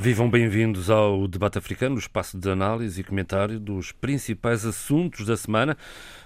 [0.00, 5.36] Vivam bem-vindos ao Debate Africano, o espaço de análise e comentário dos principais assuntos da
[5.36, 5.76] semana,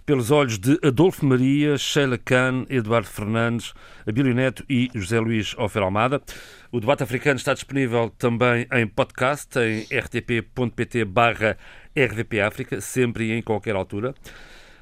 [0.05, 3.73] pelos olhos de Adolfo Maria, Sheila Khan, Eduardo Fernandes,
[4.07, 6.21] Abílio Neto e José Luís Ofer Almada.
[6.71, 11.57] O Debate Africano está disponível também em podcast, em rtp.pt barra
[11.97, 14.15] RDP sempre e em qualquer altura.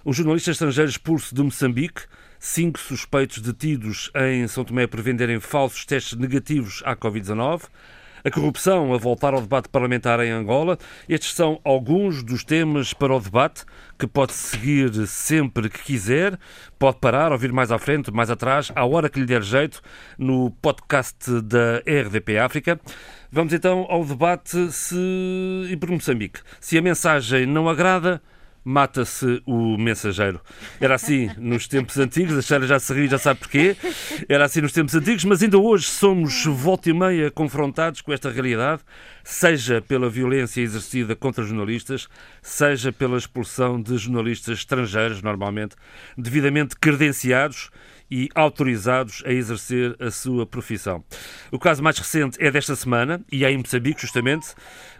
[0.05, 2.03] Um jornalista estrangeiro expulso de Moçambique,
[2.41, 7.69] cinco suspeitos detidos em São Tomé por venderem falsos testes negativos à Covid-19,
[8.25, 10.79] a corrupção a voltar ao debate parlamentar em Angola.
[11.09, 13.65] Estes são alguns dos temas para o debate
[13.99, 16.39] que pode seguir sempre que quiser,
[16.79, 19.83] pode parar, ouvir mais à frente, mais atrás, à hora que lhe der jeito,
[20.19, 22.81] no podcast da RDP África.
[23.31, 24.97] Vamos então ao debate se...
[25.71, 26.41] e por Moçambique.
[26.61, 28.23] Se a mensagem não agrada,
[28.65, 30.41] mata-se o mensageiro.
[30.81, 33.77] Era assim nos tempos antigos, a Sheila já se ri, já sabe porquê.
[34.29, 38.31] Era assim nos tempos antigos, mas ainda hoje somos volta e meia confrontados com esta
[38.31, 38.83] realidade,
[39.25, 42.09] seja pela violência exercida contra jornalistas,
[42.43, 45.75] seja pela expulsão de jornalistas estrangeiros, normalmente
[46.17, 47.71] devidamente credenciados
[48.11, 51.05] e autorizados a exercer a sua profissão.
[51.53, 54.49] O caso mais recente é desta semana e é em Moçambique, justamente.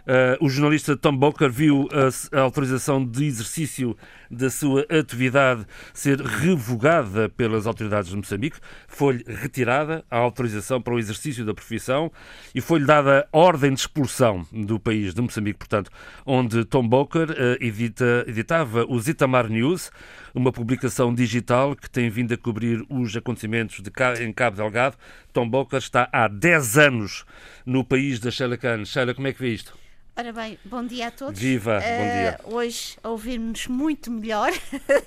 [0.01, 3.95] Uh, o jornalista Tom Boker viu a, a, autorização de exercício
[4.29, 8.57] da sua atividade ser revogada pelas autoridades de Moçambique.
[8.87, 12.11] Foi-lhe retirada a autorização para o exercício da profissão
[12.55, 15.91] e foi-lhe dada ordem de expulsão do país de Moçambique, portanto,
[16.25, 19.91] onde Tom Boker uh, edita, editava o Zitamar News,
[20.33, 23.91] uma publicação digital que tem vindo a cobrir os acontecimentos de,
[24.23, 24.97] em Cabo Delgado.
[25.31, 27.25] Tom Boker está há 10 anos
[27.65, 28.83] no país da Sheila Khan.
[29.15, 29.73] Como é que vê isto?
[30.13, 31.39] Ora bem, bom dia a todos.
[31.39, 32.39] Viva, uh, bom dia.
[32.43, 34.51] Hoje a ouvir-nos muito melhor,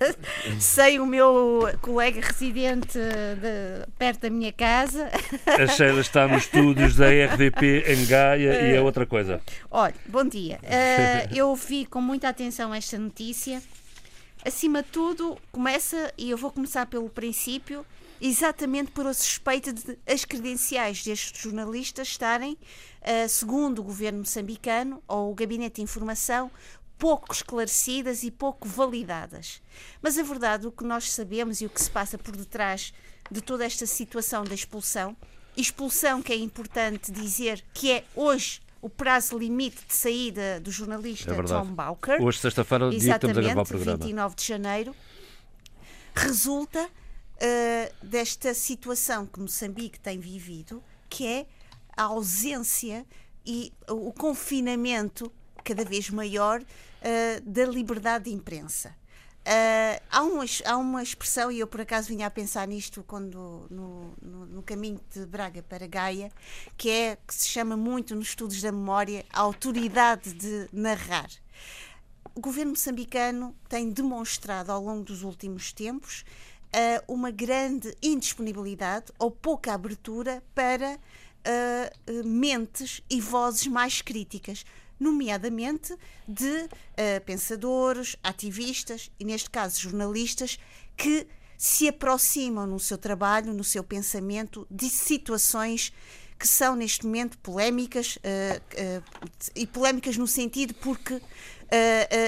[0.58, 5.10] sem o meu colega residente de, perto da minha casa.
[5.46, 9.42] A Sheila está nos estúdios da RDP em Gaia uh, e é outra coisa.
[9.70, 10.58] Olha, bom dia.
[10.62, 13.62] Uh, eu ouvi com muita atenção esta notícia.
[14.42, 17.84] Acima de tudo, começa, e eu vou começar pelo princípio,
[18.20, 25.02] exatamente por a suspeita de as credenciais destes jornalistas estarem, uh, segundo o governo moçambicano
[25.06, 26.50] ou o Gabinete de Informação,
[26.98, 29.60] pouco esclarecidas e pouco validadas.
[30.00, 32.92] Mas a verdade, o que nós sabemos e o que se passa por detrás
[33.30, 35.16] de toda esta situação da expulsão,
[35.56, 41.34] expulsão que é importante dizer que é hoje o prazo limite de saída do jornalista
[41.34, 42.22] é Tom Bowker.
[42.22, 43.96] Hoje, sexta-feira, dia que estamos a gravar o programa.
[43.96, 44.96] 29 de janeiro,
[46.14, 46.90] resulta
[47.44, 51.46] uh, desta situação que Moçambique tem vivido, que é
[51.96, 53.06] a ausência
[53.46, 55.30] e o confinamento
[55.62, 58.94] cada vez maior uh, da liberdade de imprensa.
[59.46, 63.66] Uh, há, uma, há uma expressão, e eu por acaso vinha a pensar nisto quando
[63.70, 66.32] no, no, no, caminho de Braga para Gaia,
[66.78, 71.28] que é que se chama muito nos estudos da memória a autoridade de narrar.
[72.34, 76.24] O governo moçambicano tem demonstrado ao longo dos últimos tempos
[76.74, 84.64] uh, uma grande indisponibilidade ou pouca abertura para uh, mentes e vozes mais críticas,
[84.98, 85.96] nomeadamente
[86.26, 86.68] de
[87.26, 90.56] pensadores, ativistas e, neste caso, jornalistas
[90.96, 91.26] que
[91.56, 95.92] se aproximam no seu trabalho, no seu pensamento, de situações
[96.38, 99.04] que são neste momento polémicas uh, uh,
[99.54, 101.22] e polémicas no sentido porque uh,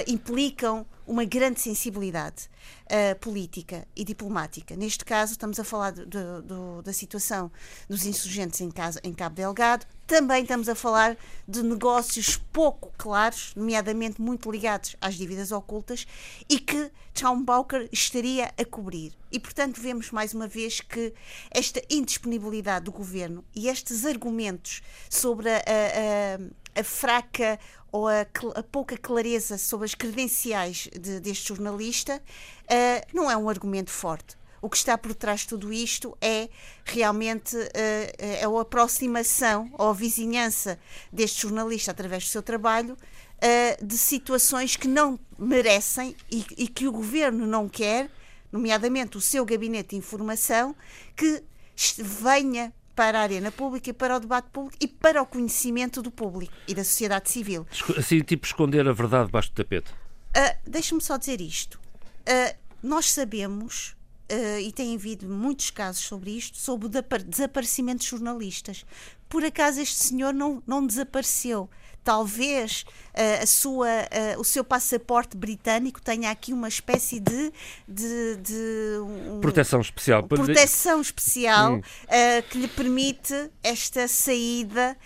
[0.06, 2.48] implicam uma grande sensibilidade
[3.20, 4.75] política e diplomática.
[4.75, 7.50] Neste caso, estamos a falar de, de, da situação
[7.88, 8.72] dos insurgentes em,
[9.04, 11.16] em Cabo Delgado, também estamos a falar
[11.48, 16.06] de negócios pouco claros, nomeadamente muito ligados às dívidas ocultas,
[16.48, 16.90] e que
[17.44, 19.12] Bowker estaria a cobrir.
[19.32, 21.12] E, portanto, vemos mais uma vez que
[21.50, 27.58] esta indisponibilidade do governo e estes argumentos sobre a, a, a fraca
[27.90, 32.22] ou a, a, pouca clareza sobre as credenciais de, deste jornalista
[32.64, 34.36] uh, não é um argumento forte.
[34.66, 36.48] O que está por trás de tudo isto é
[36.84, 37.71] realmente uh,
[38.18, 40.77] é a aproximação ou a vizinhança
[41.13, 46.89] deste jornalista através do seu trabalho uh, de situações que não merecem e, e que
[46.89, 48.10] o governo não quer,
[48.51, 50.74] nomeadamente o seu gabinete de informação,
[51.15, 51.45] que
[51.97, 56.10] venha para a arena pública e para o debate público e para o conhecimento do
[56.10, 57.65] público e da sociedade civil.
[57.97, 59.92] Assim, tipo esconder a verdade debaixo do tapete?
[59.92, 61.78] Uh, Deixe-me só dizer isto.
[62.28, 63.96] Uh, nós sabemos,
[64.30, 66.90] uh, e tem havido muitos casos sobre isto, sobre o
[67.26, 68.84] desaparecimento de jornalistas.
[69.28, 71.68] Por acaso este senhor não, não desapareceu.
[72.04, 72.82] talvez
[73.14, 77.52] uh, a sua, uh, o seu passaporte britânico tenha aqui uma espécie de,
[77.88, 81.82] de, de um, proteção especial, proteção especial hum.
[82.48, 84.96] que lhe permite esta saída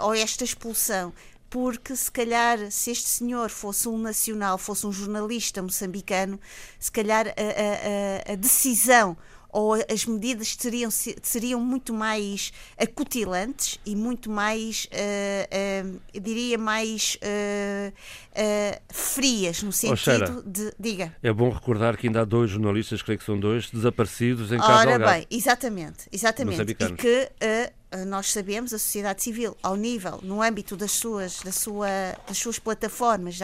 [0.00, 1.12] ou esta expulsão
[1.48, 6.40] porque se calhar se este senhor fosse um nacional, fosse um jornalista moçambicano,
[6.78, 9.16] se calhar a, a, a decisão
[9.56, 16.58] ou as medidas seriam, seriam muito mais acutilantes e muito mais, uh, uh, eu diria,
[16.58, 17.92] mais uh,
[18.92, 20.74] frias, no sentido de.
[20.78, 21.16] Diga.
[21.22, 24.90] É bom recordar que ainda há dois jornalistas, creio que são dois, desaparecidos em casa
[24.90, 26.72] Ora bem, exatamente, exatamente.
[26.72, 27.30] E que
[28.06, 31.88] nós sabemos, a sociedade civil, ao nível, no âmbito das suas, da sua,
[32.26, 33.38] das suas plataformas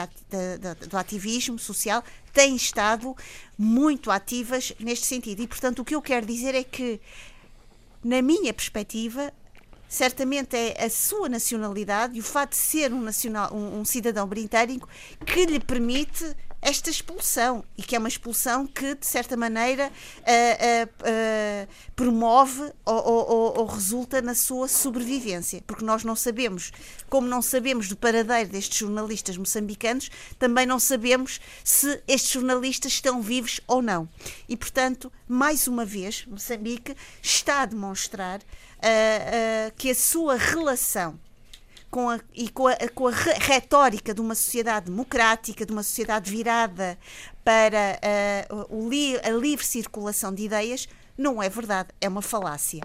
[0.89, 2.03] do ativismo social,
[2.33, 3.17] têm estado
[3.57, 5.43] muito ativas neste sentido.
[5.43, 7.01] E, portanto, o que eu quero dizer é que,
[8.03, 9.33] na minha perspectiva,
[9.89, 14.27] certamente é a sua nacionalidade e o fato de ser um, nacional, um, um cidadão
[14.27, 14.89] britânico
[15.25, 19.91] que lhe permite esta expulsão e que é uma expulsão que de certa maneira uh,
[19.91, 25.61] uh, uh, promove ou, ou, ou, resulta na sua sobrevivência.
[25.67, 26.71] Porque nós não sabemos
[27.11, 33.21] como não sabemos do paradeiro destes jornalistas moçambicanos também não sabemos se estes jornalistas estão
[33.21, 34.09] vivos ou não.
[34.49, 38.41] E portanto mais uma vez Moçambique está a demonstrar
[39.77, 41.19] que a sua relação
[41.93, 46.31] com a, e com a, com a retórica de uma sociedade democrática, de uma sociedade
[46.31, 46.99] virada
[47.45, 48.01] para
[48.51, 52.81] uh, li, a livre circulação de ideias, não é verdade, é uma falácia.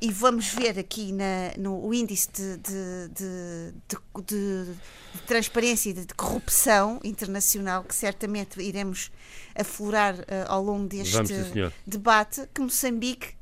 [0.00, 6.98] E vamos ver aqui na, no índice de, de, de, de transparência e de, corrupção
[7.04, 9.12] internacional, que certamente iremos
[9.54, 13.34] aflorar uh, ao longo deste vamos, debate, que Moçambique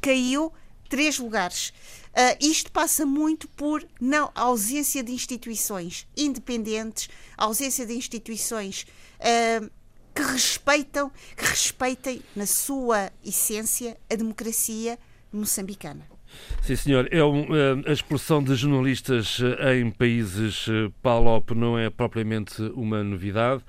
[0.00, 0.52] caiu
[0.88, 1.72] três lugares.
[2.14, 8.86] Uh, isto passa muito por não ausência de instituições independentes, ausência de instituições
[9.18, 9.68] uh,
[10.14, 14.96] que respeitam, que respeitem na sua essência a democracia
[15.32, 16.13] moçambicana.
[16.60, 17.08] Sim, senhor.
[17.10, 22.62] É um, eh, a expulsão de jornalistas eh, em países eh, PALOP não é propriamente
[22.74, 23.62] uma novidade.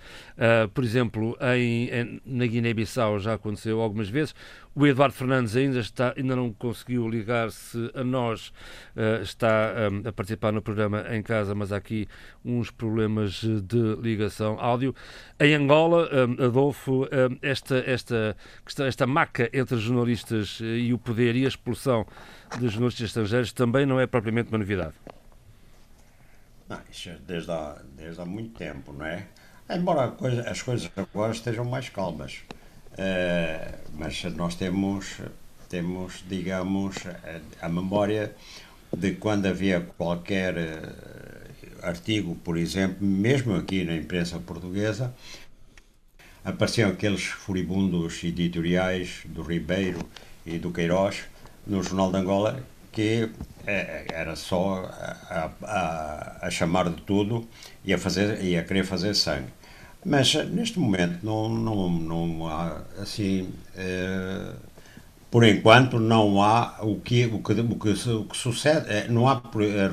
[0.73, 4.33] por exemplo, em, em na Guiné-Bissau já aconteceu algumas vezes.
[4.77, 8.49] O Eduardo Fernandes ainda, está, ainda não conseguiu ligar-se a nós,
[8.93, 12.05] uh, está um, a participar no programa em casa, mas há aqui
[12.43, 14.93] uns problemas de ligação áudio.
[15.39, 18.35] Em Angola, um, Adolfo, um, esta, esta,
[18.79, 22.05] esta maca entre jornalistas e o poder e a expulsão
[22.59, 24.93] de jornalistas estrangeiros também não é propriamente uma novidade.
[26.67, 29.27] Não, isso é desde há, desde há muito tempo, não é?
[29.69, 32.43] Embora coisa, as coisas agora estejam mais calmas,
[32.91, 35.19] uh, mas nós temos,
[35.69, 38.35] temos, digamos, a, a, memória
[38.95, 45.13] de quando havia qualquer uh, artigo, por exemplo, mesmo aqui na imprensa portuguesa,
[46.43, 49.99] apareciam aqueles furibundos editoriais do Ribeiro
[50.45, 51.23] e do Queiroz
[51.67, 52.63] no Jornal de Angola
[52.95, 53.29] que
[53.67, 54.89] é, era só
[55.29, 57.45] a, a, a, chamar de tudo
[57.83, 59.49] e a, fazer, e a querer fazer sangue.
[60.05, 63.49] Mas neste momento não, não, não há assim.
[63.75, 64.53] É,
[65.29, 69.27] por enquanto não há o que, o que, o que, o que sucede, é, não
[69.27, 69.41] há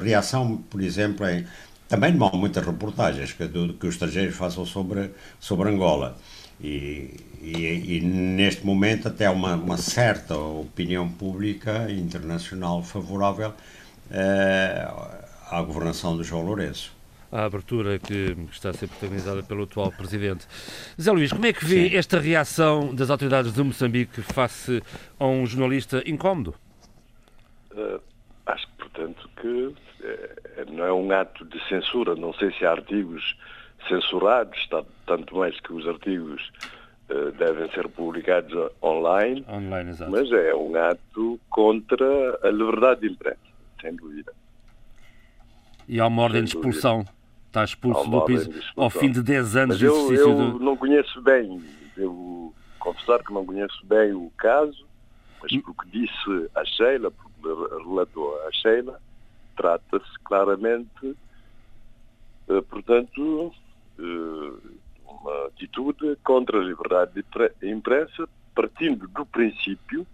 [0.01, 1.45] reação, por exemplo, em,
[1.89, 5.11] também não há muitas reportagens que, que os estrangeiros façam sobre,
[5.41, 6.17] sobre Angola.
[6.61, 13.53] E, e, e, neste momento até uma, uma certa opinião pública internacional favorável
[14.11, 14.89] eh,
[15.51, 16.95] à governação do João Lourenço.
[17.33, 20.47] A abertura que está a ser protagonizada pelo atual presidente.
[21.01, 21.97] Zé Luís, como é que vê Sim.
[21.97, 24.83] esta reação das autoridades de Moçambique face
[25.19, 26.55] a um jornalista incómodo?
[27.73, 28.01] Uh,
[28.47, 29.75] acho que, portanto, que uh,
[30.73, 32.15] não é um ato de censura.
[32.15, 33.35] Não sei se há artigos
[33.89, 34.69] censurados,
[35.07, 36.82] tanto mais que os artigos uh,
[37.39, 43.39] devem ser publicados online, online mas é um ato contra a liberdade de imprensa,
[43.81, 44.33] sem dúvida.
[45.89, 47.05] E há uma ordem de expulsão.
[47.49, 51.21] Está expulso do país ao fim de 10 anos de exercício eu, eu não conheço
[51.21, 51.63] bem,
[51.95, 54.87] devo confessar que não conheço bem o caso,
[55.43, 55.61] mas hum.
[55.61, 58.99] porque disse a Sheila, porque relatou a Sheila,
[59.55, 61.17] trata-se claramente,
[62.49, 63.53] eh, portanto,
[63.99, 64.53] eh,
[65.23, 67.25] uma atitude contra a liberdade
[67.61, 70.07] de imprensa, partindo do princípio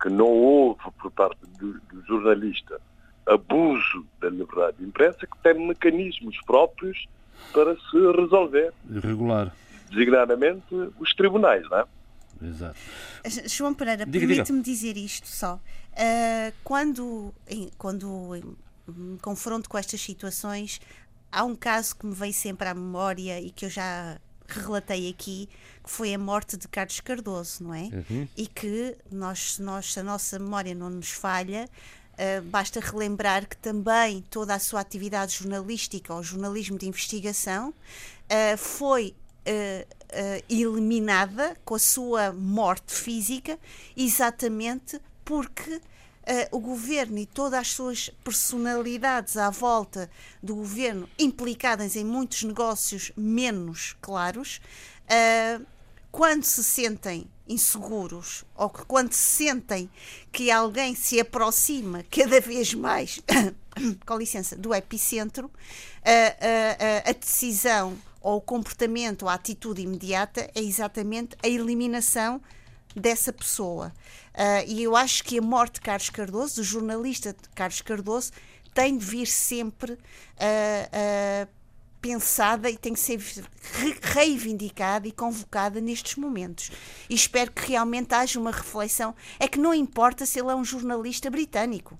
[0.00, 2.80] que não houve por parte do, do jornalista
[3.26, 7.06] abuso da liberdade de imprensa, que tem mecanismos próprios
[7.52, 8.72] para se resolver.
[9.02, 9.54] Regular.
[9.90, 11.84] Designadamente os tribunais, não é?
[12.42, 12.76] Exato.
[13.46, 15.54] João Pereira, permite-me dizer isto só.
[15.92, 20.80] Uh, quando, em, quando em confronto com estas situações,
[21.30, 25.48] há um caso que me vem sempre à memória e que eu já relatei aqui,
[25.82, 27.82] que foi a morte de Carlos Cardoso, não é?
[27.82, 28.28] Uhum.
[28.36, 31.68] E que nós, nós, se a nossa memória não nos falha,
[32.12, 38.58] uh, basta relembrar que também toda a sua atividade jornalística, ou jornalismo de investigação, uh,
[38.58, 39.14] foi
[39.46, 43.58] uh, eliminada com a sua morte física,
[43.96, 45.93] exatamente porque Uh,
[46.50, 50.10] o governo e todas as suas personalidades à volta
[50.42, 54.60] do governo implicadas em muitos negócios menos claros,
[55.04, 55.64] uh,
[56.10, 59.90] quando se sentem inseguros ou que quando se sentem
[60.32, 63.20] que alguém se aproxima cada vez mais,
[64.06, 71.36] com licença, do epicentro, uh, a decisão ou o comportamento, a atitude imediata é exatamente
[71.42, 72.40] a eliminação
[72.94, 73.92] dessa pessoa.
[74.34, 78.32] Uh, e eu acho que a morte de Carlos Cardoso, do jornalista Carlos Cardoso,
[78.72, 81.48] tem de vir sempre uh, uh,
[82.00, 83.18] pensada e tem que ser
[84.02, 86.70] reivindicada e convocada nestes momentos.
[87.08, 89.14] E espero que realmente haja uma reflexão.
[89.38, 91.98] É que não importa se ele é um jornalista britânico.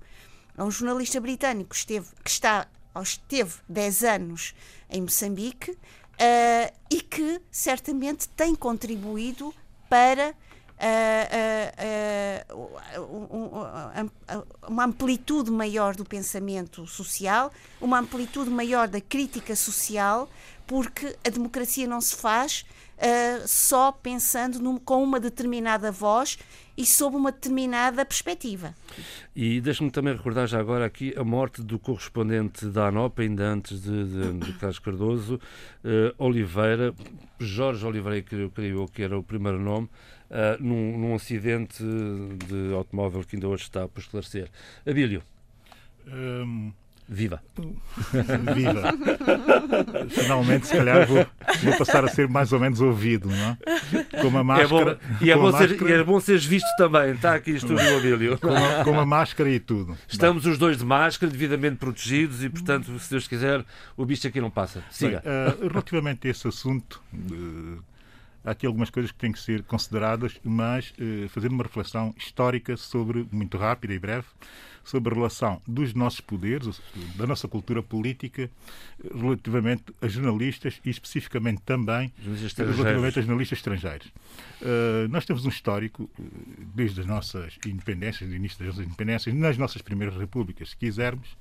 [0.57, 2.67] É um jornalista britânico que, esteve, que está,
[3.01, 4.53] esteve 10 anos
[4.89, 9.53] em Moçambique uh, e que certamente tem contribuído
[9.89, 10.35] para
[14.67, 20.29] uma amplitude maior do pensamento social, uma amplitude maior da crítica social,
[20.67, 22.65] porque a democracia não se faz
[22.97, 26.37] uh, só pensando num, com uma determinada voz
[26.77, 28.75] e sob uma determinada perspectiva.
[29.35, 33.81] E deixe-me também recordar já agora aqui a morte do correspondente da ANOP, ainda antes
[33.81, 36.93] de, de, de Carlos Cardoso, uh, Oliveira,
[37.39, 39.89] Jorge Oliveira, que eu creio que era o primeiro nome,
[40.29, 44.49] uh, num, num, acidente de automóvel que ainda hoje está por esclarecer.
[44.85, 45.21] Abílio.
[46.07, 46.71] Um...
[47.07, 47.39] Viva!
[48.55, 48.93] Viva!
[50.09, 51.25] Finalmente, se calhar, vou,
[51.63, 54.03] vou, passar a ser mais ou menos ouvido, não é?
[54.21, 54.91] Com uma máscara.
[54.91, 57.51] É bom, e, é bom máscara, ser, e é bom seres visto também, está aqui
[57.51, 58.39] estúdio Abílio.
[58.39, 59.95] Com uma, com uma máscara e tudo.
[60.07, 60.53] Estamos Bem.
[60.53, 63.63] os dois de máscara, devidamente protegidos e, portanto, se Deus quiser,
[63.95, 64.83] o bicho aqui não passa.
[64.89, 65.21] Siga.
[65.23, 66.99] Bem, uh, relativamente a esse assunto.
[67.13, 67.83] Uh,
[68.45, 72.77] há aqui algumas coisas que têm que ser consideradas, mas eh, fazer uma reflexão histórica
[72.77, 74.27] sobre, muito rápida e breve,
[74.83, 76.79] sobre a relação dos nossos poderes,
[77.15, 82.13] da nossa cultura política, eh, relativamente a jornalistas e especificamente também
[82.77, 84.07] relativamente a jornalistas estrangeiros.
[84.61, 86.09] Uh, nós temos um histórico,
[86.73, 91.35] desde as nossas independências, do início das nossas independências, nas nossas primeiras repúblicas, se quisermos,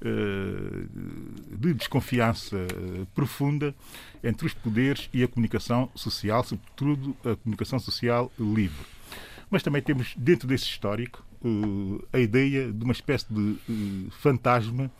[0.00, 2.56] de desconfiança
[3.14, 3.74] profunda
[4.22, 8.86] entre os poderes e a comunicação social, sobretudo a comunicação social livre.
[9.50, 13.56] Mas também temos, dentro desse histórico, uh, a ideia de uma espécie de
[14.10, 14.90] fantasma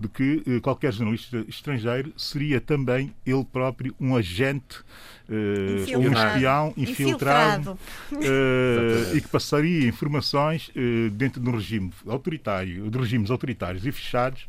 [0.00, 4.78] de que uh, qualquer jornalista estrangeiro seria também ele próprio um agente
[5.94, 7.78] ou um espião infiltrado,
[8.10, 9.16] infiltrado.
[9.16, 10.72] e que passaria informações
[11.12, 14.48] dentro de um regime autoritário, de regimes autoritários e fechados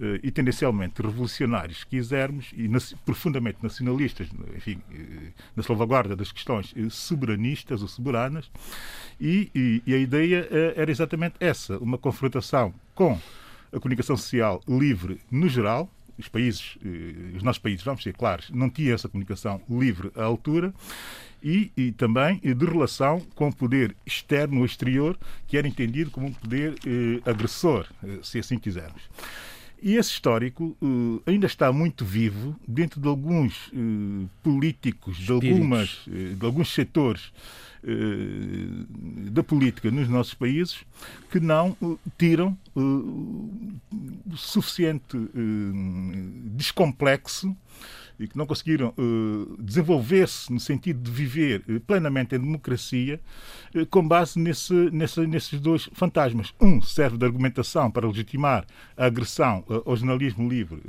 [0.00, 2.66] eh, e tendencialmente revolucionários, se quisermos, e
[3.04, 8.50] profundamente nacionalistas, enfim, eh, na salvaguarda das questões eh, soberanistas ou soberanas,
[9.20, 13.20] e, e, e a ideia era exatamente essa, uma confrontação com
[13.72, 16.76] a comunicação social livre no geral, os países,
[17.34, 20.74] os nossos países, vamos ser claros, não tinham essa comunicação livre à altura,
[21.42, 26.26] e, e, também de relação com o poder externo ou exterior, que era entendido como
[26.26, 27.86] um poder eh, agressor,
[28.22, 29.00] se assim quisermos.
[29.82, 36.06] E esse histórico uh, ainda está muito vivo dentro de alguns uh, políticos, de, algumas,
[36.06, 37.32] uh, de alguns setores
[39.30, 40.84] da política nos nossos países
[41.30, 41.76] que não
[42.18, 42.56] tiram
[44.36, 45.16] suficiente
[46.54, 47.56] descomplexo
[48.18, 48.94] e que não conseguiram
[49.58, 53.18] desenvolver-se no sentido de viver plenamente em democracia
[53.88, 56.52] com base nesse, nesse, nesses dois fantasmas.
[56.60, 60.82] Um serve de argumentação para legitimar a agressão ao jornalismo livre,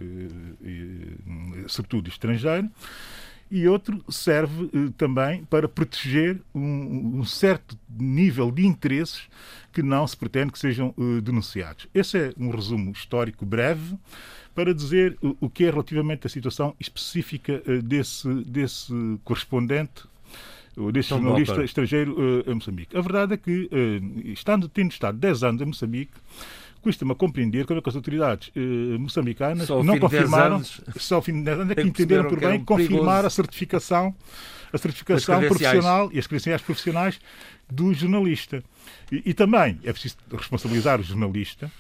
[1.67, 2.69] sobretudo estrangeiro,
[3.51, 9.24] e outro serve também para proteger um, um, certo nível de interesses
[9.74, 11.88] que não se pretende que sejam denunciados.
[11.93, 13.98] Esse é um resumo histórico breve
[14.55, 18.93] para dizer o que é relativamente a situação específica eh, desse, desse
[19.24, 20.03] correspondente
[20.91, 22.96] desse Tão jornalista estrangeiro uh, em Moçambique.
[22.96, 26.13] A verdade é que, uh, estando, tendo estado 10 anos em Moçambique,
[26.82, 30.62] custa-me a compreender como é que as autoridades uh, moçambicanas não confirmaram,
[30.98, 34.14] só ao fim de 10 anos é que entenderam por bem confirmar a certificação,
[34.74, 37.20] a certificação profissional e as credenciais profissionais
[37.70, 38.64] do jornalista.
[39.12, 41.72] E, e, também é preciso responsabilizar o jornalista,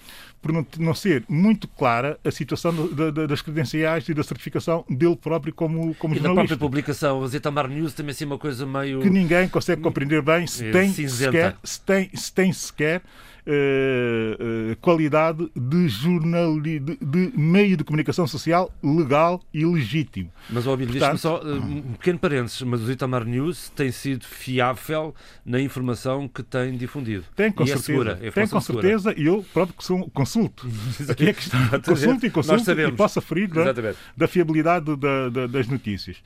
[0.41, 4.83] por não, não ser muito clara a situação do, do, das credenciais e da certificação
[4.89, 6.27] dele próprio como, como e jornalista.
[6.27, 9.01] na própria publicação, a Zetamar News também assim uma coisa meio...
[9.01, 11.31] Que ninguém consegue compreender bem se É, tem cinzenta.
[11.31, 13.01] sequer, se tem, se tem sequer
[13.45, 14.37] eh,
[14.71, 20.31] eh, qualidade de, de, de meio de comunicação social legal e legítimo.
[20.49, 24.25] Mas, ó, Abílio, Portanto- só uh, um pequeno parênteses, mas o Zitamar News tem sido
[24.25, 25.13] fiável
[25.45, 27.23] na informação que tem difundido.
[27.35, 27.85] Tem com e é certeza.
[27.85, 28.87] segura, é tem com segura.
[28.87, 29.75] certeza e eu próprio
[30.13, 30.67] consulto.
[31.09, 31.79] Aqui é que está.
[31.79, 33.97] Consulto e consulto e posso aferir da, Exatamente.
[34.15, 36.17] da fiabilidade da- da- das notícias.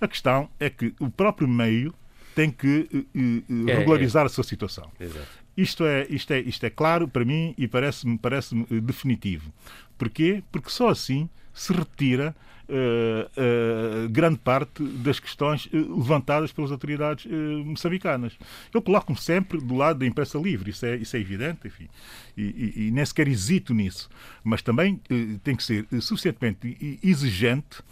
[0.00, 1.94] A questão é que o próprio meio
[2.34, 4.90] tem que eh, eh, É, regularizar a sua situação.
[4.98, 5.43] Exato.
[5.56, 9.52] Isto é, isto é, isto é claro para mim e parece-me parece definitivo.
[9.96, 10.42] Porquê?
[10.50, 12.34] Porque só assim se retira
[12.66, 17.30] eh, eh, grande parte das questões eh, levantadas pelas autoridades
[17.62, 18.32] moçambicanas.
[18.72, 21.88] Eu coloco-me sempre do lado da imprensa livre, isso é, isso é evidente, enfim,
[22.34, 24.08] e, e, e nem sequer hesito nisso.
[24.42, 24.98] Mas também
[25.42, 27.82] tem que ser suficientemente exigente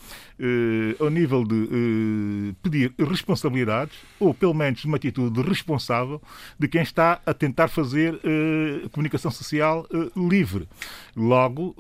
[0.99, 6.21] ao nível de pedir responsabilidades, ou pelo menos uma atitude responsável,
[6.59, 8.19] de quem está a tentar fazer
[8.90, 10.69] comunicação social livre.
[11.16, 11.75] Logo,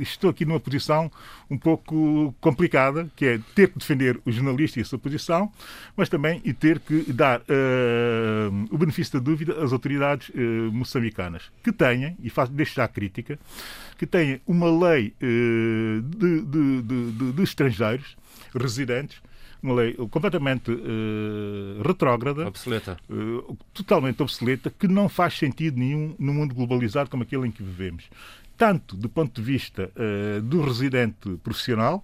[0.00, 1.10] estou aqui numa posição
[1.50, 5.50] um pouco complicada, que é ter que defender o jornalista e a sua posição,
[5.96, 10.40] mas também e ter que dar eh, o benefício da dúvida às autoridades eh,
[10.72, 13.38] moçambicanas, que têm, e faço, deixo já a crítica,
[13.98, 18.16] que têm uma lei eh, de, de- de- de- estrangeiros
[18.54, 19.18] residentes,
[19.62, 22.96] uma lei completamente eh, retrógrada, Obsoleta.
[23.10, 27.62] eh, totalmente obsoleta, que não faz sentido nenhum no mundo globalizado como aquele em que
[27.62, 28.04] vivemos.
[28.60, 32.02] Tanto do ponto de vista eh, do residente profissional,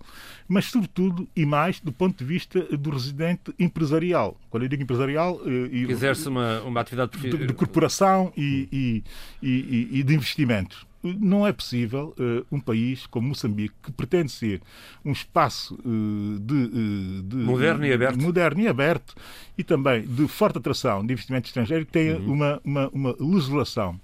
[0.48, 4.40] mas sobretudo e mais do ponto de vista do residente empresarial.
[4.48, 9.46] Quando eu digo empresarial, e- Que exerce uma, uma atividade de, de corporação e, e-
[9.46, 10.86] e- e de investimentos.
[11.04, 14.60] Não é possível eh, um país como Moçambique, que pretende ser
[15.04, 18.18] um espaço eh, de, eh, de- Moderno e aberto.
[18.20, 19.14] moderno e aberto
[19.58, 22.32] e também de forte atração de investimento estrangeiro, que tenha Uhum.
[22.32, 24.00] uma, uma, uma legislação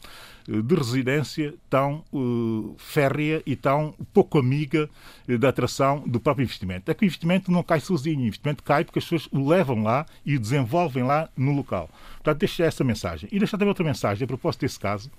[0.47, 4.89] de residência tão eh, férrea e tão pouco amiga
[5.29, 6.91] eh, da atração do próprio investimento.
[6.91, 9.83] É que o investimento não cai sozinho, o investimento cai porque as pessoas o levam
[9.83, 11.89] lá e o desenvolvem lá no local.
[12.15, 13.29] Portanto, deixo essa mensagem.
[13.33, 15.11] E deixar também outra mensagem a propósito desse caso,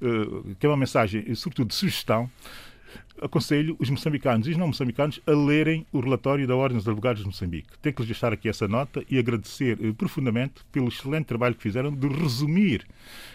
[0.00, 2.30] eh, que é uma mensagem, sobretudo, de sugestão.
[3.20, 7.20] Aconselho os moçambicanos e os não moçambicanos a lerem o relatório da Ordem dos Advogados
[7.20, 7.68] de Moçambique.
[7.82, 11.62] Tenho que lhes deixar aqui essa nota e agradecer eh, profundamente pelo excelente trabalho que
[11.62, 12.86] fizeram de resumir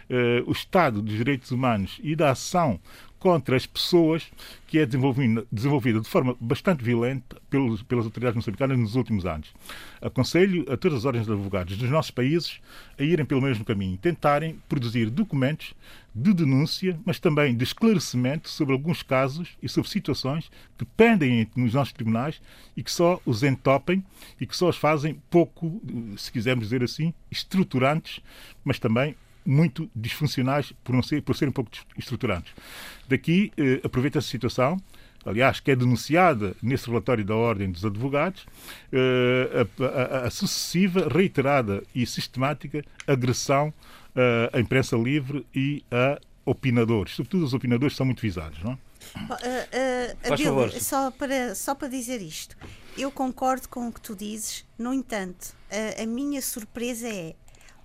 [0.09, 2.79] eh, o estado dos direitos humanos e da ação
[3.25, 4.31] contra as pessoas
[4.67, 9.51] que é desenvolvida, de forma bastante violenta pelos, pelas autoridades moçambicanas nos últimos anos.
[9.99, 12.61] Aconselho a todas as ordens de advogados dos nossos países
[12.99, 15.73] a irem pelo mesmo caminho, tentarem produzir documentos
[16.17, 21.73] de denúncia, mas também de esclarecimento sobre alguns casos e sobre situações que pendem nos
[21.73, 22.41] nossos tribunais
[22.77, 24.01] e que só os entopem
[24.39, 25.81] e que só os fazem pouco,
[26.15, 28.21] se quisermos dizer assim, estruturantes,
[28.63, 32.53] mas também muito disfuncionais por, não ser, por serem pouco estruturantes.
[33.09, 34.77] Daqui, eh, aproveita essa situação,
[35.25, 38.45] aliás, que é denunciada nesse relatório da Ordem dos Advogados,
[38.91, 43.73] eh, a, a- a sucessiva, reiterada e sistemática agressão
[44.53, 47.15] à imprensa livre e a opinadores.
[47.15, 48.77] Sobretudo os opinadores são muito visados, não é?
[49.27, 50.71] Faz Abílio, favor.
[50.71, 52.57] só para, só para dizer isto,
[52.97, 57.35] eu concordo com o que tu dizes, no entanto, a, a minha surpresa é,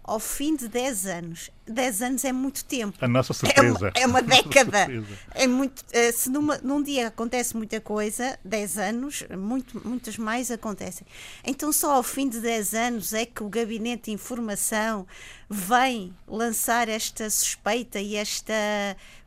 [0.03, 2.97] ao fim de 10 anos, 10 anos é muito tempo.
[3.01, 3.93] A nossa É uma, surpresa.
[3.95, 4.79] é uma década.
[4.79, 5.19] surpresa.
[5.35, 10.51] É muito, eh, se numa- num dia acontece muita coisa, 10 anos, muito, muitas mais
[10.51, 11.07] acontecem.
[11.45, 15.07] Então, só ao fim de 10 anos é que o Gabinete de Informação
[15.49, 18.53] vem lançar esta suspeita e esta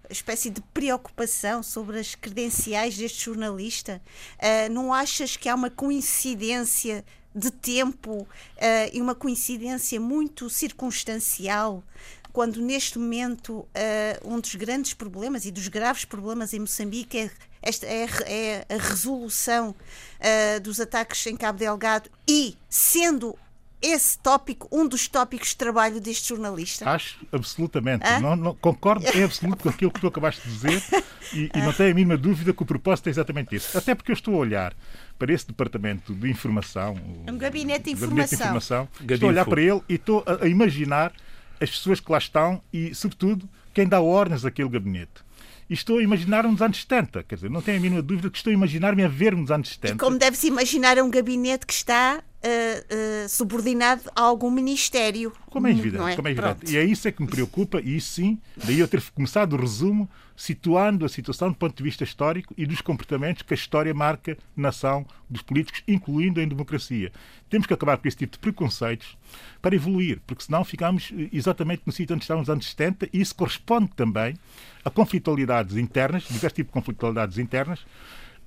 [0.09, 4.01] espécie de preocupação sobre as credenciais deste jornalista.
[4.37, 11.83] Eh, não achas que há uma coincidência de tempo eh, e uma coincidência muito circunstancial
[12.31, 17.31] quando neste momento eh, um dos grandes problemas e dos graves problemas em Moçambique é,
[17.61, 19.75] esta, é, é a resolução
[20.19, 23.37] eh, dos ataques em Cabo Delgado e sendo
[23.83, 26.89] esse tópico um dos tópicos de trabalho deste jornalista.
[26.89, 28.05] Acho absolutamente.
[28.07, 28.19] Hã?
[28.19, 30.83] Não, não- concordo em absoluto com aquilo que tu acabaste de dizer
[31.33, 33.77] e, e não tenho a mínima dúvida que o propósito é exatamente esse.
[33.77, 34.73] Até porque eu estou a olhar
[35.17, 36.95] para esse departamento de informação,
[37.27, 38.83] Um gabinete de o gabinete de informação.
[38.83, 41.13] informação, estou a olhar para ele e estou a, a imaginar
[41.61, 45.23] as pessoas que lá estão e, sobretudo, quem dá ordens àquele gabinete.
[45.69, 48.37] E estou a imaginar nos anos 70, quer dizer, não tenho a mínima dúvida que
[48.37, 49.93] estou a imaginar-me a ver nos anos 70.
[49.93, 55.31] E como deve-se imaginar, é um gabinete que está uh, uh, subordinado a algum ministério.
[55.49, 56.11] Como é evidente.
[56.11, 56.15] É?
[56.15, 56.71] Como é evidente.
[56.71, 59.57] E é isso é que me preocupa, e isso sim, daí eu ter começado o
[59.57, 63.93] resumo situando a situação do ponto de vista histórico e dos comportamentos que a história
[63.93, 67.11] marca na ação dos políticos, incluindo em democracia.
[67.49, 69.15] Temos que acabar com esse tipo de preconceitos
[69.61, 73.21] para evoluir, porque senão ficamos eh, exatamente no sítio onde estávamos nos anos 70 e
[73.21, 74.35] isso corresponde também
[74.83, 77.85] a conflitualidades internas, diversos tipos de conflitualidades internas,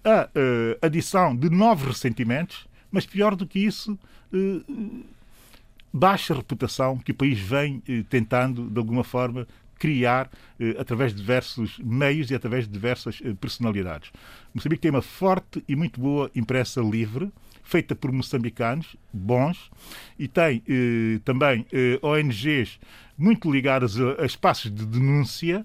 [0.05, 3.93] a uh, adição de novos ressentimentos, mas pior do que isso,
[4.33, 5.05] uh,
[5.93, 9.47] baixa reputação que o país vem uh, tentando, de alguma forma,
[9.79, 10.31] criar
[10.79, 14.11] através de diversos meios e através de diversas personalidades.
[14.55, 17.31] Moçambique tem uma forte e muito boa imprensa livre,
[17.63, 19.71] feita por moçambicanos bons,
[20.19, 20.63] e tem
[21.27, 21.67] também
[22.01, 22.79] ONGs
[23.19, 25.65] muito ligadas a, a espaços de denúncia.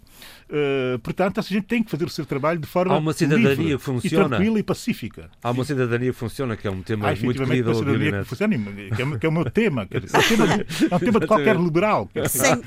[0.50, 3.50] Uh, portanto, essa gente tem que fazer o seu trabalho de forma Há uma cidadania
[3.54, 4.26] livre que funciona.
[4.26, 5.30] e tranquila e pacífica.
[5.42, 8.58] Há uma cidadania que funciona, que é um tema muito querido ao cidadania que, funciona,
[8.58, 9.88] que, é, que é o meu tema.
[9.90, 12.10] é, um tema de, é um tema de qualquer liberal.
[12.28, 12.62] Sem,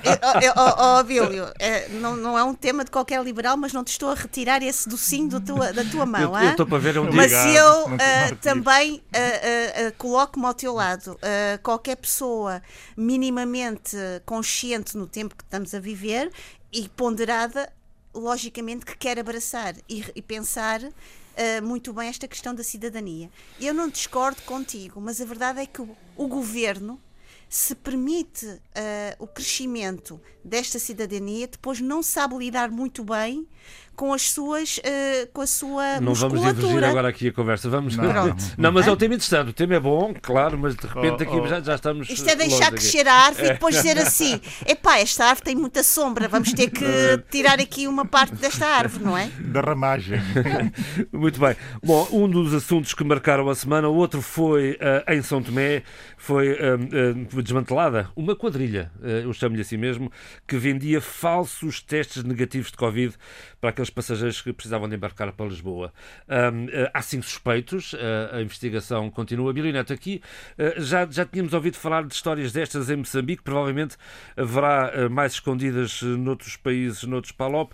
[0.57, 4.11] oh, Abílio, é, não, não é um tema de qualquer liberal, mas não te estou
[4.11, 6.40] a retirar esse docinho do tua, da tua mão.
[6.40, 11.18] Eu estou para ver um Mas eu uh, também uh, coloco-me ao teu lado.
[11.62, 12.62] qualquer pessoa
[12.97, 16.30] minimamente consciente no tempo que estamos a viver
[16.72, 17.72] e ponderada,
[18.14, 20.92] logicamente, que quer abraçar e, e pensar uh,
[21.62, 23.30] muito bem esta questão da cidadania.
[23.60, 27.00] Eu não discordo contigo, mas a verdade é que o, o governo
[27.48, 28.60] se permite uh,
[29.18, 33.46] o crescimento desta cidadania, depois não sabe lidar muito bem
[33.94, 37.96] com as suas uh, com a sua não vamos divergir agora aqui a conversa vamos
[37.96, 40.87] não, não, não mas é um tema interessante o tema é bom claro mas de
[40.87, 41.46] repente aqui oh, oh.
[41.46, 45.26] Já, já estamos isto é deixar crescer a árvore e depois dizer assim epá esta
[45.26, 46.85] árvore tem muita sombra vamos ter que
[47.30, 49.28] tirar aqui uma parte desta árvore não é?
[49.38, 50.20] Da ramagem.
[51.12, 51.57] Muito bem.
[51.83, 55.83] Bom um dos assuntos que marcaram a semana o outro foi uh, em São Tomé
[56.16, 60.11] foi uh, desmantelada uma quadrilha eu chamo-lhe assim mesmo
[60.46, 63.14] que vendia falsos testes negativos de Covid
[63.61, 65.92] para aqueles passageiros que precisavam de embarcar para Lisboa.
[66.29, 69.53] Um, eh, há cinco suspeitos, a, a investigação continua.
[69.53, 70.20] Bilioneto, aqui
[70.59, 73.97] uh, já, já tínhamos ouvido falar de histórias destas em Moçambique, provavelmente
[74.37, 77.73] haverá mais escondidas noutros países, noutros PALOP.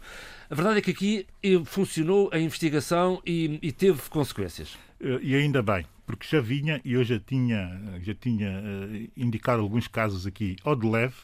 [0.49, 1.27] A verdade é que aqui
[1.65, 4.77] funcionou a investigação e, e teve consequências.
[5.23, 9.87] E ainda bem, porque já vinha e eu já tinha, já tinha uh, indicado alguns
[9.87, 11.15] casos aqui ao de leve,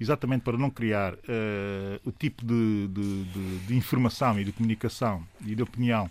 [0.00, 5.22] exatamente para não criar uh, o tipo de, de, de, de, informação e de comunicação
[5.44, 6.10] e de opinião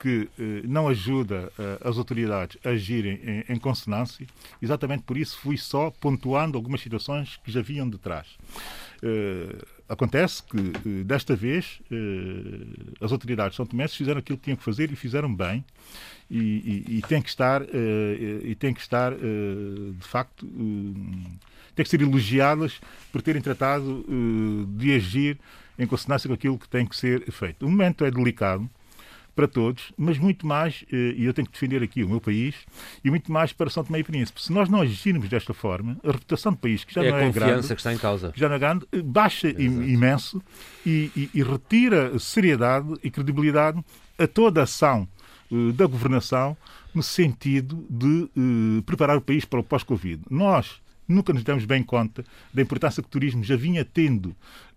[0.00, 0.28] que uh,
[0.64, 1.52] não ajuda
[1.84, 4.26] as autoridades a agirem em, em, consonância.
[4.60, 8.26] Exatamente por isso fui só pontuando algumas situações que já vinham de trás.
[9.88, 11.80] Acontece que, desta vez,
[13.00, 15.64] as autoridades são tomenses fizeram aquilo que tinham que fazer e fizeram bem
[16.30, 20.46] e, e, e tem que estar, e tem que estar de facto,
[21.74, 24.04] tem que ser elogiadas por terem tratado
[24.76, 25.38] de agir
[25.78, 27.66] em consonância com aquilo que tem que ser feito.
[27.66, 28.68] O momento é delicado
[29.34, 32.54] para todos, mas muito mais, e eu tenho que defender aqui o meu país,
[33.04, 34.42] e muito mais para São Tomé e Príncipe.
[34.42, 37.30] Se nós não agirmos desta forma, a reputação do país, que já é não é
[37.30, 38.32] grande, que está em causa.
[38.34, 39.62] já não é grande, baixa Exato.
[39.62, 40.42] imenso
[40.84, 43.82] e, e, e retira seriedade e credibilidade
[44.18, 45.08] a toda a ação
[45.50, 46.56] eh, da governação
[46.94, 50.22] no sentido de uh, preparar o país para o pós-Covid.
[50.28, 50.80] Nós
[51.12, 54.26] nunca nos demos bem conta da importância que o turismo já vinha tendo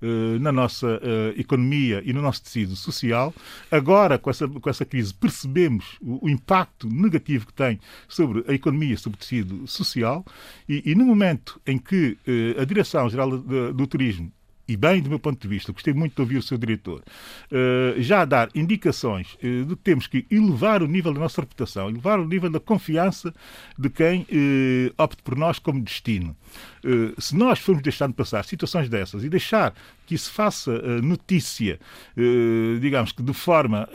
[0.02, 3.34] uh, na nossa uh, economia e no nosso tecido social.
[3.72, 8.54] Agora, com essa, com essa crise, percebemos o, o impacto negativo que tem sobre a
[8.54, 10.26] economia, sobre o tecido social,
[10.68, 14.32] e, e no momento em que uh, a Direção-Geral do, do Turismo
[14.68, 17.04] e bem do meu ponto de vista, gostei muito de ouvir o seu diretor,
[17.52, 21.42] uh, já a dar indicações uh, de que temos que elevar o nível da nossa
[21.42, 23.34] reputação, elevar o nível da confiança
[23.78, 26.36] de quem uh, opte por nós como destino.
[27.18, 29.74] Se nós formos deixando passar situações dessas e deixar
[30.06, 31.80] que isso faça notícia,
[32.82, 33.88] digamos que de forma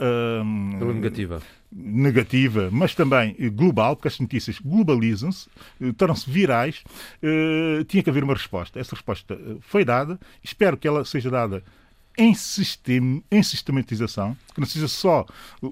[0.93, 5.47] negativa negativa, mas também global, porque as notícias globalizam-se,
[5.79, 6.83] eh, tornam-se virais,
[7.21, 8.79] eh, tinha que haver uma resposta.
[8.79, 11.63] Essa resposta eh, foi dada, espero que ela seja dada
[12.19, 15.25] em, sistema, em sistematização, que não seja só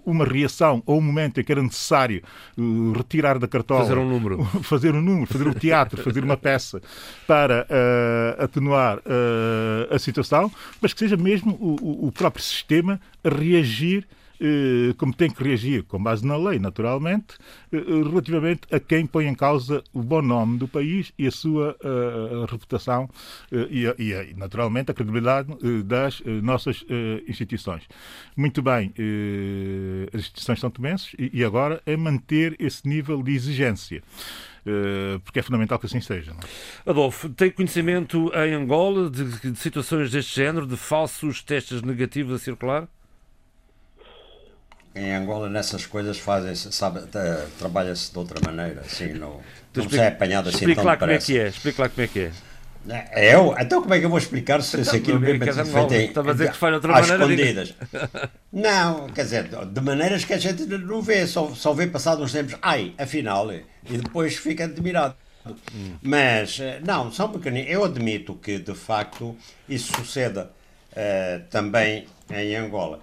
[0.06, 2.24] uma reação ou um momento em que era necessário
[2.58, 3.82] uh, retirar da cartola.
[3.82, 4.44] Fazer um número.
[4.64, 6.82] Fazer um número, fazer um teatro, fazer uma peça
[7.28, 10.50] para uh, atenuar uh, a situação,
[10.82, 14.08] mas que seja mesmo o, o próprio sistema a reagir
[14.98, 17.38] como tem que reagir, com base na lei, naturalmente,
[17.72, 21.76] eh, relativamente a quem põe em causa o bom nome do país e a sua
[22.50, 23.10] reputação
[23.52, 25.50] e, naturalmente, a credibilidade
[25.84, 26.84] das nossas
[27.28, 27.84] instituições.
[28.36, 28.94] Muito bem,
[30.14, 34.02] as instituições são tomenses e, e agora é manter esse nível de exigência.
[35.24, 36.32] porque é fundamental que assim seja.
[36.34, 36.40] Não?
[36.40, 36.90] É?
[36.90, 42.40] Adolfo, tem conhecimento em Angola de, de situações deste género, de falsos testes negativos a
[42.40, 42.88] circular?
[44.98, 47.02] Em Angola, nessas coisas fazem-se, sabe,
[47.60, 49.42] trabalha-se de outra maneira, assim, não, não
[49.84, 52.08] explica, se é apanhado assim Explica lá como é que é, explica lá como é
[52.08, 52.32] que é.
[53.12, 53.54] É eu?
[53.60, 56.30] Então como é que eu vou explicar se, se aquilo mesmo é feito em, Estava
[56.30, 57.16] a dizer que foi de outra maneira.
[57.16, 57.74] escondidas.
[58.52, 62.32] Não, quer dizer, de maneiras que a gente não vê, só, só vê passado uns
[62.32, 65.16] tempos, ai, afinal, e depois fica admirado.
[65.74, 65.96] Hum.
[66.02, 67.70] Mas, eh, não, são pequeninos.
[67.72, 69.36] Eu admito que, de facto,
[69.68, 70.52] isso suceda
[70.92, 73.00] uh, também em Angola.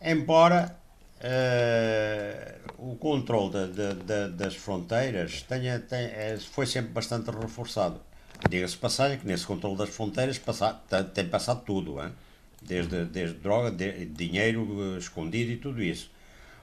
[0.00, 0.76] Embora
[1.20, 8.00] uh, o controle de, de, de, das fronteiras tenha, tenha, foi sempre bastante reforçado.
[8.48, 10.74] Diga-se passagem que nesse controle das fronteiras passa,
[11.14, 12.12] tem passado tudo, hein?
[12.60, 16.10] Desde, desde droga, de, dinheiro eh, escondido e tudo isso.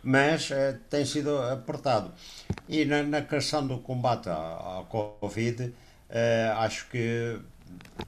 [0.03, 2.11] Mas uh, tem sido apertado.
[2.67, 5.73] E na, na questão do combate à, Covid, uh,
[6.57, 7.39] acho que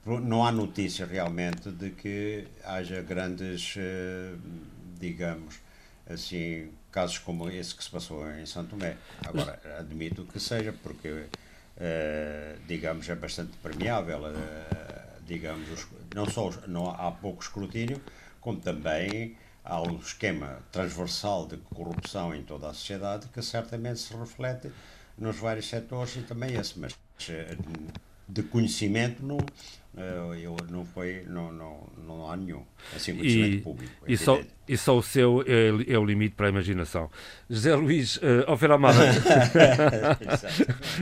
[0.06, 3.76] não há notícia realmente de que haja grandes,
[5.00, 5.65] digamos,
[6.08, 8.98] assim, casos como esse que se passou em Santo Tomé.
[9.26, 16.48] Agora, admito que seja, porque uh, digamos, é bastante permeável, uh, digamos, os, não só
[16.48, 18.02] os, não há pouco escrutínio,
[18.40, 24.16] como também há um esquema transversal de corrupção em toda a sociedade que certamente se
[24.16, 24.72] reflete
[25.18, 26.96] nos vários setores e também esse, mas
[27.30, 27.58] eh,
[28.28, 29.38] de conhecimento não,
[30.42, 32.64] eu não foi não, não, não há nenhum
[32.96, 36.48] assim e, público é e só, e só o seu é, é, o limite para
[36.48, 37.10] a imaginação.
[37.50, 39.00] José Luís uh, Alfeira Amada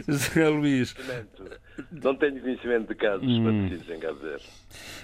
[0.07, 0.95] José Luís.
[1.91, 3.43] Não tenho conhecimento de casos hum.
[3.43, 4.19] parecidos em Cabo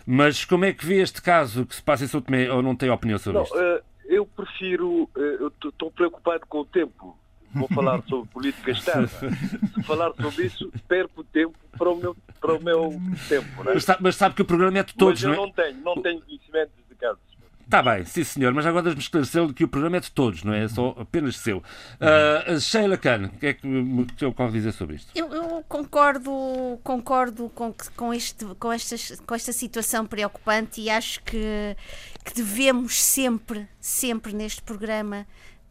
[0.05, 1.65] mas como é que vê este caso?
[1.65, 3.55] Que se passa em São Tomé ou não tem opinião sobre não, isto?
[3.55, 7.17] Uh, eu prefiro, uh, eu estou preocupado com o tempo
[7.53, 9.07] vou falar sobre política externa.
[9.07, 13.63] Se falar sobre isso, perco tempo para o meu, para o meu tempo.
[13.63, 13.73] Não é?
[13.75, 15.47] mas, sabe, mas, sabe, que o programa é de todos, mas eu não, é?
[15.47, 17.29] não tenho, não tenho conhecimentos de casos.
[17.69, 20.51] Está bem, sim senhor, mas agora deixe-me esclarecer que o programa é de todos, não
[20.51, 21.59] é só apenas seu.
[21.59, 25.11] Uh, Sheila Khan, o que é que me ocorre dizer sobre isto?
[25.13, 31.21] Eu, eu, concordo, concordo com, com, este, com, estas, com esta situação preocupante e acho
[31.21, 31.77] que,
[32.25, 35.27] que devemos sempre, sempre neste programa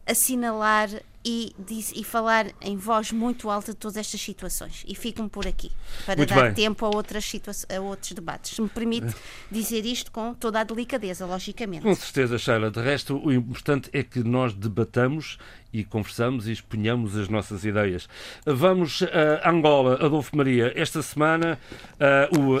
[0.07, 0.87] assinalar
[1.23, 1.53] e,
[1.95, 4.85] e, falar em voz muito alta de todas estas situações.
[4.87, 5.69] E fico-me por aqui,
[6.05, 6.53] para muito dar bem.
[6.53, 7.29] tempo a, outras
[7.75, 8.55] a outros debates.
[8.55, 9.13] Se me permite
[9.51, 11.83] dizer isto com toda a delicadeza, logicamente.
[11.83, 12.71] Com certeza, Sheila.
[12.71, 15.37] De resto, o importante é que nós debatamos
[15.73, 18.07] e conversamos e exponhamos as nossas ideias.
[18.45, 20.71] Vamos a Angola, Adolfo Maria.
[20.75, 21.59] Esta semana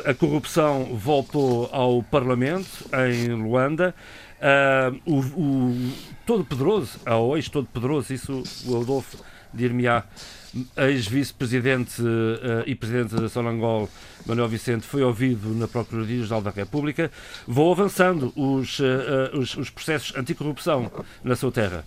[0.05, 3.95] a corrupção voltou ao Parlamento em Luanda.
[4.39, 5.93] Uh, o, o
[6.25, 9.17] Todo-Poderoso, a hoje Todo-Poderoso, isso o Adolfo
[9.53, 10.03] dir-me-á,
[10.77, 13.89] ex-vice-presidente uh, e presidente da Sonangol,
[14.25, 17.11] Manuel Vicente, foi ouvido na Procuradoria-Geral da República.
[17.47, 20.91] Vão avançando os, uh, os, os processos anticorrupção
[21.23, 21.83] na sua terra.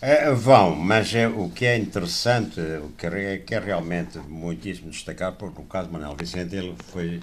[0.00, 4.90] É, vão, mas é, o que é interessante, o que é, que é realmente muitíssimo
[4.90, 7.20] destacar, porque no caso Manuel Vicente, ele foi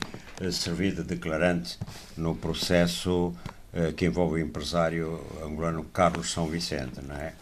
[0.52, 1.78] servido de declarante
[2.18, 3.53] no processo eh,
[3.96, 7.34] que envolve o empresário angolano Carlos São Vicente, não é?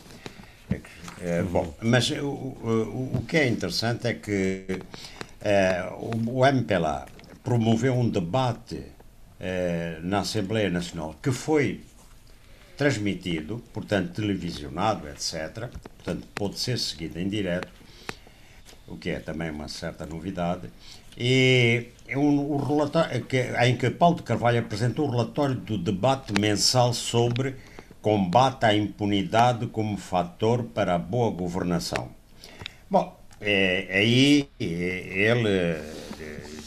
[0.71, 4.79] é, é bom, mas o, o, o, que é interessante é que
[5.41, 7.05] é, o, o MPLA
[7.43, 8.81] promoveu um debate
[9.39, 11.81] é, na Assembleia Nacional que foi
[12.77, 15.69] transmitido, portanto televisionado, etc.
[15.97, 17.67] Portanto, pode ser seguido em direto,
[18.87, 20.69] o que é também uma certa novidade.
[21.17, 26.33] E um, um relatório que, em que Paulo de Carvalho apresentou o relatório do debate
[26.39, 27.55] mensal sobre
[28.01, 32.09] combate à impunidade como fator para a boa governação.
[32.89, 35.81] Bom, é, aí é, ele é,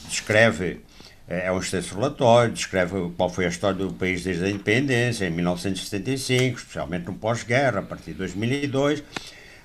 [0.09, 0.81] descreve,
[1.29, 5.27] é, é um extenso relatório, descreve qual foi a história do país desde a independência,
[5.27, 9.03] em 1975, especialmente no pós-guerra, a partir de 2002,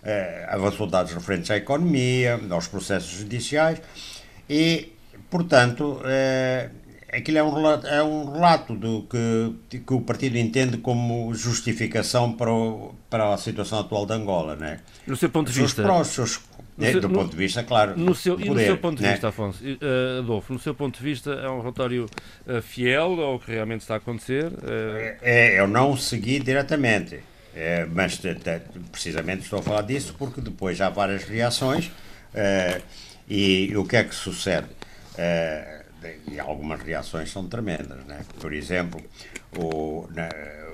[0.03, 3.81] é, avançou dados referentes à economia, aos processos judiciais,
[4.49, 4.89] e,
[5.29, 6.69] portanto, é,
[7.11, 12.33] aquilo é um relato, é um relato do que, que o partido entende como justificação
[12.33, 14.55] para, o, para a situação atual de Angola.
[14.55, 14.79] Né?
[15.05, 15.83] No seu ponto de vista.
[16.79, 17.97] Né, seu, do no, ponto de vista, claro.
[17.97, 19.11] No seu, poder, e no seu ponto de né?
[19.11, 22.05] vista, Afonso, uh, Adolfo, no seu ponto de vista, é um relatório
[22.47, 24.45] uh, fiel ao que realmente está a acontecer?
[24.45, 25.17] Uh...
[25.21, 27.19] É, eu não segui diretamente,
[27.53, 28.21] é, mas
[28.93, 31.91] precisamente estou a falar disso porque depois há várias reações.
[33.29, 34.67] E, o que é que sucede?
[35.19, 38.05] Uh, e algumas reações são tremendas.
[38.05, 38.23] Né?
[38.39, 39.01] Por exemplo,
[39.57, 40.29] o na,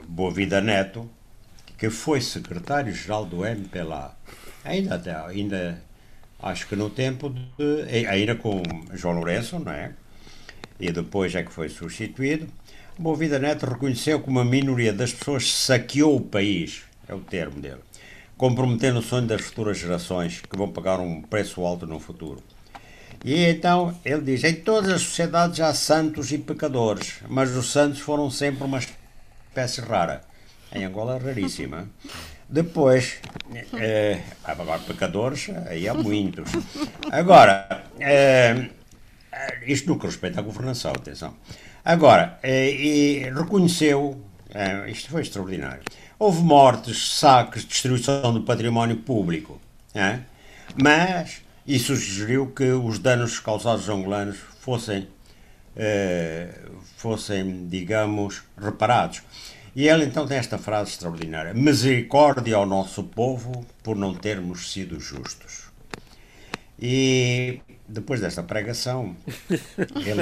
[0.07, 1.09] Boa Vida Neto,
[1.77, 4.15] que foi secretário-geral do MPLA,
[4.63, 5.81] ainda, ainda
[6.39, 8.07] acho que no tempo de.
[8.07, 8.61] ainda com
[8.93, 9.93] João Lourenço, não é?
[10.79, 12.47] E depois é que foi substituído.
[12.97, 17.81] Movida Neto reconheceu que uma minoria das pessoas saqueou o país, é o termo dele,
[18.37, 22.41] comprometendo o sonho das futuras gerações que vão pagar um preço alto no futuro.
[23.25, 27.99] E então ele diz: em todas as sociedades há santos e pecadores, mas os santos
[27.99, 30.21] foram sempre uma espécie rara.
[30.71, 31.89] Em Angola é raríssima.
[32.47, 33.17] Depois,
[33.73, 36.51] é, agora pecadores, aí há muitos.
[37.11, 38.69] Agora, é,
[39.65, 41.33] isto no que respeita à governação, atenção.
[41.83, 44.21] Agora, é, e reconheceu,
[44.53, 45.81] é, isto foi extraordinário,
[46.19, 49.59] houve mortes, saques, destruição do património público,
[50.79, 55.07] mas, e sugeriu que os danos causados aos angolanos fossem,
[55.75, 56.49] é,
[56.97, 59.23] fossem, digamos, reparados.
[59.75, 64.99] E ele então tem esta frase extraordinária: Misericórdia ao nosso povo por não termos sido
[64.99, 65.65] justos.
[66.79, 69.15] E depois desta pregação,
[69.49, 70.21] ele,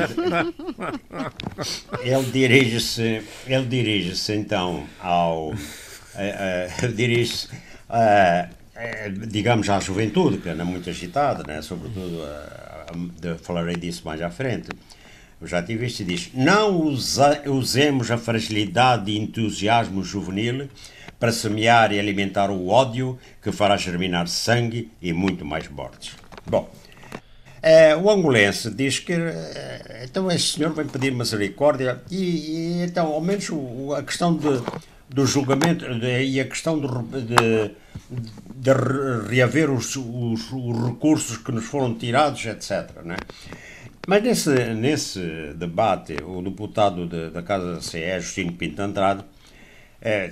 [2.01, 7.47] ele dirige-se, ele dirige-se então ao, uh, uh, dirige
[7.89, 8.62] uh,
[9.27, 11.61] digamos à juventude que anda muito agitada, né?
[11.61, 12.21] sobretudo,
[13.41, 14.69] falarei disso mais à frente
[15.43, 20.69] o já ativista diz: não usa, usemos a fragilidade e entusiasmo juvenil
[21.19, 26.15] para semear e alimentar o ódio que fará germinar sangue e muito mais mortes.
[26.45, 26.69] Bom,
[27.61, 33.07] é, o angolense diz que é, então este senhor vem pedir misericórdia e, e então
[33.07, 34.47] ao menos o, a questão de,
[35.13, 36.87] do julgamento de, e a questão de,
[37.21, 37.71] de,
[38.55, 38.71] de
[39.29, 42.89] reaver os, os, os, recursos que nos foram tirados, etc.
[43.03, 43.15] Né?
[44.07, 49.23] Mas nesse, nesse debate, o deputado de, da Casa da CE, Justino Pinto Andrade,
[50.01, 50.31] é,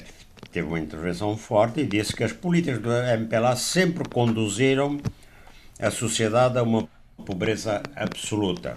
[0.51, 4.99] teve uma intervenção forte e disse que as políticas do MPLA sempre conduziram
[5.79, 6.89] a sociedade a uma
[7.23, 8.75] pobreza absoluta.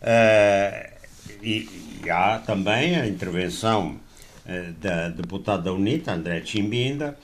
[0.00, 0.94] É,
[1.42, 4.00] e, e, há também a intervenção
[4.78, 7.18] da deputada da UNITA, André Chimbinda,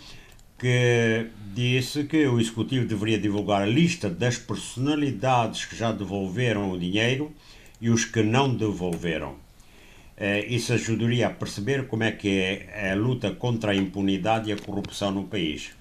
[0.59, 6.79] que disse que o Executivo deveria divulgar a lista das personalidades que já devolveram o
[6.79, 7.33] dinheiro
[7.81, 9.35] e os que não devolveram.
[10.17, 14.53] Eh, isso ajudaria a perceber como é que é a luta contra a impunidade e
[14.53, 15.73] a corrupção no país.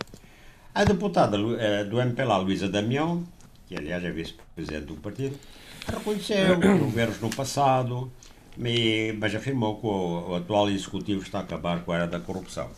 [0.74, 3.24] A deputada eh, do MPLA, Luísa Damião,
[3.68, 5.38] que aliás é vice-presidente do partido,
[5.88, 8.12] reconheceu governos no passado,
[9.18, 12.70] mas afirmou que o atual executivo está a acabar com a era da corrupção.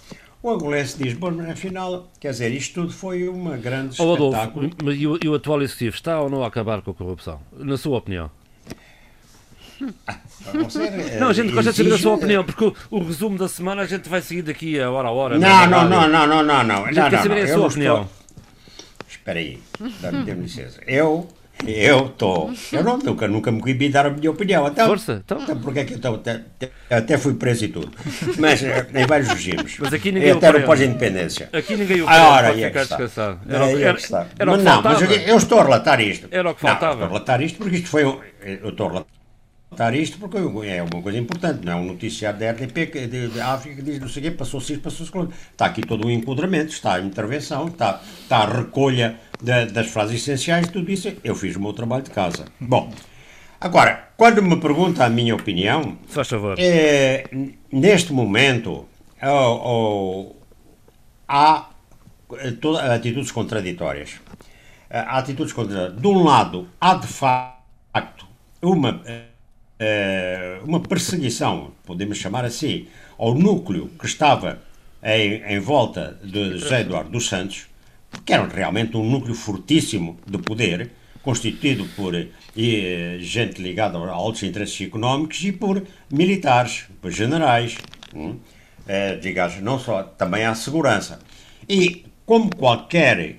[0.41, 4.65] O angolense diz, bom, mas afinal, quer dizer, isto tudo foi uma grande oh, espetáculo.
[4.65, 6.93] Adolfo, mas e o, e o atual executivo está ou não a acabar com a
[6.93, 7.39] corrupção?
[7.53, 8.29] Na sua opinião?
[10.07, 10.19] Ah,
[11.19, 13.81] não, a gente gosta de saber a sua opinião, porque o, o, resumo da semana
[13.83, 15.39] a gente vai seguir daqui a hora a hora.
[15.39, 16.85] Não, não, não, não, não, não, não.
[16.85, 18.01] A gente não, quer saber não, a sua opinião.
[18.01, 18.23] Estou...
[19.09, 19.59] Espera aí,
[20.01, 20.81] dá-me licença.
[20.85, 21.29] Eu
[21.65, 22.51] eu estou.
[22.71, 24.67] Eu não, nunca, nunca me coibi de dar a minha opinião.
[24.67, 25.41] Então, Força, então.
[25.41, 26.15] então porque é que eu estou.
[26.15, 26.41] Até,
[26.89, 27.91] até fui preso e tudo.
[28.37, 29.77] Mas eh, em vários regimes.
[29.79, 31.49] Mas aqui ninguém até no pós-independência.
[31.53, 33.39] Aqui ninguém o ah, ora, ficar é descansado.
[33.47, 36.27] Era, era, era, era mas não, mas eu, eu, estou a relatar isto.
[36.31, 36.85] Era o que faltava.
[36.85, 38.03] Não, estou a relatar isto porque isto foi.
[38.03, 42.51] Eu estou a relatar isto porque é uma coisa importante, não é um noticiário da
[42.51, 45.33] RTP de, de África que diz não sei o quê, passou-se isto, passou-se aquilo.
[45.51, 50.21] Está aqui todo o enquadramento, está a intervenção, está, está a recolha de, das frases
[50.21, 51.13] essenciais, tudo isso.
[51.23, 52.45] Eu fiz o meu trabalho de casa.
[52.59, 52.91] Bom,
[53.59, 56.55] agora, quando me pergunta a minha opinião, faz favor.
[56.57, 57.25] É,
[57.71, 58.85] neste momento
[59.21, 60.35] oh, oh,
[61.27, 61.69] há
[62.39, 64.21] eh, toda, atitudes contraditórias.
[64.89, 66.01] Eh, há atitudes contraditórias.
[66.01, 68.25] De um lado, há de facto
[68.61, 69.03] uma
[70.63, 74.61] uma perseguição, podemos chamar assim, ao núcleo que estava
[75.03, 77.67] em, em volta de José Eduardo dos Santos,
[78.25, 82.13] que era realmente um núcleo fortíssimo de poder, constituído por
[82.55, 87.77] e, gente ligada a altos interesses económicos e por militares, por generais,
[88.13, 88.37] hum,
[88.87, 91.19] eh, digamos, não só, também à segurança.
[91.67, 93.37] E como qualquer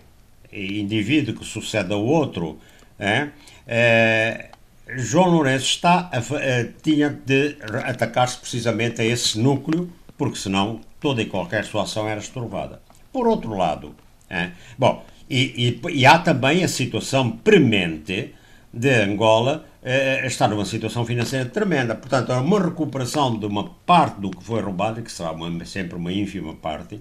[0.53, 2.59] indivíduo que suceda ao outro,
[2.99, 3.29] é,
[3.67, 4.51] é,
[4.97, 11.22] João Lourenço está a, a, tinha de atacar-se precisamente a esse núcleo, porque senão toda
[11.22, 12.81] e qualquer sua ação era estorvada.
[13.12, 13.95] Por outro lado,
[14.35, 18.35] é, bom, e, e, e, há também a situação premente
[18.72, 21.95] de Angola eh, estar numa situação financeira tremenda.
[21.95, 25.97] Portanto, é uma recuperação de uma parte do que foi roubado, que será uma, sempre
[25.97, 27.01] uma ínfima parte,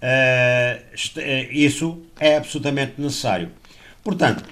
[0.00, 0.82] eh,
[1.50, 3.50] isso é absolutamente necessário.
[4.02, 4.44] Portanto,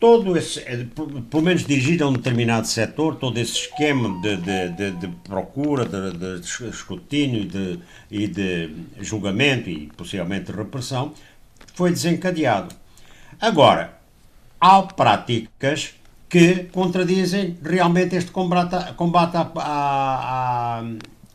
[0.00, 0.84] todo esse, eh,
[1.30, 5.84] pelo menos dirigido a um determinado setor, todo esse esquema de, de, de, de procura,
[5.84, 7.48] de, escrutínio
[8.10, 8.70] e de
[9.00, 11.14] julgamento e possivelmente de repressão,
[11.74, 12.74] foi desencadeado.
[13.40, 13.98] Agora,
[14.60, 15.94] há práticas
[16.28, 20.84] que contradizem realmente este combate, combate à, à,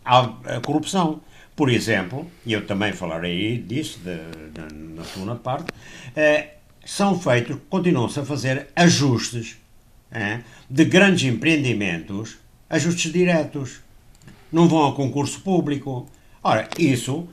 [0.05, 0.19] à,
[0.55, 1.21] à corrupção.
[1.55, 4.15] Por exemplo, e eu também falarei disso de,
[4.51, 5.71] de, na segunda parte,
[6.15, 6.53] eh,
[6.85, 9.57] são feitos, continuam-se a fazer ajustes
[10.11, 12.37] eh, de grandes empreendimentos,
[12.69, 13.81] ajustes diretos.
[14.51, 16.07] Não vão a concurso público.
[16.43, 17.27] Ora, isso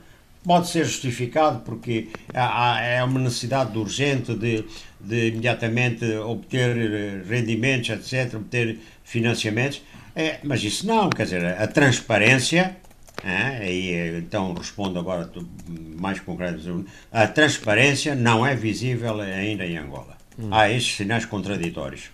[0.45, 4.63] pode ser justificado porque há, é uma necessidade urgente de,
[4.99, 9.81] de imediatamente obter rendimentos, etc., obter financiamentos,
[10.15, 12.77] é, mas isso não, quer dizer, a transparência
[13.23, 15.29] é, e então respondo agora
[15.67, 16.85] mais concreto.
[17.11, 20.15] A transparência não é visível ainda em Angola.
[20.37, 20.49] Hum.
[20.51, 22.09] Há estes sinais contraditórios.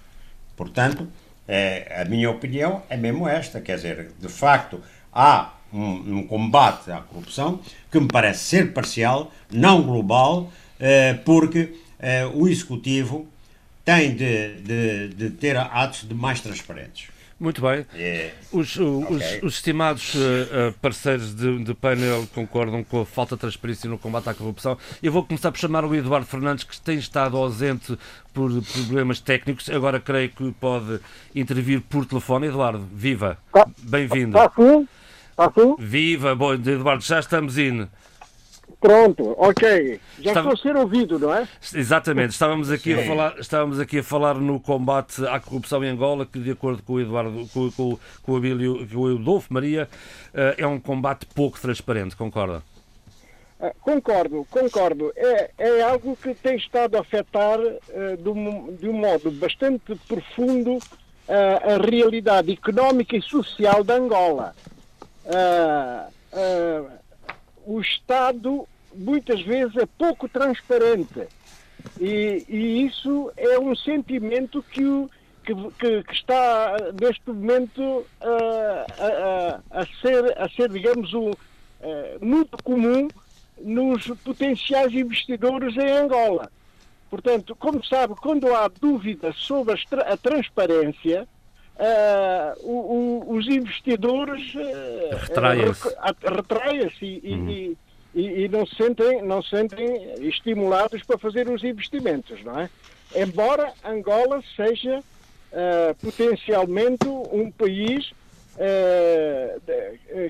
[0.55, 1.07] Portanto,
[1.47, 6.91] é, a minha opinião é mesmo esta, quer dizer, de facto, há um, um combate
[6.91, 7.59] à corrupção
[7.91, 13.27] que me parece ser parcial, não global, eh, porque eh, o Executivo
[13.83, 17.09] tem de, de, de ter atos de mais transparentes.
[17.41, 17.87] Muito bem.
[17.95, 18.35] Yeah.
[18.51, 19.39] Os, os, okay.
[19.41, 24.29] os, estimados uh, parceiros de, de, painel concordam com a falta de transparência no combate
[24.29, 24.77] à corrupção.
[25.01, 27.97] Eu vou começar por chamar o Eduardo Fernandes, que tem estado ausente
[28.31, 29.67] por problemas técnicos.
[29.71, 30.99] Agora creio que pode
[31.33, 32.45] intervir por telefone.
[32.45, 33.39] Eduardo, viva.
[33.51, 33.67] Tá.
[33.79, 34.37] Bem-vindo.
[34.37, 34.87] Está sim?
[35.47, 35.75] Está sim?
[35.79, 37.89] Viva, bom, Eduardo, já estamos indo.
[38.79, 39.99] Pronto, ok.
[40.19, 40.53] Já Estava...
[40.53, 41.47] estou a ser ouvido, não é?
[41.73, 42.31] Exatamente.
[42.31, 46.39] Estávamos aqui, a falar, estávamos aqui a falar no combate à corrupção em Angola, que
[46.39, 49.87] de acordo com o Eduardo, com, com, com o Abílio, com o Adolfo Maria,
[50.33, 52.63] eh, é um combate pouco transparente, concorda?
[53.59, 55.13] Uh, concordo, concordo.
[55.15, 60.77] É, é algo que tem estado a afetar uh, de, de um modo bastante profundo
[60.77, 60.81] uh,
[61.27, 64.55] a realidade económica e social da Angola.
[67.65, 71.27] O Estado muitas vezes é pouco transparente.
[71.99, 74.81] E, e isso é um sentimento que,
[75.43, 78.05] que, que, que está neste momento uh,
[78.99, 81.35] a, a, a, ser, a ser, digamos, um, uh,
[82.21, 83.07] muito comum
[83.59, 86.51] nos potenciais investidores em Angola.
[87.09, 91.27] Portanto, como sabe, quando há dúvida sobre a, transparência,
[91.77, 95.15] uh, o, o, os investidores uh,
[96.23, 97.49] retraem-se e, uhum.
[97.49, 97.77] e,
[98.13, 102.69] e, e, não, se sentem, não se sentem estimulados para fazer os investimentos, não é?
[103.15, 105.03] Embora Angola seja
[106.01, 108.13] potencialmente um país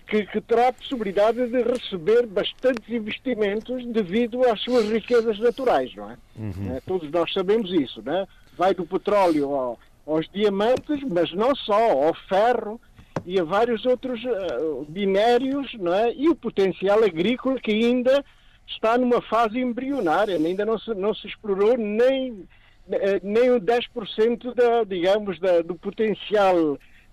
[0.07, 6.09] que, que, terá a possibilidade de receber bastantes investimentos devido às suas riquezas naturais, não
[6.09, 6.17] é?
[6.35, 6.77] Uhum.
[6.77, 8.27] Uh, todos nós sabemos isso, não é?
[8.57, 12.79] Vai do petróleo ao, aos diamantes, mas não só, ao ferro,
[13.25, 16.13] e a vários outros uh, minérios não é?
[16.13, 18.23] e o potencial agrícola que ainda
[18.67, 22.47] está numa fase embrionária, ainda não se, não se explorou nem,
[22.89, 26.55] eh, nem o 10% da, digamos, da, do potencial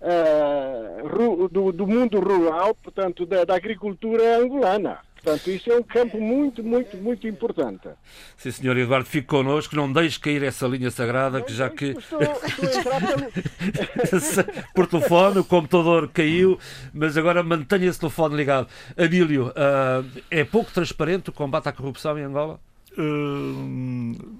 [0.01, 4.99] uh, do, do, mundo rural, portanto, da, da agricultura angolana.
[5.21, 7.89] Portanto, isso é um campo muito, muito, muito importante.
[8.37, 11.87] Sim, senhor Eduardo, fique connosco, não deixe cair essa linha sagrada, que já que.
[11.97, 14.63] Estou, estou pelo...
[14.73, 16.57] Por telefone, o computador caiu,
[16.93, 18.67] mas agora mantenha esse telefone ligado.
[18.97, 22.59] Abílio, uh, é pouco transparente o combate à corrupção em Angola?
[22.97, 24.39] Uh,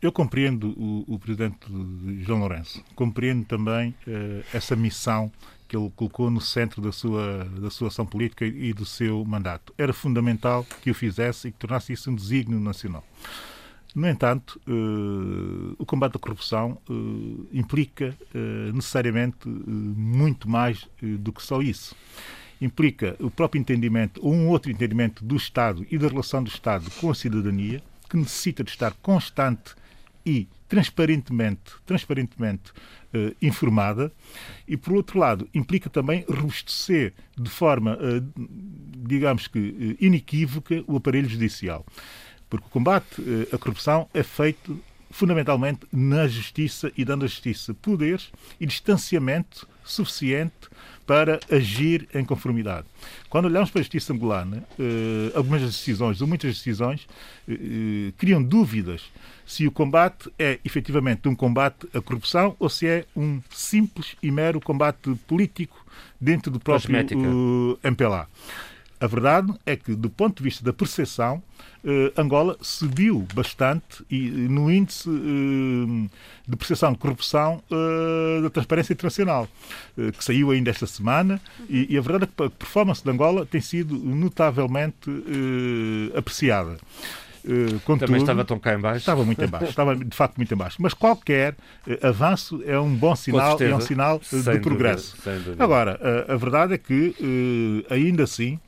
[0.00, 1.58] eu compreendo o, o, presidente
[2.20, 5.30] João Lourenço, compreendo também uh, essa missão
[5.70, 9.72] que ele colocou no centro da sua, da sua ação política e do seu mandato.
[9.78, 13.04] Era fundamental que o fizesse e que tornasse isso um desígnio nacional.
[13.94, 21.42] No entanto, uh, o combate à corrupção uh, implica uh, necessariamente muito mais do que
[21.42, 21.94] só isso.
[22.60, 26.90] Implica o próprio entendimento, ou um outro entendimento do Estado e da relação do Estado
[27.00, 29.76] com a cidadania, que necessita de estar constante
[30.26, 32.72] e transparentemente, transparentemente
[33.14, 34.12] uh, informada
[34.66, 38.32] e, por outro lado, implica também robustecer de forma, uh,
[38.98, 41.84] digamos que, uh, inequívoca o aparelho judicial.
[42.48, 48.30] Porque o combate à corrupção é feito fundamentalmente na justiça e dando à justiça poderes
[48.58, 50.68] e distanciamento suficiente
[51.06, 52.88] para agir em conformidade.
[53.28, 54.64] Quando olhamos para a justiça angolana,
[55.32, 57.06] algumas decisões, ou muitas decisões,
[58.16, 59.02] criam dúvidas
[59.50, 64.30] se o combate é efetivamente um combate à corrupção ou se é um simples e
[64.30, 65.84] mero combate político
[66.20, 68.28] dentro do próprio uh, MPLA.
[69.00, 71.42] A verdade é que, do ponto de vista da percepção,
[71.82, 76.10] eh, Angola subiu bastante e, no índice eh,
[76.46, 79.48] de percepção de corrupção eh, da Transparência Internacional,
[79.96, 83.10] eh, que saiu ainda esta semana, e, e, a verdade é que a performance de
[83.10, 86.76] Angola tem sido notavelmente eh, apreciada.
[87.44, 88.98] Uh, contudo, Também estava tão cá em baixo.
[88.98, 90.76] Estava muito em baixo, estava de facto muito em baixo.
[90.80, 91.54] Mas qualquer
[91.86, 95.16] uh, avanço é um bom sinal, é um sinal uh, de progresso.
[95.24, 97.14] Dúvida, Agora, a verdade é que,
[97.90, 98.58] ainda assim,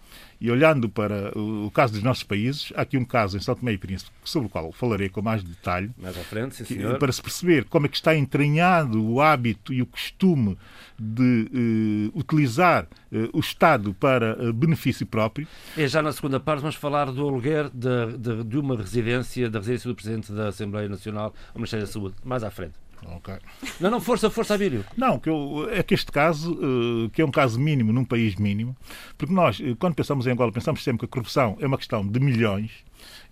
[0.43, 3.75] e olhando para o caso dos nossos países, há aqui um caso em São Tomé
[3.75, 7.13] e Príncipe, sobre o qual falarei com mais detalhe, mais à frente, sim, que, para
[7.13, 10.59] se perceber como é que está entranhado o hábito e o costume
[10.99, 15.47] de uh, utilizar uh, o Estado para uh, benefício próprio.
[15.77, 19.61] É já na segunda parte, vamos falar do aluguer de, de, de uma residência, da
[19.61, 22.75] residência do Presidente da Assembleia Nacional, ao Ministério da Saúde, mais à frente.
[23.17, 23.37] Okay.
[23.81, 24.85] Não, não, força, força, Abílio.
[24.97, 28.37] Não, que eu, é que este caso, uh, que é um caso mínimo num país
[28.37, 28.77] mínimo,
[29.19, 32.07] porque nós, uh, quando pensamos em Angola, pensamos sempre que a corrupção é uma questão
[32.07, 32.71] de milhões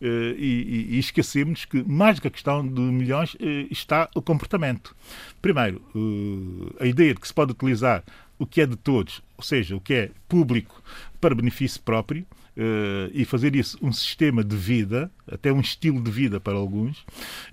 [0.01, 3.37] uh, e, e, esquecemos que, mais do que a questão de milhões,
[3.71, 4.95] está o comportamento.
[5.41, 5.83] Primeiro,
[6.79, 8.03] a ideia de que se pode utilizar
[8.39, 10.83] o que é de todos, ou seja, o que é público,
[11.21, 12.27] para benefício próprio,
[13.15, 16.99] e fazer isso um sistema de vida, até um estilo de vida para alguns.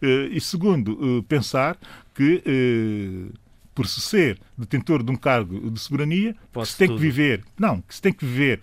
[0.01, 1.77] Uh, e segundo, uh, pensar
[2.13, 2.43] que
[3.73, 6.97] por se ser detentor de um cargo de soberania, que se tem tudo.
[6.97, 8.61] que viver, não, que se tem que viver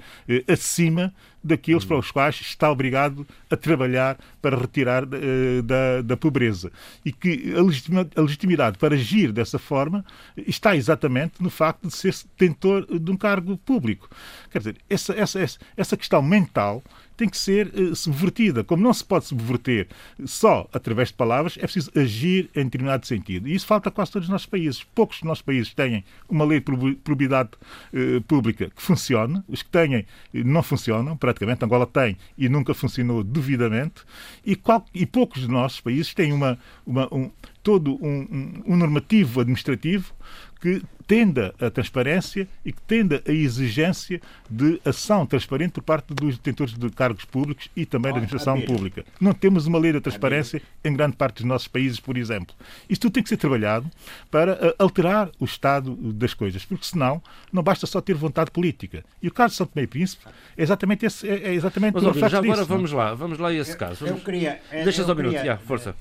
[0.48, 1.12] acima
[1.44, 1.88] daqueles hum.
[1.88, 6.72] para os quais está obrigado a trabalhar para retirar uh, da, da pobreza.
[7.04, 10.04] E que a, legitima, a legitimidade para agir dessa forma
[10.46, 14.08] está exatamente no facto de ser detentor de um cargo público.
[14.50, 16.82] Quer dizer, essa, essa, essa questão mental
[17.16, 18.64] tem que ser uh, subvertida.
[18.64, 19.88] Como não se pode subverter
[20.24, 23.46] só através de palavras, é preciso agir em determinado sentido.
[23.48, 24.82] E isso falta a quase todos os nossos países.
[24.94, 25.83] Poucos dos nossos países têm
[26.28, 27.50] uma lei de probidade
[27.92, 29.42] uh, pública que funcione.
[29.48, 31.64] Os que têm não funcionam, praticamente.
[31.64, 34.02] Angola tem e nunca funcionou devidamente.
[34.44, 37.30] E, qual, e poucos dos nossos países têm uma, uma um,
[37.64, 40.14] todo um, um, um normativo administrativo
[40.60, 46.38] que tenda a transparência e que tenda a exigência de ação transparente por parte dos
[46.38, 49.04] detentores de cargos públicos e também da administração pública.
[49.20, 52.54] Não temos uma lei da transparência em grande parte dos nossos países, por exemplo.
[52.88, 53.90] Isto tudo tem que ser trabalhado
[54.30, 59.04] para eh, alterar o estado das coisas, porque senão não basta só ter vontade política.
[59.20, 60.24] E o caso de São Tomé e Príncipe
[60.56, 63.54] é exatamente esse, é, é exatamente Mas, óbvio, já agora vamos lá, vamos lá a
[63.54, 64.06] esse caso.
[64.06, 64.20] Vamos...
[64.20, 65.94] Eu queria, Deixa só um minuto, já, força.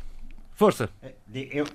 [0.56, 0.90] Força.
[1.34, 1.66] Eu,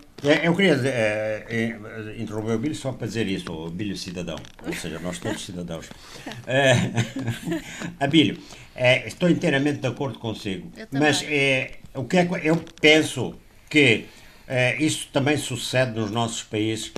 [0.42, 4.98] eu queria uh, interromper o Bilho só para dizer isso, o Bilho cidadão, ou seja,
[5.00, 5.86] nós todos cidadãos.
[5.86, 7.62] Uh,
[7.98, 13.34] Abílio, uh, estou inteiramente de acordo consigo, mas uh, o que é que eu penso
[13.68, 14.06] que
[14.48, 16.92] uh, isso também sucede nos nossos países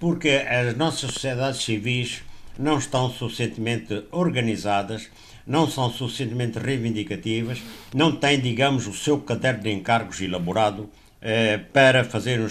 [0.00, 2.22] porque as nossas sociedades civis
[2.58, 5.08] não estão suficientemente organizadas,
[5.46, 7.62] não são suficientemente reivindicativas,
[7.94, 12.48] não têm, digamos, o seu caderno de encargos elaborado eh, para fazer um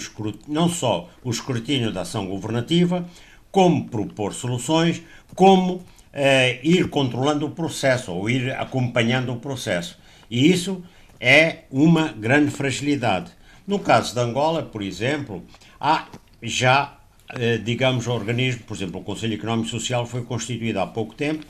[0.48, 3.06] não só o escrutínio da ação governativa,
[3.50, 5.02] como propor soluções,
[5.34, 9.98] como eh, ir controlando o processo ou ir acompanhando o processo.
[10.30, 10.82] E isso
[11.20, 13.30] é uma grande fragilidade.
[13.66, 15.42] No caso de Angola, por exemplo,
[15.80, 16.06] há
[16.42, 16.98] já,
[17.34, 21.44] eh, digamos, organismos, por exemplo, o Conselho Económico e Social foi constituído há pouco tempo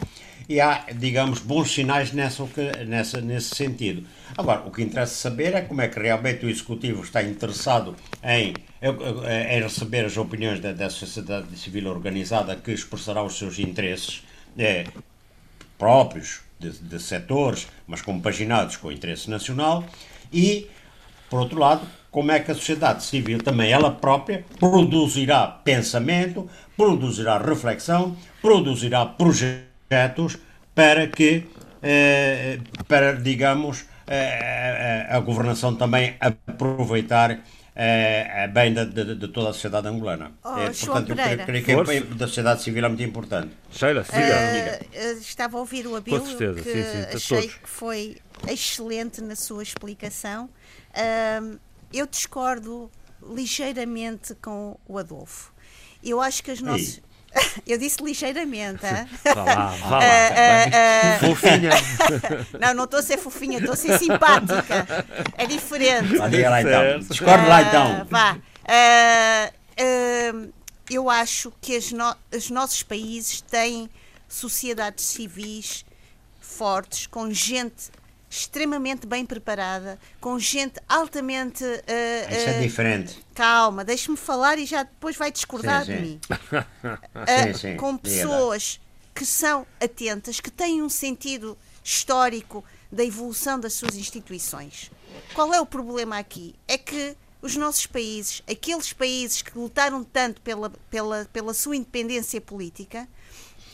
[0.48, 2.46] e há, digamos, bons sinais nessa,
[2.86, 4.06] nessa, nesse sentido.
[4.36, 8.54] Agora, o que interessa saber é como é que realmente o Executivo está interessado em,
[8.80, 14.22] em receber as opiniões da, da sociedade civil organizada que expressará os seus interesses
[14.56, 14.84] é,
[15.76, 19.84] próprios de, de setores, mas compaginados com o interesse nacional,
[20.32, 20.68] e,
[21.28, 27.36] por outro lado, como é que a sociedade civil também ela própria produzirá pensamento, produzirá
[27.36, 30.38] reflexão, produzirá projetos projetos
[30.74, 31.46] para que,
[31.82, 37.40] eh, para, digamos, eh, a governação também aproveitar
[37.78, 40.32] é, bem de, de, de, toda a sociedade angolana.
[40.42, 43.50] Oh, é, portanto, eu creio que a da sociedade civil é muito importante.
[43.70, 44.80] Sheila, siga.
[44.94, 47.54] Uh, estava a ouvir o Abílio, que sim, sim, achei todos.
[47.56, 48.16] que foi
[48.48, 50.48] excelente na sua explicação.
[50.94, 51.58] Uh,
[51.92, 52.90] eu discordo
[53.22, 55.52] ligeiramente com o Adolfo.
[56.02, 57.02] Eu acho que as nossas.
[57.66, 58.82] Eu disse ligeiramente.
[58.82, 59.98] Vá lá, vá lá.
[59.98, 60.02] Uh,
[60.62, 61.70] uh, uh, fofinha.
[62.60, 64.86] Não, não estou a ser fofinha, estou a ser simpática.
[65.36, 66.16] É diferente.
[66.16, 66.98] Vá, diga lá então.
[67.00, 68.06] Discorde lá então.
[68.08, 68.38] Vá.
[70.90, 73.90] eu acho que no os nossos países têm
[74.28, 75.84] sociedades civis
[76.40, 77.90] fortes, com gente
[78.28, 81.64] extremamente bem preparada, com gente altamente.
[81.64, 83.24] Uh, Isso é diferente.
[83.34, 85.96] Calma, deixe-me falar e já depois vai discordar sim, sim.
[85.96, 86.20] de mim.
[86.30, 87.76] uh, sim, sim.
[87.76, 88.80] Com pessoas
[89.14, 94.90] que são atentas, que têm um sentido histórico da evolução das suas instituições.
[95.32, 96.54] Qual é o problema aqui?
[96.68, 102.40] É que os nossos países, aqueles países que lutaram tanto pela, pela, pela sua independência
[102.40, 103.08] política,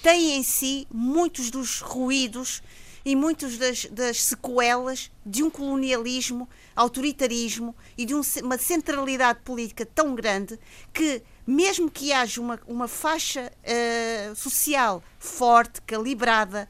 [0.02, 2.62] têm em si muitos dos ruídos
[3.04, 10.14] e muitas das, sequelas de um colonialismo, autoritarismo e de um, uma centralidade política tão
[10.14, 10.58] grande
[10.92, 16.68] que, mesmo que haja uma, uma faixa uh, social forte, calibrada,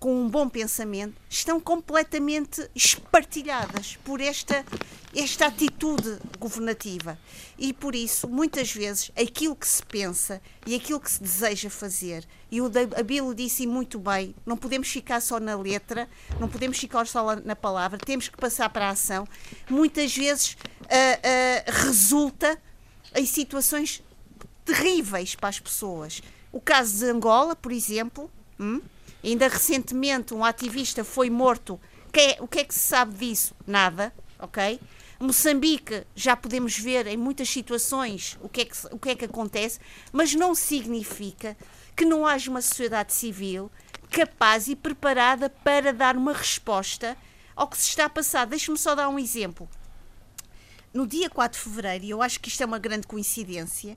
[0.00, 4.64] com um bom pensamento, estão completamente espartilhadas por esta,
[5.14, 7.18] esta atitude governativa.
[7.58, 12.26] E por isso, muitas vezes, aquilo que se pensa e aquilo que se deseja fazer,
[12.50, 17.06] e o Abilo disse muito bem, não podemos ficar só na letra, não podemos ficar
[17.06, 19.26] só na palavra, temos que passar para a ação.
[19.68, 22.60] Muitas vezes uh, uh, resulta
[23.14, 24.02] em situações
[24.64, 26.22] terríveis para as pessoas.
[26.52, 28.30] O caso de Angola, por exemplo.
[28.58, 28.80] Hum?
[29.22, 31.78] Ainda recentemente um ativista foi morto.
[32.12, 33.54] Que é, o que é que se sabe disso?
[33.66, 34.80] Nada, ok?
[35.20, 39.24] Moçambique já podemos ver em muitas situações o que, é que, o que é que
[39.26, 39.78] acontece,
[40.10, 41.56] mas não significa
[41.96, 43.70] que não haja uma sociedade civil
[44.10, 47.16] capaz e preparada para dar uma resposta
[47.54, 48.46] ao que se está a passar.
[48.46, 49.68] Deixe-me só dar um exemplo.
[50.92, 53.96] No dia 4 de fevereiro, e eu acho que isto é uma grande coincidência,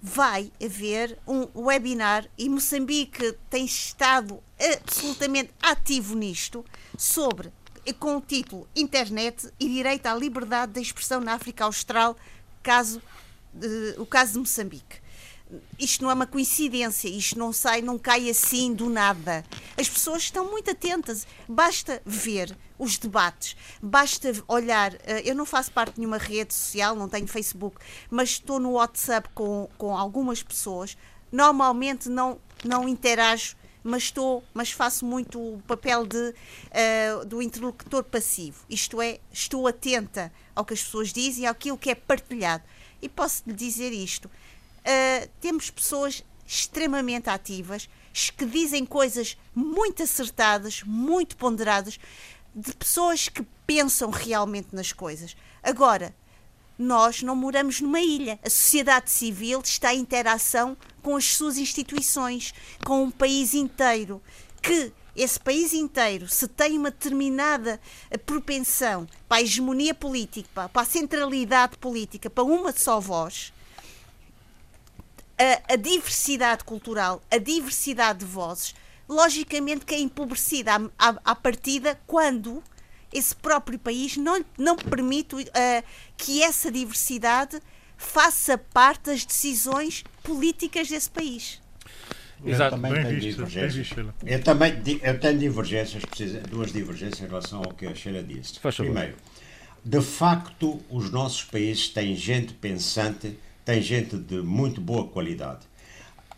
[0.00, 6.62] vai haver um webinar e Moçambique tem estado absolutamente ativo nisto
[6.98, 7.50] sobre
[7.98, 12.16] com o título Internet e direito à liberdade de expressão na África Austral,
[12.62, 13.00] caso,
[13.96, 15.03] o caso de Moçambique
[15.78, 19.44] isto não é uma coincidência, isto não sai, não cai assim do nada.
[19.78, 21.26] As pessoas estão muito atentas.
[21.48, 24.94] Basta ver os debates, basta olhar.
[25.04, 27.76] Eh, eu não faço parte de nenhuma rede social, não tenho Facebook,
[28.10, 30.96] mas estou no WhatsApp com, com algumas pessoas.
[31.30, 38.02] Normalmente não, não interajo, mas estou, mas faço muito o papel de, uh, do interlocutor
[38.02, 38.64] passivo.
[38.68, 42.64] Isto é, estou atenta ao que as pessoas dizem, àquilo que é partilhado.
[43.02, 44.30] E posso lhe dizer isto
[44.84, 47.88] uh, temos pessoas extremamente ativas
[48.36, 51.98] que dizem coisas muito acertadas, muito ponderadas,
[52.54, 55.36] de pessoas que pensam realmente nas coisas.
[55.62, 56.14] Agora,
[56.78, 58.38] nós não moramos numa ilha.
[58.44, 62.54] A sociedade civil está em interação com as suas instituições,
[62.84, 64.22] com um país inteiro.
[64.62, 67.80] Que esse país inteiro, se tem uma determinada
[68.26, 73.52] propensão para a hegemonia política, para a centralidade política, para uma só voz,
[75.38, 78.74] a, a, diversidade cultural, a diversidade de vozes,
[79.08, 82.62] logicamente que é empobrecida à, à, à partida quando
[83.12, 85.44] esse próprio país não, não permite uh,
[86.16, 87.60] que essa diversidade
[87.96, 91.60] faça parte das decisões políticas desse país.
[92.44, 92.76] Exato.
[92.76, 93.90] Eu também tenho divergências.
[94.26, 96.02] Eu também eu tenho divergências,
[96.50, 98.60] duas divergências em relação ao que a Sheila disse.
[98.60, 99.14] Primeiro,
[99.84, 105.60] de facto, os nossos países têm gente pensante tem gente de muito boa qualidade,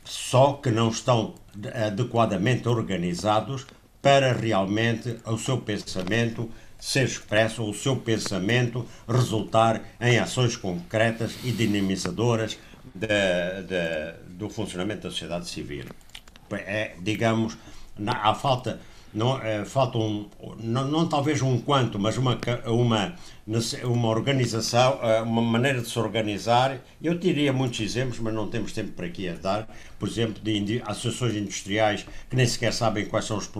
[0.04, 1.34] só que não estão
[1.86, 3.66] adequadamente organizados
[4.00, 6.48] para realmente o seu pensamento
[6.78, 12.58] ser expresso, o seu pensamento resultar em ações concretas e dinamizadoras
[12.94, 15.86] de, de, do funcionamento da sociedade civil.
[16.52, 17.56] É, digamos,
[17.98, 18.80] na, a falta
[19.16, 20.28] não, é, falta um,
[20.62, 23.16] não, não, talvez um quanto, mas uma, uma,
[23.84, 26.78] uma organização, eh, uma maneira de se organizar.
[27.02, 29.74] Eu teria muitos exemplos, mas não temos tempo para aqui a dar.
[29.98, 33.50] Por exemplo, de associações industriais que nem sequer sabem quais são os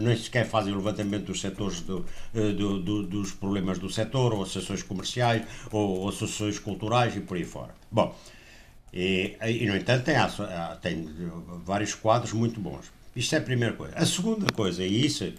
[0.00, 4.34] nem sequer fazem o levantamento dos setores do, eh, do, do, dos problemas do setor,
[4.34, 7.72] ou associações comerciais, ou, associações culturais e por aí fora.
[7.88, 8.12] Bom,
[8.92, 10.16] e, e no entanto tem,
[10.82, 11.08] tem
[11.64, 12.97] vários quadros muito bons.
[13.18, 13.96] Isto é a primeira coisa.
[13.96, 15.34] A segunda coisa, e isso é,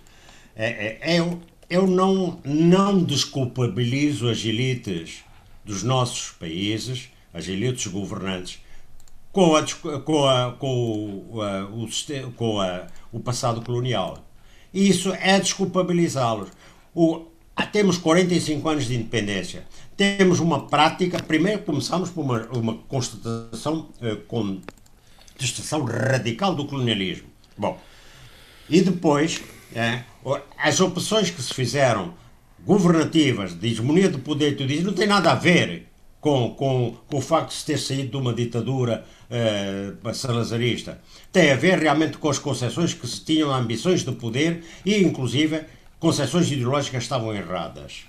[0.57, 1.37] é, é
[1.69, 5.23] eu não, não desculpabilizo as elites
[5.63, 8.59] dos nossos países, as elites governantes,
[9.31, 11.87] com, a, com, a, com, a, o,
[12.35, 14.25] com a, o passado colonial.
[14.73, 16.49] Isso é desculpabilizá-los.
[17.71, 19.65] temos 45 anos de independência.
[19.95, 21.23] Temos uma prática.
[21.23, 27.38] Primeiro começamos por uma, uma constatação, eh, contestação radical do colonialismo.
[27.59, 27.77] Bom,
[28.69, 29.41] e depois,
[29.75, 30.03] é,
[30.57, 32.13] as opções que se fizeram
[32.65, 35.87] governativas, de hegemonia de poder, tu dizes, não tem nada a ver
[36.21, 41.01] com, com, com o facto de se ter saído de uma ditadura eh, salazarista.
[41.33, 45.61] Tem a ver realmente com as concessões que se tinham, ambições de poder e, inclusive,
[45.99, 48.05] concessões ideológicas estavam erradas.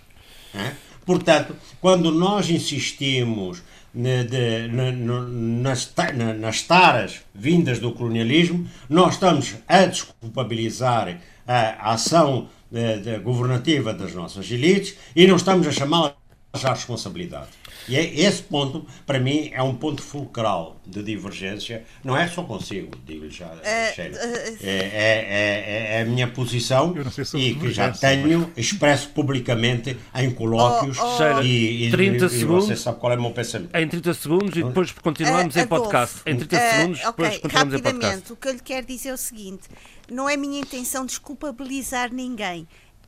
[0.55, 0.73] É?
[1.05, 3.63] Portanto, quando nós insistimos
[3.95, 5.93] de, de, nas,
[6.39, 14.15] nas taras vindas do colonialismo, nós estamos a desculpabilizar a, ação de, de, governativa das
[14.15, 16.15] nossas elites e não estamos a chamá-las
[16.53, 17.60] haja responsabilidade.
[17.89, 21.85] E é, esse ponto, para mim, é um ponto fulcral de divergência.
[22.05, 24.17] Não é só consigo, digo já, uh, Sheila.
[24.17, 26.95] Uh, é, é, é, a minha posição
[27.35, 30.99] e que já tenho expresso publicamente em colóquios.
[30.99, 32.65] Oh, oh, e, e, 30 e, segundos.
[32.67, 33.75] você sabe qual é o meu pensamento.
[33.75, 36.21] Em 30 segundos e depois continuamos em podcast.
[36.27, 38.33] Em 30 segundos, depois okay, continuamos em podcast.
[38.33, 39.69] O que eu lhe quero dizer é o seguinte:
[40.11, 42.67] não é minha intenção desculpabilizar ninguém.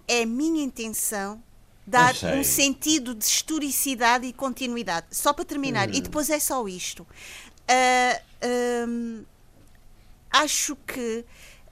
[0.08, 1.42] É minha intenção
[1.86, 5.06] dar um sentido de historicidade e continuidade.
[5.10, 5.92] Só para terminar, hum.
[5.94, 7.02] e depois é só isto.
[7.02, 9.24] Uh, um,
[10.30, 11.24] acho que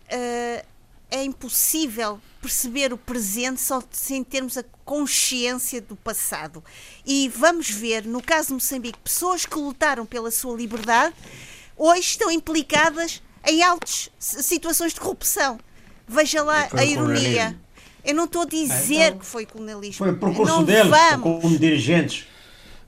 [0.07, 0.67] uh,
[1.11, 6.65] é impossível perceber o presente só sem termos a consciência do passado.
[7.05, 11.15] E vamos ver, no caso de Moçambique, pessoas que lutaram pela sua liberdade
[11.77, 15.59] hoje estão implicadas em altas situações de corrupção.
[16.07, 17.59] Veja lá a ironia.
[18.05, 19.99] Eu não estou a dizer então, que foi colonialismo.
[19.99, 20.93] Foi o percurso deles
[21.23, 22.27] como dirigentes.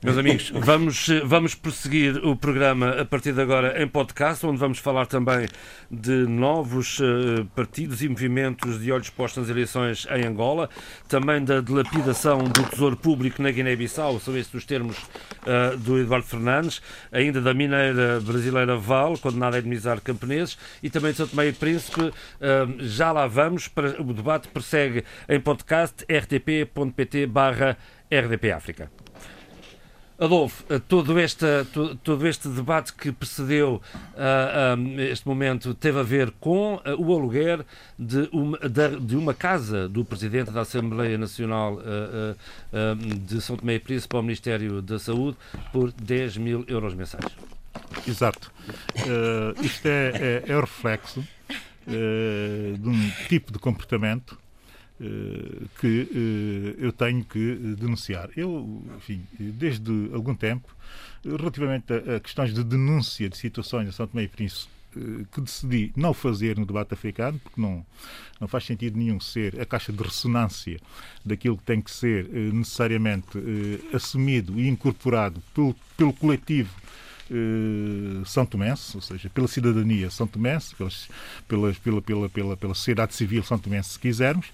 [0.02, 4.78] Meus amigos, vamos, vamos prosseguir o programa a partir de agora em podcast, onde vamos
[4.78, 5.46] falar também
[5.88, 10.68] de novos uh, partidos e movimentos de olhos postos nas eleições em Angola,
[11.08, 16.26] também da dilapidação do tesouro público na Guiné-Bissau, são esses os termos uh, do Eduardo
[16.26, 16.82] Fernandes,
[17.12, 21.52] ainda da mineira brasileira Val, condenada a indemnizar camponeses, e também de São Tomé e
[21.52, 22.00] Príncipe.
[22.00, 22.12] Uh,
[22.80, 27.78] já lá vamos, o debate prossegue em podcast rtp.pt barra
[28.10, 29.01] RDP África.
[30.22, 31.46] Adolfo, eh, todo este,
[32.04, 33.82] todo este debate que precedeu
[34.14, 37.66] uh, uh, este momento teve a ver com uh, o aluguer
[37.98, 38.56] de uma,
[39.00, 41.78] de uma casa do Presidente da Assembleia Nacional
[43.26, 45.36] de São Tomé e Príncipe ao Ministério da Saúde
[45.72, 47.24] por 10 mil euros mensais.
[48.06, 48.52] Exato.
[49.60, 51.24] isto é, é, é o reflexo
[51.86, 54.38] de um tipo de comportamento
[55.80, 58.30] que eh, eu tenho que denunciar.
[58.36, 60.74] Eu, enfim, desde algum tempo,
[61.24, 65.92] relativamente a, questões de denúncia de situações em São Tomé e Príncipe, eh, que decidi
[65.96, 67.84] não fazer no debate africano, porque não,
[68.40, 70.78] não faz sentido nenhum ser a caixa de ressonância
[71.24, 73.38] daquilo que tem que ser necessariamente
[73.92, 76.70] assumido e incorporado pelo, pelo coletivo
[77.32, 81.08] eh, São Tomense, ou seja, pela cidadania São Tomense, pelas,
[81.48, 81.72] pela,
[82.02, 84.46] pela, pela, pela sociedade civil São Tomense, se quisermos,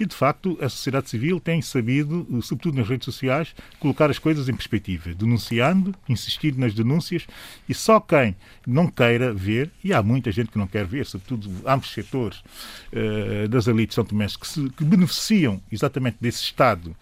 [0.00, 4.18] e de facto a sociedade civil tem sabido, eh, sobretudo nas redes sociais, colocar as
[4.18, 7.26] coisas em perspectiva, denunciando, insistindo nas denúncias,
[7.68, 8.34] e só quem
[8.66, 12.38] não queira ver, e há muita gente que não quer ver, sobretudo ambos setores
[12.92, 16.96] uh, das elites São Tomenses, que, se, que beneficiam exatamente desse estado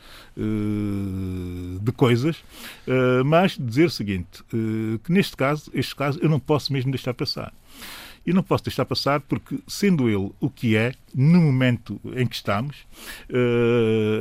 [1.81, 2.37] de coisas,
[2.87, 4.43] uh, mas dizer o seguinte,
[5.05, 7.53] que neste caso, este caso, eu não posso mesmo deixar passar.
[8.27, 12.37] E não posso deixar passar porque, sendo ele o que é, no momento em que
[12.37, 12.87] estamos,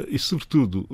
[0.10, 0.88] e sobretudo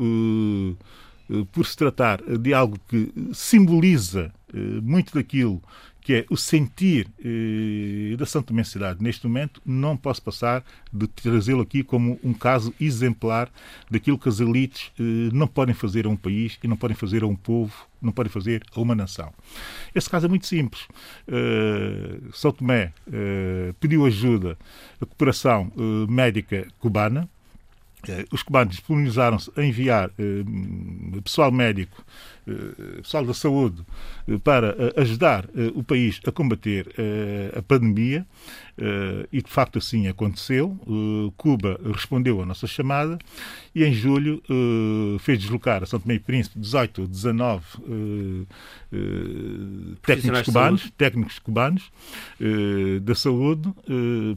[1.52, 4.34] por se tratar de algo que simboliza
[4.82, 5.62] muito daquilo
[6.06, 11.64] que é o sentir eh, da Santa Mensidade neste momento, não posso passar de trazê-lo
[11.64, 13.50] aqui como um caso exemplar
[13.90, 17.24] daquilo que as elites eh, não podem fazer a um país e não podem fazer
[17.24, 19.34] a um povo, não podem fazer a uma nação.
[19.96, 20.84] Esse caso é muito simples.
[21.28, 24.56] Uh, São Tomé uh, pediu ajuda
[25.02, 27.28] à cooperação uh, médica cubana,
[28.32, 30.12] os cubanos disponibilizaram-se a enviar
[31.24, 32.04] pessoal médico
[32.48, 33.84] eh, pessoal da saúde
[34.28, 36.94] eh, para eh, ajudar o país a combater
[37.58, 38.26] a pandemia.
[39.32, 40.78] E de facto assim aconteceu.
[41.38, 43.18] Cuba respondeu à nossa chamada
[43.74, 44.44] e em julho
[45.20, 47.66] fez deslocar a São Tomé e Príncipe 18 ou 19
[50.02, 51.92] técnicos cubanos, técnicos cubanos
[53.02, 53.74] da saúde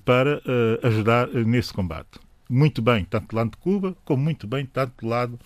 [0.04, 0.40] para
[0.84, 5.08] ajudar nesse combate muito bem, tanto do lado de Cuba, como muito bem, tanto do
[5.08, 5.38] lado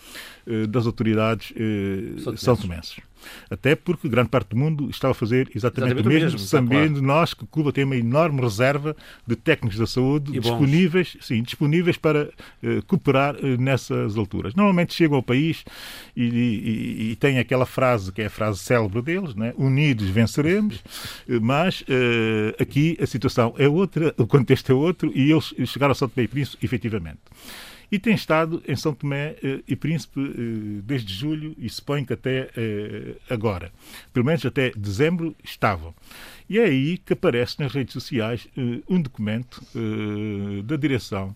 [0.46, 3.00] eh, das autoridades eh, são tomenses.
[3.50, 7.00] Até porque grande parte do mundo estava a fazer exatamente, exatamente o mesmo, mesmo sabendo
[7.00, 7.06] claro.
[7.06, 8.96] nós que Cuba tem uma enorme reserva
[9.26, 12.28] de técnicos da saúde disponíveis, sim, disponíveis para
[12.62, 14.54] uh, cooperar uh, nessas alturas.
[14.54, 15.64] Normalmente chegam ao país
[16.16, 19.52] e, e, e têm aquela frase que é a frase célebre deles, né?
[19.56, 21.84] unidos venceremos, uh, mas
[22.58, 26.24] aqui a situação é outra, o contexto é outro e eles chegaram ao São Tomé
[26.24, 27.20] e Príncipe efetivamente
[27.92, 32.14] e tem estado em São Tomé eh, e Príncipe eh, desde julho e suponho que
[32.14, 33.70] até eh, agora.
[34.14, 35.94] Pelo menos até dezembro estavam.
[36.48, 38.46] E é aí que aparece nas redes sociais
[38.88, 39.62] um documento
[40.64, 41.34] da direção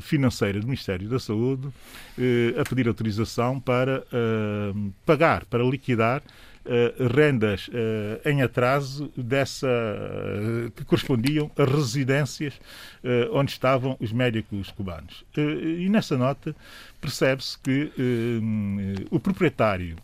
[0.00, 1.68] financeira do Ministério da Saúde
[2.56, 4.04] a pedir autorização para
[5.04, 6.22] pagar, para liquidar
[7.14, 7.70] rendas
[8.24, 9.66] em atraso dessa
[10.76, 12.60] que correspondiam a residências
[13.32, 15.24] onde estavam os médicos cubanos.
[15.36, 16.54] e nessa nota
[17.00, 17.90] percebe-se que
[19.10, 19.96] o proprietário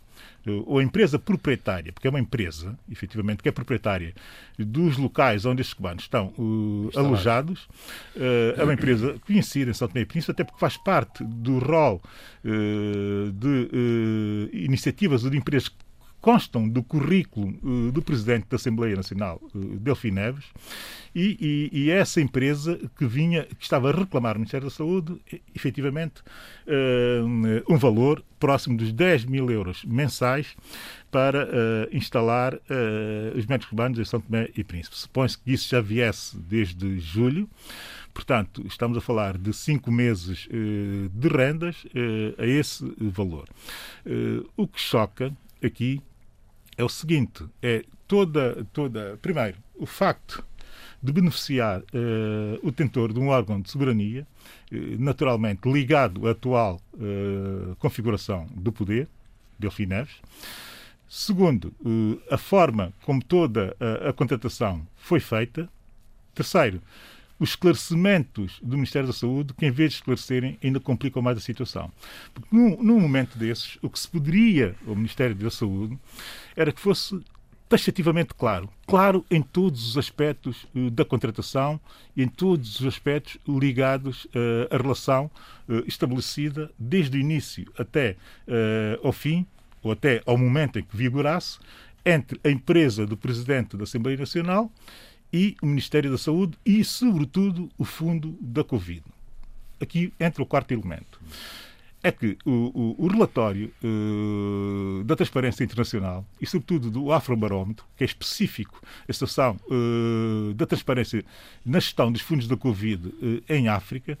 [0.65, 4.13] ou a empresa proprietária, porque é uma empresa, efetivamente, que é proprietária
[4.57, 7.63] dos locais onde estes cubanos estão uh, alojados,
[8.15, 11.57] uh, é uma empresa conhecida em São Tomé e Príncipe, até porque faz parte do
[11.57, 12.01] rol
[12.43, 15.84] uh, de iniciativas ou de empresas que
[16.25, 20.45] constam do currículo uh, do Presidente da Assembleia Nacional, uh, Delfim Neves,
[21.13, 25.21] e, e, e, essa empresa que vinha, que estava a reclamar ao Ministério da Saúde,
[25.53, 26.23] efetivamente,
[26.65, 30.55] uh, um valor próximo dos 10 mil euros mensais
[31.11, 31.47] para
[31.93, 32.59] instalar
[33.33, 34.97] os médicos cubanos em São Tomé e Príncipe.
[34.97, 37.49] Supõe-se que isso já viesse desde julho,
[38.13, 40.47] Portanto, estamos a falar de cinco meses
[41.11, 41.85] de rendas
[42.37, 43.49] a esse valor.
[44.55, 46.01] o que choca aqui
[46.77, 49.17] é o seguinte: é toda, toda.
[49.21, 50.43] Primeiro, o facto
[51.01, 54.25] de beneficiar uh, o detentor de um órgão de soberania,
[54.71, 59.07] uh, naturalmente ligado à atual uh, configuração do poder,
[59.59, 60.15] Delfim Neves.
[61.07, 61.71] Segundo,
[62.31, 65.69] a forma como toda a, a contratação foi feita.
[66.33, 66.81] Terceiro,
[67.39, 71.41] os esclarecimentos do Ministério da Saúde, que em vez de esclarecerem, ainda complicam mais a
[71.41, 71.91] situação.
[72.33, 75.97] Porque num, num momento desses, o que se poderia ao Ministério da Saúde
[76.55, 77.19] era que fosse
[77.67, 78.69] taxativamente claro.
[78.87, 81.79] Claro em todos os aspectos uh, da contratação
[82.15, 85.29] e em todos os aspectos ligados uh, à relação
[85.67, 88.15] uh, estabelecida desde o início até
[89.03, 89.45] ao fim,
[89.81, 91.59] ou até ao momento em que vigorasse,
[92.05, 94.71] entre a empresa do Presidente da Assembleia Nacional
[95.33, 99.03] e o Ministério da Saúde e, sobretudo, o fundo da Covid.
[99.81, 101.19] Aqui entra o quarto elemento.
[102.05, 108.03] É que o, o, o relatório uh, da Transparência Internacional e, sobretudo, do Afrobarómetro, que
[108.03, 108.79] é específico
[109.09, 111.25] a situação uh, da transparência
[111.65, 114.19] na gestão dos fundos da Covid uh, em África,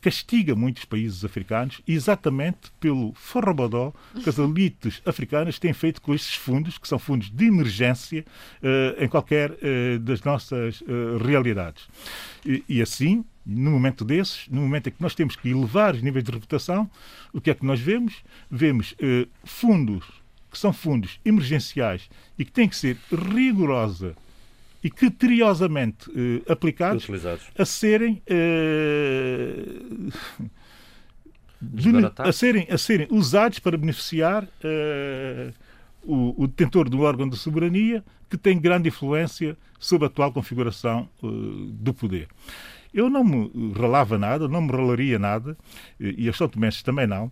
[0.00, 3.92] castiga muitos países africanos exatamente pelo forrobodó
[4.24, 8.24] que as elites africanas têm feito com estes fundos, que são fundos de emergência
[8.98, 9.54] em qualquer
[10.00, 10.82] das nossas
[11.22, 11.86] realidades.
[12.46, 16.02] E, e, assim, no momento desses, no momento em que nós temos que elevar os
[16.02, 16.90] níveis de reputação,
[17.32, 18.22] o que é que nós vemos?
[18.50, 18.94] Vemos
[19.44, 20.04] fundos
[20.50, 24.16] que são fundos emergenciais e que têm que ser rigorosa
[24.82, 27.46] e criteriosamente eh, aplicados Utilizados.
[27.56, 29.64] a serem eh,
[32.18, 35.52] a serem a serem usados para beneficiar eh,
[36.02, 41.08] o, o, detentor do órgão de soberania que tem grande influência sobre a atual configuração
[41.20, 42.28] do poder.
[42.92, 45.56] Eu não me relava nada, não me relaria nada,
[45.98, 47.30] e os São Tomenses também não,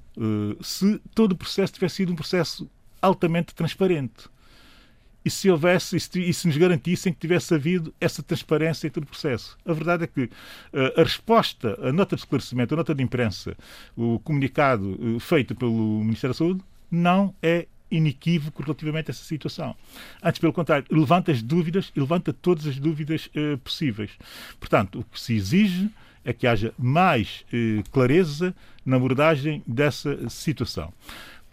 [0.61, 2.71] se todo o processo tivesse sido um processo
[3.03, 4.29] altamente transparente
[5.25, 9.07] e se houvesse e se, nos garantissem que tivesse havido essa transparência em todo o
[9.07, 9.59] processo.
[9.65, 10.31] A verdade é que uh,
[11.01, 13.57] a resposta, a nota de esclarecimento, a nota de imprensa,
[13.97, 19.75] o comunicado feito pelo Ministério da Saúde não é inequívoco relativamente a essa situação.
[20.23, 24.11] Antes, pelo contrário, levanta as dúvidas e levanta todas as dúvidas uh, possíveis.
[24.59, 25.91] Portanto, o que se exige
[26.25, 27.47] é que haja mais
[27.91, 30.93] clareza na abordagem dessa situação.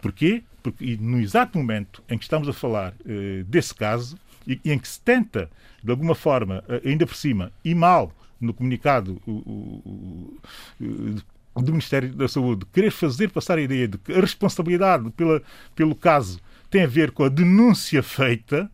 [0.00, 0.42] Porquê?
[0.62, 4.78] Porque no exato momento em que estamos a falar uh, desse caso e, e, em
[4.78, 5.50] que se tenta,
[5.82, 10.40] de alguma forma, uh, ainda por cima, e mal no comunicado o, o,
[10.80, 11.16] o,
[11.62, 15.42] do Ministério da Saúde, querer fazer passar a ideia de que a responsabilidade pela,
[15.74, 16.40] pelo caso
[16.70, 18.70] tem a ver com a denúncia feita,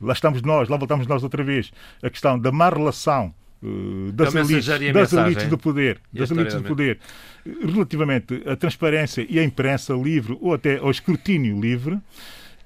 [0.00, 4.34] lá estamos nós, lá voltamos nós outra vez, a questão da má relação uh, das,
[4.34, 6.98] elites, das elites do poder, das elites do poder
[7.44, 11.98] relativamente à transparência e à imprensa livre ou até ao escrutínio livre,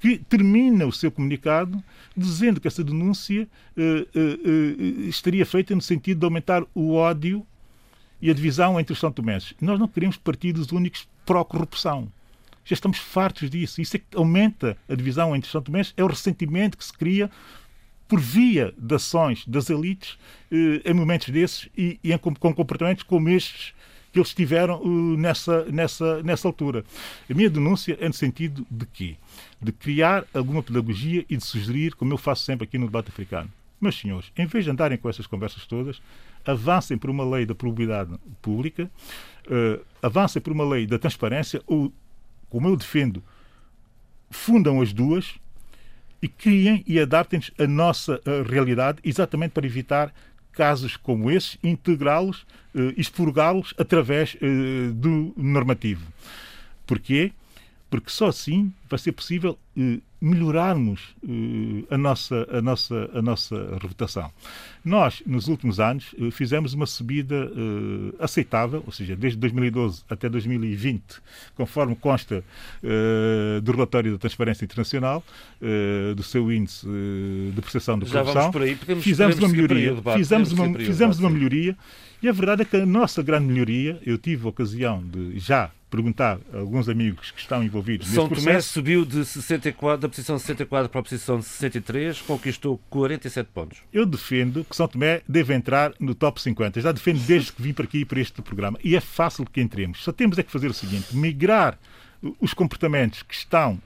[0.01, 1.83] que termina o seu comunicado
[2.17, 3.47] dizendo que essa denúncia
[3.77, 7.47] uh, uh, estaria feita no sentido de aumentar o ódio
[8.21, 9.55] e a divisão entre os São Tomenses.
[9.61, 12.09] Nós não queremos partidos únicos pró-corrupção.
[12.65, 13.81] Já estamos fartos disso.
[13.81, 16.93] Isso é que aumenta a divisão entre os São Tomenses, é o ressentimento que se
[16.93, 17.31] cria
[18.07, 20.19] por via de ações das elites
[20.51, 23.73] em momentos desses e, e em, com comportamentos como estes
[24.13, 26.85] que eles tiveram uh, nessa, nessa, nessa altura.
[27.31, 29.17] A minha denúncia é no sentido de quê?
[29.63, 33.51] De criar alguma pedagogia e de sugerir, como eu faço sempre aqui no debate africano.
[33.81, 36.03] Meus senhores, em vez de andarem com essas conversas todas,
[36.45, 38.91] avancem por uma lei da probabilidade pública,
[39.47, 41.93] uh, avancem por uma lei da transparência, ou,
[42.49, 43.23] como eu defendo,
[44.31, 45.35] fundam as duas
[46.23, 50.13] e criem e adaptem-nos à nossa uh, realidade, exatamente para evitar
[50.53, 52.43] casos como esses, integrá-los,
[52.75, 56.07] uh, expurgá-los através uh, do normativo.
[56.87, 57.33] Porquê?
[57.91, 63.79] porque só assim vai ser possível eh, melhorarmos eh, a, nossa, a, nossa, a nossa
[63.81, 64.31] reputação.
[64.85, 70.29] Nós, nos últimos anos, eh, fizemos uma subida eh, aceitável, ou seja, desde 2012 até
[70.29, 71.03] 2020,
[71.55, 72.45] conforme consta
[73.63, 75.23] do relatório da Transparência Internacional,
[76.17, 76.87] do seu índice
[77.55, 79.95] de percepção de Já corrupção, vamos por aí, podemos- fizemos podemos uma melhoria.
[79.95, 81.77] debate, Fizemos uma, fizemos uma melhoria
[82.23, 85.71] e a verdade é que a nossa grande melhoria, eu tive a ocasião de já
[85.91, 90.09] perguntar a alguns amigos que estão envolvidos São nesse Tomé processo, subiu de 64, da
[90.09, 93.79] posição 64 para a posição 63, conquistou 47 pontos.
[93.93, 96.81] eu defendo que São Tomé deve entrar no top 50.
[96.81, 98.79] Já defendo desde que vim para aqui para este programa.
[98.85, 100.03] E é fácil que entremos.
[100.03, 101.79] Só temos é que fazer o seguinte: migrar
[102.41, 103.81] os comportamentos que estão,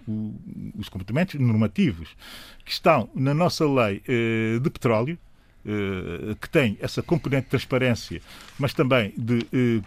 [0.76, 2.16] os comportamentos normativos
[2.64, 5.16] que estão na nossa lei eh, de petróleo,
[5.64, 8.20] eh, que tem essa componente de transparência,
[8.58, 9.82] mas também de eh,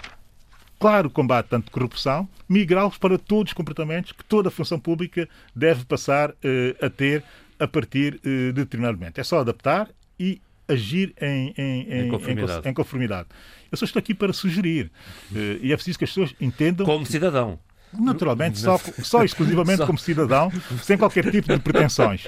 [0.80, 5.28] claro combate tanto de corrupção, migrá-los para todos os comportamentos que toda a função pública
[5.56, 7.24] deve passar eh, a ter
[7.60, 9.18] a partir eh, de determinado momento.
[9.20, 12.70] É só adaptar e agir em, em, em, conformidade.
[12.70, 13.28] em- conformidade.
[13.72, 14.92] Eu só estou aqui para sugerir.
[15.36, 17.60] eh, e é preciso que as pessoas entendam Como cidadão.
[17.94, 19.86] Naturalmente, só, só exclusivamente Só.
[19.86, 20.52] como cidadão,
[20.84, 22.28] sem qualquer tipo de pretensões.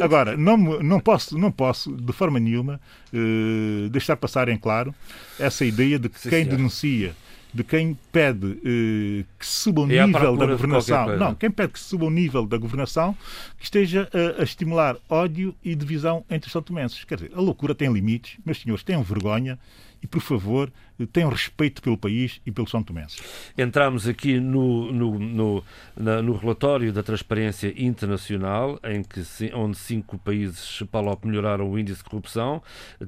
[0.00, 2.80] Agora, não, não, posso, não posso, de forma nenhuma,
[3.12, 4.94] eh, deixar passar em claro
[5.38, 7.14] essa ideia de que Sim, quem denuncia,
[7.52, 11.80] de quem pede eh, que suba o É nível da governação, não, quem pede que
[11.80, 13.16] suba o nível da governação,
[13.58, 17.04] que esteja a, a estimular ódio e divisão entre os santomenses.
[17.04, 19.58] Quer dizer, a loucura tem limites, meus senhores, tenham vergonha
[20.02, 20.72] e, por favor,
[21.12, 23.18] tenham respeito pelo país e pelos santomenses.
[23.56, 25.64] Entramos aqui no, no, no,
[25.96, 29.22] na- no relatório da Transparência Internacional, em que,
[29.54, 32.62] onde cinco países, Palop, melhoraram o índice de corrupção,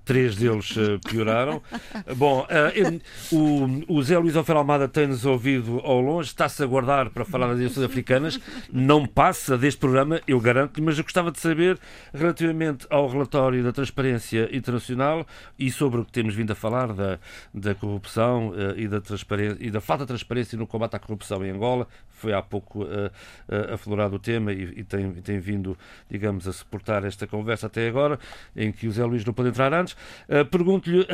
[0.07, 1.61] três deles eh, pioraram.
[2.17, 3.01] Bom, em-
[3.37, 7.49] o, o Zé Luís Alfer Almada tem-nos ouvido ao longe, está-se a guardar para falar
[7.49, 8.41] das eleições africanas,
[8.73, 11.79] não passa deste programa, eu garanto-lhe, mas eu gostava de saber,
[12.15, 15.27] relativamente ao relatório da Transparência Internacional
[15.59, 17.19] e sobre o que temos vindo a falar da,
[17.53, 21.45] da corrupção eh, e, da transparência, e da falta de transparência no combate à corrupção
[21.45, 23.11] em Angola, foi há pouco eh,
[23.49, 25.77] eh, aflorado o tema e, e tem, tem vindo,
[26.09, 28.19] digamos, a suportar esta conversa até agora,
[28.57, 29.97] em que o Zé Luís não pode entrar antes.
[30.51, 31.07] Pergunto-lhe,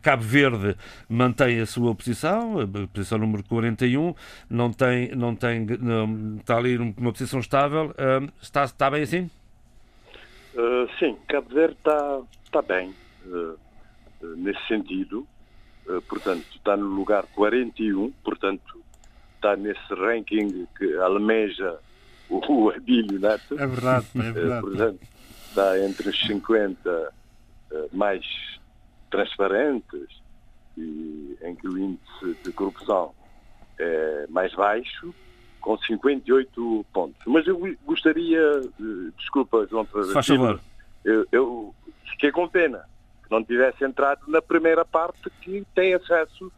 [0.00, 0.76] Cabo Verde
[1.08, 4.14] mantém a sua posição, a posição número 41,
[4.48, 7.94] não tem, não tem, não, está ali numa posição estável,
[8.40, 9.30] está, está bem assim?
[10.54, 12.94] Uh, sim, Cabo Verde está está bem
[13.24, 13.58] uh, uh,
[14.36, 15.26] nesse sentido.
[15.86, 18.80] Uh, portanto, está no lugar 41, portanto,
[19.36, 21.78] está nesse ranking que almeja
[22.28, 23.58] o, o Abílio Neto.
[23.58, 24.60] É verdade, é Uh, verdade.
[24.62, 25.00] portanto,
[25.48, 28.24] está entre os 50 uh, mais
[29.10, 30.22] transparentes
[30.76, 33.12] e em que o índice de corrupção
[33.78, 35.14] é mais baixo,
[35.60, 37.20] com 58 pontos.
[37.26, 38.40] Mas eu gostaria,
[39.18, 40.60] desculpa, João favor.
[41.04, 41.74] eu, eu
[42.10, 42.82] fiquei com pena
[43.32, 46.52] não tivesse entrado na primeira parte que tem acesso,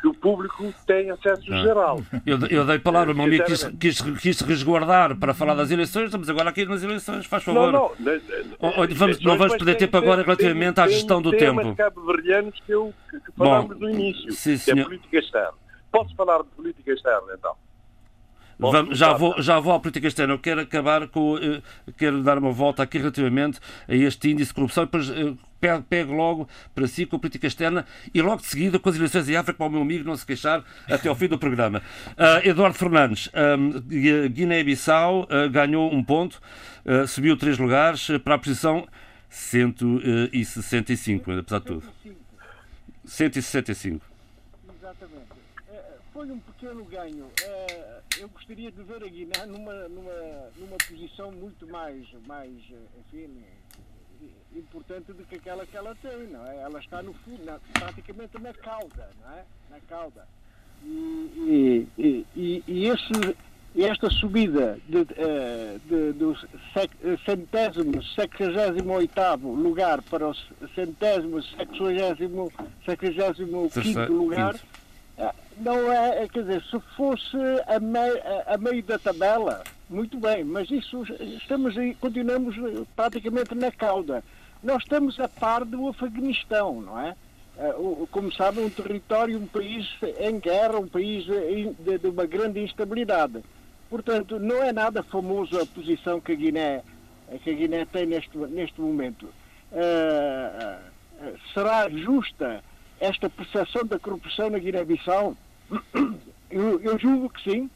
[0.00, 1.62] que o público tem acesso Ah.
[1.62, 2.02] geral.
[2.26, 6.04] Eu, eu dei palavra, o meu amigo quis, quis, quis resguardar para falar das eleições,
[6.06, 7.72] estamos agora aqui nas eleições, faz favor.
[7.72, 8.20] não, não,
[8.60, 11.30] Oh, oh, vamos- não vamos perder tem- tempo agora tem- relativamente à tem gestão do
[11.30, 11.76] temas tempo.
[11.76, 14.84] cabo-verdianos que, eu, que, que Bom, falámos no início, sim, que é senhor.
[14.84, 15.54] política externa.
[15.90, 17.54] Posso falar de política externa, então?
[18.58, 20.34] Vamos- já, vou, já vou à política externa.
[20.34, 21.36] Eu quero acabar com.
[21.38, 21.60] eh,
[21.98, 25.34] quero dar uma volta aqui relativamente a este índice de corrupção e depois eh,
[25.88, 29.26] pego, logo para si com a política externa e logo de seguida com as eleições
[29.28, 31.82] em África para o meu amigo não se queixar até ao fim do programa.
[32.16, 33.56] Ah, Eduardo Fernandes, ah,
[34.28, 36.40] Guiné-Bissau ah, ganhou um ponto,
[37.08, 38.86] subiu três lugares para a posição
[39.30, 41.82] 165, apesar de tudo.
[43.06, 44.04] 165.
[44.78, 45.24] Exatamente.
[45.72, 45.82] Eh,
[46.12, 47.26] Foi um pequeno ganho.
[47.42, 52.50] Eh, Eu gostaria de ver a Guiné numa, numa, numa posição muito mais, mais
[53.00, 53.28] enfim,
[54.54, 56.56] importante do que aquela que ela tem, não é?
[56.58, 59.44] Ela está no fundo, na- praticamente na cauda, não é?
[59.70, 60.26] Na cauda.
[60.84, 63.36] E, e, e, e esse,
[63.76, 66.36] esta subida de, eh, de- do
[67.24, 70.34] centésimo, sexagésimo oitavo lugar para o
[70.74, 72.52] centésimo, sexagésimo,
[72.84, 74.73] sexagésimo quinto lugar, quinto.
[75.16, 77.36] Ah, não é, é, quer dizer, se fosse
[77.66, 81.02] a, mei- a- meio da tabela, muito bem, mas isso
[81.38, 84.24] estamos aí, continuamos eh, praticamente na cauda.
[84.62, 87.16] Nós estamos a par do Afeganistão, não é?
[87.56, 87.72] Eh,
[88.10, 89.86] Como sabem, um território, um país
[90.18, 93.44] em guerra, um país eh, de, uma grande instabilidade.
[93.88, 96.82] Portanto, não é nada famoso a posição que a Guiné,
[97.42, 99.32] que a Guiné tem neste, neste momento.
[99.70, 100.78] Eh,
[101.52, 102.64] será justa
[103.04, 105.36] esta percepção da corrupção na Guiné-Bissau?
[106.50, 107.70] Eu, eu julgo que sim.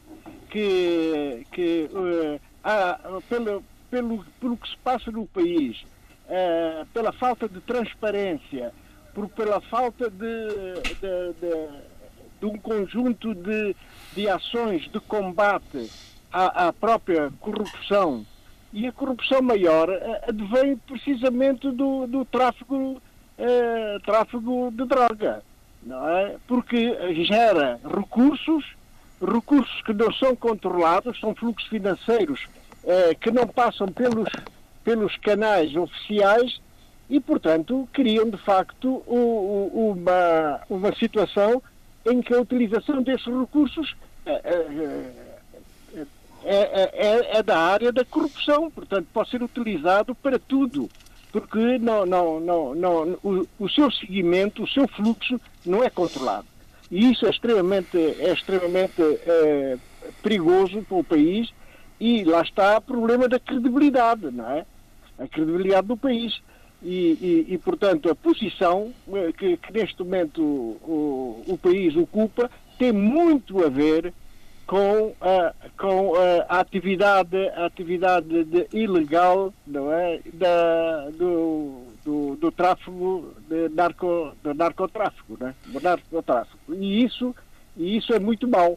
[0.49, 5.81] que, que uh, há, pelo, pelo, pelo que se passa no país,
[6.25, 8.71] uh, pela falta de transparência,
[9.13, 10.47] por, pela falta de,
[10.95, 11.69] de, de,
[12.39, 13.75] de um conjunto de,
[14.13, 15.91] de ações de combate
[16.31, 18.25] à, à própria corrupção.
[18.71, 22.23] E a corrupção maior uh, advém precisamente do, do
[23.39, 25.43] tráfego, tráfego de droga,
[25.83, 26.35] não é?
[26.47, 28.65] porque gera recursos
[29.21, 32.47] recursos que não são controlados, são fluxos financeiros
[32.85, 34.29] eh, que não passam pelos,
[34.83, 36.61] pelos canais oficiais
[37.09, 41.61] e, portanto, criam de facto o, o, uma, uma situação
[42.05, 45.29] em que a utilização desses recursos eh, eh,
[46.45, 50.89] é, é, é, da área da corrupção, portanto, pode ser utilizado para tudo,
[51.31, 56.47] porque não, não, não, não, o, o seu seguimento, o seu fluxo não é controlado.
[56.91, 59.77] E isso é extremamente, é extremamente é,
[60.23, 61.51] perigoso para o país
[61.99, 64.65] e lá está o problema da credibilidade, não é?
[65.19, 66.41] A credibilidade do país.
[66.81, 72.49] E, e, e portanto, a posição eh, que, que neste momento o, o, país ocupa
[72.77, 74.13] tem muito a ver
[74.69, 80.19] com a, com a atividade, a atividade de, ilegal não é?
[80.31, 85.55] da, do, do, do tráfego de narco, do narcotráfico, né?
[85.65, 86.59] do narcotráfico.
[86.75, 87.35] E isso,
[87.75, 88.73] e isso é muito mau.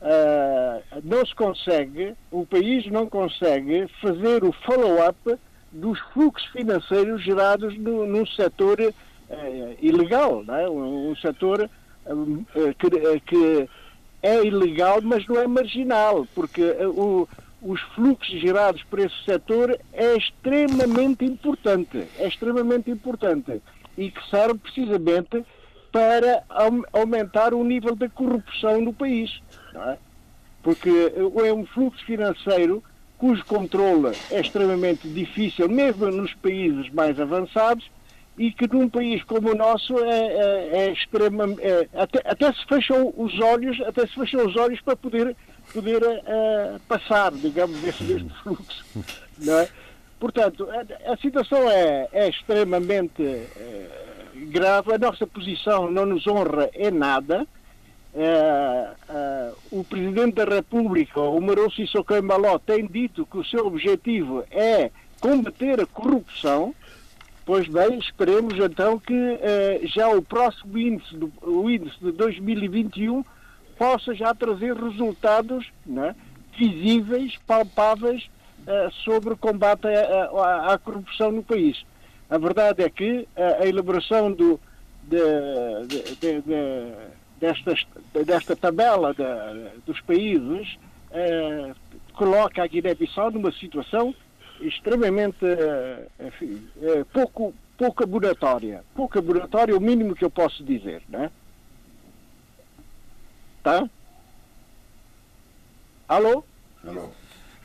[0.00, 5.36] Uh, não se consegue, o país não consegue fazer o follow-up
[5.72, 8.94] dos fluxos financeiros gerados no, num setor uh,
[9.80, 10.68] ilegal, né?
[10.68, 11.68] um, um setor
[12.06, 12.44] uh,
[12.78, 13.68] que, que,
[14.22, 17.28] é ilegal, mas não é marginal, porque o,
[17.60, 23.60] os fluxos gerados por esse setor é extremamente importante, é extremamente importante
[23.96, 25.44] e que serve precisamente
[25.90, 26.42] para
[26.92, 29.42] aumentar o nível da corrupção no país,
[29.74, 29.98] é?
[30.62, 31.12] porque
[31.44, 32.82] é um fluxo financeiro
[33.18, 37.88] cujo controle é extremamente difícil, mesmo nos países mais avançados,
[38.38, 41.62] e que num país como o nosso é, é, é extremamente.
[41.62, 45.36] É, até, até se fecham os olhos, até se fecham os olhos para poder
[45.72, 48.84] poder uh, passar, digamos, desse, deste fluxo.
[49.38, 49.68] Não é?
[50.18, 56.70] Portanto, a, a situação é, é extremamente uh, grave, a nossa posição não nos honra
[56.74, 57.46] em nada.
[58.14, 64.44] Uh, o Presidente da República, o Maroto Sissoko Embaló, tem dito que o seu objetivo
[64.50, 66.74] é combater a corrupção.
[67.44, 69.14] Pois bem, esperemos então que
[69.84, 73.24] já o próximo índice, do, o índice de 2021,
[73.76, 76.14] possa já trazer resultados né,
[76.56, 78.30] visíveis, palpáveis
[78.60, 81.84] uh, sobre o combate à, corrupção no país.
[82.30, 84.60] A verdade é que a, a elaboração do,
[85.02, 85.18] de,
[86.20, 86.92] de, de,
[87.40, 87.74] desta,
[88.24, 89.14] desta tabela
[89.84, 90.78] dos países
[91.10, 91.74] uh,
[92.14, 94.14] coloca a Guiné-Bissau numa situação
[94.66, 96.66] extremamente uh, enfim,
[97.12, 98.84] pouco, pouco laboratória.
[98.94, 101.02] Pouco laboratória é o mínimo que eu posso dizer.
[101.08, 101.30] Né?
[103.62, 103.88] Tá?
[106.08, 106.44] Alô?
[106.86, 107.10] Alô?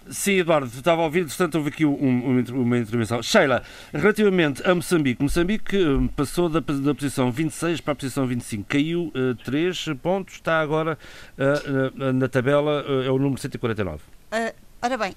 [0.09, 3.21] Sim, Eduardo, estava a ouvir, portanto houve aqui um, uma intervenção.
[3.21, 3.61] Sheila,
[3.93, 9.11] relativamente a Moçambique, Moçambique hum, passou da, da posição 26 para a posição 25, caiu
[9.15, 10.97] uh, 3 pontos, está agora
[11.37, 13.97] uh, na tabela, uh, é o número 149.
[13.97, 15.13] Uh, ora bem,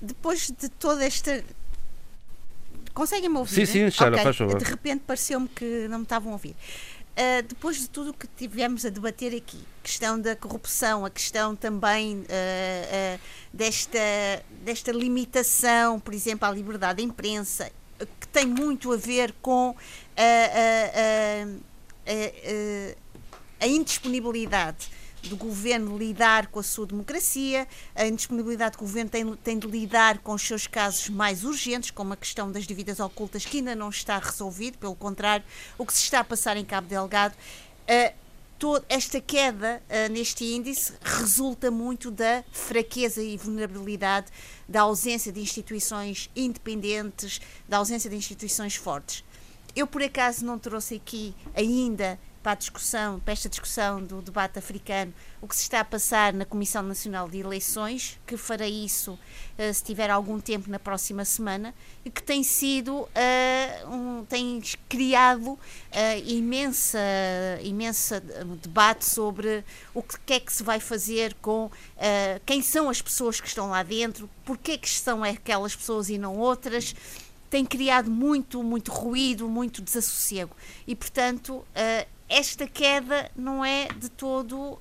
[0.00, 1.44] depois de toda esta.
[2.92, 3.66] Conseguem-me ouvir?
[3.66, 4.24] Sim, sim, Sheila, okay.
[4.24, 4.58] faz favor.
[4.58, 6.56] De repente pareceu-me que não me estavam a ouvir.
[7.16, 11.56] Uh, depois de tudo o que tivemos a debater aqui, questão da corrupção, a questão
[11.56, 13.20] também uh, uh,
[13.50, 13.98] desta,
[14.62, 17.72] desta limitação, por exemplo, à liberdade da imprensa,
[18.20, 19.74] que tem muito a ver com
[23.58, 24.90] a indisponibilidade
[25.26, 29.66] do governo lidar com a sua democracia, a indisponibilidade que o governo tem, tem de
[29.66, 33.74] lidar com os seus casos mais urgentes, como a questão das dívidas ocultas, que ainda
[33.74, 35.44] não está resolvido, pelo contrário,
[35.76, 37.34] o que se está a passar em Cabo Delgado.
[37.34, 38.14] Uh,
[38.58, 44.28] toda esta queda uh, neste índice resulta muito da fraqueza e vulnerabilidade,
[44.68, 49.24] da ausência de instituições independentes, da ausência de instituições fortes.
[49.74, 54.56] Eu, por acaso, não trouxe aqui ainda para a discussão, para esta discussão do debate
[54.56, 55.12] africano,
[55.42, 59.14] o que se está a passar na Comissão Nacional de Eleições, que fará isso
[59.58, 61.74] uh, se tiver algum tempo na próxima semana,
[62.04, 63.08] e que tem sido, uh,
[63.90, 65.58] um, tem criado uh,
[66.24, 67.00] imensa,
[67.64, 68.22] imensa
[68.62, 71.68] debate sobre o que é que se vai fazer com
[72.44, 76.38] quem são as pessoas que estão lá dentro, porque que são aquelas pessoas e não
[76.38, 76.94] outras
[77.48, 80.54] tem criado muito, muito ruído, muito desassossego.
[80.86, 81.64] E, portanto,
[82.28, 84.80] esta queda não é de todo uh,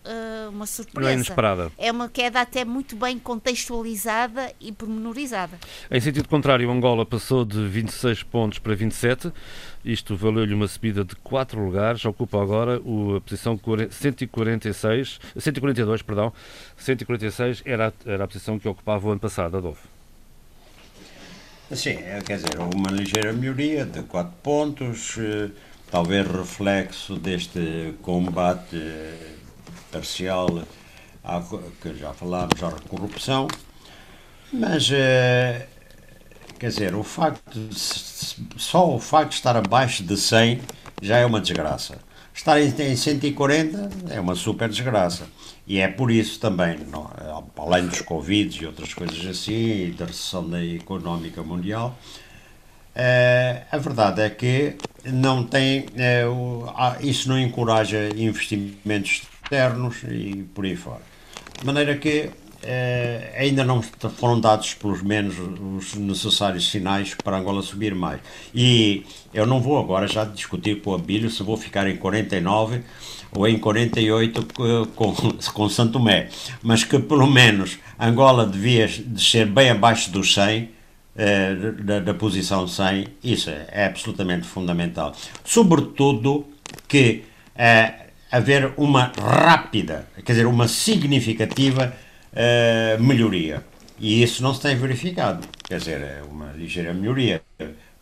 [0.50, 1.02] uma surpresa.
[1.02, 1.72] Não é inesperada.
[1.78, 5.60] É uma queda até muito bem contextualizada e pormenorizada.
[5.92, 9.32] Em sentido contrário, Angola passou de 26 pontos para 27.
[9.84, 12.04] Isto valeu-lhe uma subida de 4 lugares.
[12.06, 13.60] Ocupa agora a posição
[13.92, 16.34] 146, 142, perdão.
[16.78, 19.88] 146 era, era a posição que ocupava o ano passado, Adolfo.
[21.72, 25.18] Sim, é, quer dizer, uma ligeira melhoria de 4 pontos.
[25.18, 25.50] Eh,
[25.92, 28.78] talvez reflexo deste combate
[29.92, 30.64] parcial
[31.24, 31.42] à,
[31.82, 33.48] que já falámos à corrupção,
[34.52, 35.68] mas eh,
[36.60, 37.60] quer dizer, o facto
[38.58, 40.62] só o facto de estar abaixo de 100
[41.02, 42.00] já é uma desgraça.
[42.34, 45.26] Estar em 140 é uma super desgraça.
[45.66, 47.10] E é por isso também, não,
[47.58, 50.46] além dos Covid e outras coisas assim, e da recessão
[50.76, 51.98] económica mundial,
[53.72, 54.76] a verdade é que
[55.12, 56.66] não tem, é, o,
[57.02, 61.02] isso não encoraja investimentos externos e por aí fora.
[61.60, 62.30] De maneira que
[62.64, 68.20] é, ainda não foram dados, pelos menos, os necessários sinais para Angola subir mais.
[68.54, 72.82] E eu não vou agora já discutir com o Abílio se vou ficar em 49
[73.32, 74.48] ou em 48
[74.96, 75.16] com,
[75.54, 76.30] com Santo Tomé,
[76.64, 80.75] mas que pelo menos Angola devia ser bem abaixo dos 100
[81.16, 85.16] eh, da, da, posição 100, isso é, é, absolutamente fundamental.
[85.44, 86.46] Sobretudo
[86.88, 87.24] que
[87.56, 91.96] é, haver uma rápida, quer dizer, uma significativa
[92.34, 93.64] eh, melhoria.
[93.98, 95.48] E isso não se tem verificado.
[95.64, 97.42] Quer dizer, é uma ligeira melhoria.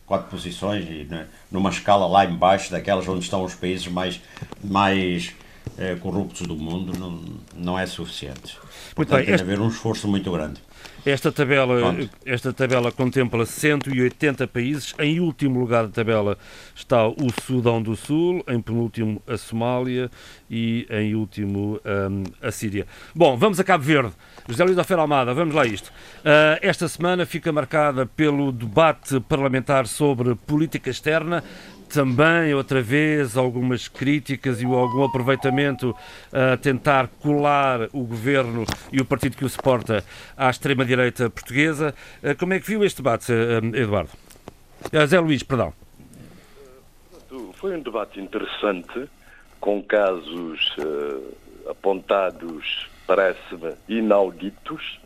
[0.04, 4.20] Quatro posições e né, numa escala lá embaixo daquelas onde estão os países mais,
[4.62, 5.32] mais
[5.78, 7.22] eh, corruptos do mundo não,
[7.56, 8.58] não é suficiente.
[8.94, 9.44] Portanto, bem, tem este...
[9.44, 10.60] haver um esforço muito grande.
[11.06, 11.94] Esta tabela,
[12.24, 14.94] esta tabela contempla 180 países.
[14.98, 16.38] Em último lugar da tabela
[16.74, 20.10] está o Sudão do Sul, em penúltimo a Somália
[20.50, 22.86] e em último um, a Síria.
[23.14, 24.14] Bom, vamos a Cabo Verde.
[24.48, 25.88] José Luís Alfeira Almada, vamos lá isto.
[25.88, 31.44] Uh, esta semana fica marcada pelo debate parlamentar sobre política externa
[31.94, 35.94] também, outra vez, algumas críticas e algum aproveitamento
[36.32, 40.04] a tentar colar o governo e o partido que o suporta
[40.36, 41.94] à extrema-direita portuguesa.
[42.20, 44.10] Eh, como é que viu este debate, eh, Eduardo?
[44.92, 45.72] Eh, Zé Luís, perdão.
[47.54, 49.08] Foi um debate interessante,
[49.60, 55.00] com casos uh, apontados, parece-me, inauditos,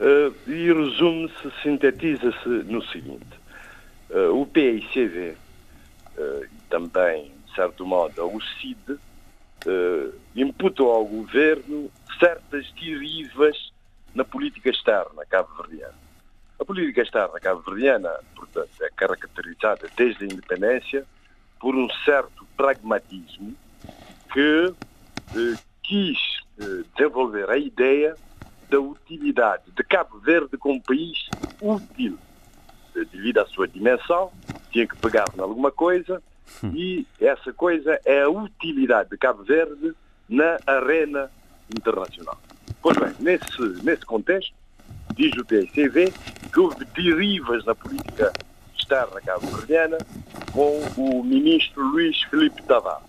[0.00, 3.36] uh, e resume-se, sintetiza-se no seguinte.
[4.10, 5.36] Uh, o PICV
[6.18, 13.72] e também, de certo modo, ao CID, uh, imputam ao governo certas derivas
[14.14, 15.94] na política externa cabo-verdiana.
[16.58, 21.04] A política externa cabo-verdiana, portanto, é caracterizada desde a independência
[21.60, 23.54] por um certo pragmatismo
[24.32, 24.74] que
[25.34, 26.18] eh, quis
[26.58, 28.16] eh, desenvolver a ideia
[28.70, 31.28] da utilidade de Cabo Verde como país
[31.60, 32.18] útil
[33.04, 34.32] devido à sua dimensão,
[34.76, 36.22] tinha que pegar em alguma coisa
[36.74, 39.94] e essa coisa é a utilidade de Cabo Verde
[40.28, 41.30] na arena
[41.74, 42.38] internacional.
[42.82, 44.52] Pois bem, nesse, nesse contexto,
[45.14, 46.12] diz o TICV
[46.52, 48.32] que houve derivas na política
[48.76, 49.96] externa cabo-verdiana
[50.52, 53.06] com o ministro Luís Felipe Tavares.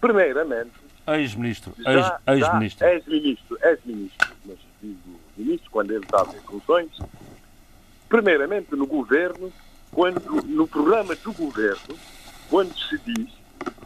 [0.00, 0.72] Primeiramente,
[1.08, 1.74] ex-ministro,
[2.28, 6.90] ex-ministro, ex-ministro, ex-ministro, mas digo ministro quando ele estava em funções,
[8.08, 9.52] primeiramente no governo,
[9.96, 11.96] quando, no programa do governo,
[12.50, 13.32] quando se diz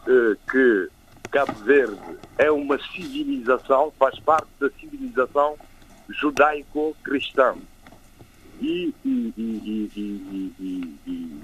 [0.08, 0.90] uh, que
[1.30, 5.56] Cabo Verde é uma civilização, faz parte da civilização
[6.08, 7.54] judaico-cristã.
[8.60, 11.42] E, e, e, e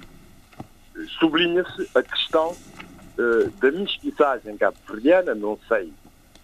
[1.20, 5.92] sublinha-se a questão uh, da mestiçagem cabo-verdiana, não sei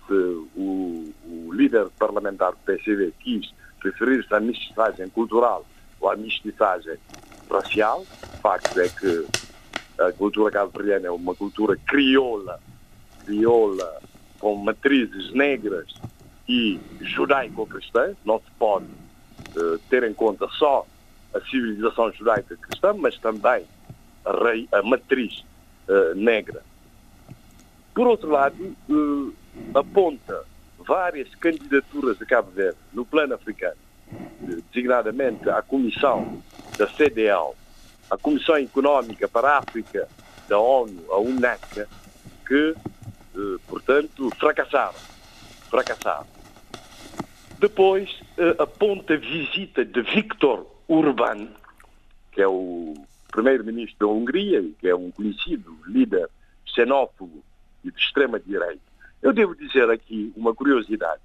[0.06, 0.12] se
[0.56, 5.66] o, o líder parlamentar do PCB quis referir-se à mestiçagem cultural
[6.00, 6.96] ou à mestiçagem
[7.52, 8.04] racial.
[8.34, 9.26] O facto é que
[9.98, 12.60] a cultura cabo-verdiana é uma cultura crioula,
[13.24, 14.00] crioula
[14.38, 15.94] com matrizes negras
[16.48, 18.14] e judaico-cristã.
[18.24, 18.86] Não se pode
[19.56, 20.86] uh, ter em conta só
[21.34, 23.64] a civilização judaica cristã, mas também
[24.24, 25.44] a, rei, a matriz
[25.88, 26.62] uh, negra.
[27.94, 29.34] Por outro lado, uh,
[29.74, 30.44] aponta
[30.78, 33.76] várias candidaturas de Cabo Verde no plano africano
[34.72, 36.42] designadamente à Comissão
[36.76, 37.54] da CDL,
[38.10, 40.08] a Comissão Económica para a África
[40.48, 41.86] da ONU, a UNEC,
[42.46, 42.74] que,
[43.34, 44.98] eh, portanto, fracassaram.
[45.70, 46.26] Fracassaram.
[47.58, 51.48] Depois eh, aponta a visita de Viktor Urban,
[52.32, 52.94] que é o
[53.30, 56.28] primeiro-ministro da Hungria que é um conhecido líder
[56.66, 57.42] xenófobo
[57.84, 58.82] e de extrema-direita.
[59.22, 61.20] Eu devo dizer aqui uma curiosidade.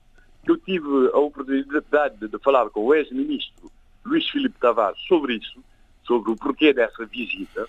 [0.46, 3.72] Eu tive a oportunidade de falar com o ex-ministro
[4.08, 5.64] Luís Filipe Tavares sobre isso,
[6.04, 7.68] sobre o porquê dessa visita,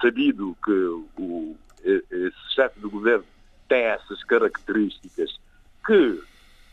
[0.00, 0.72] sabido que
[1.20, 3.24] o, esse chefe do governo
[3.68, 5.38] tem essas características
[5.86, 6.22] que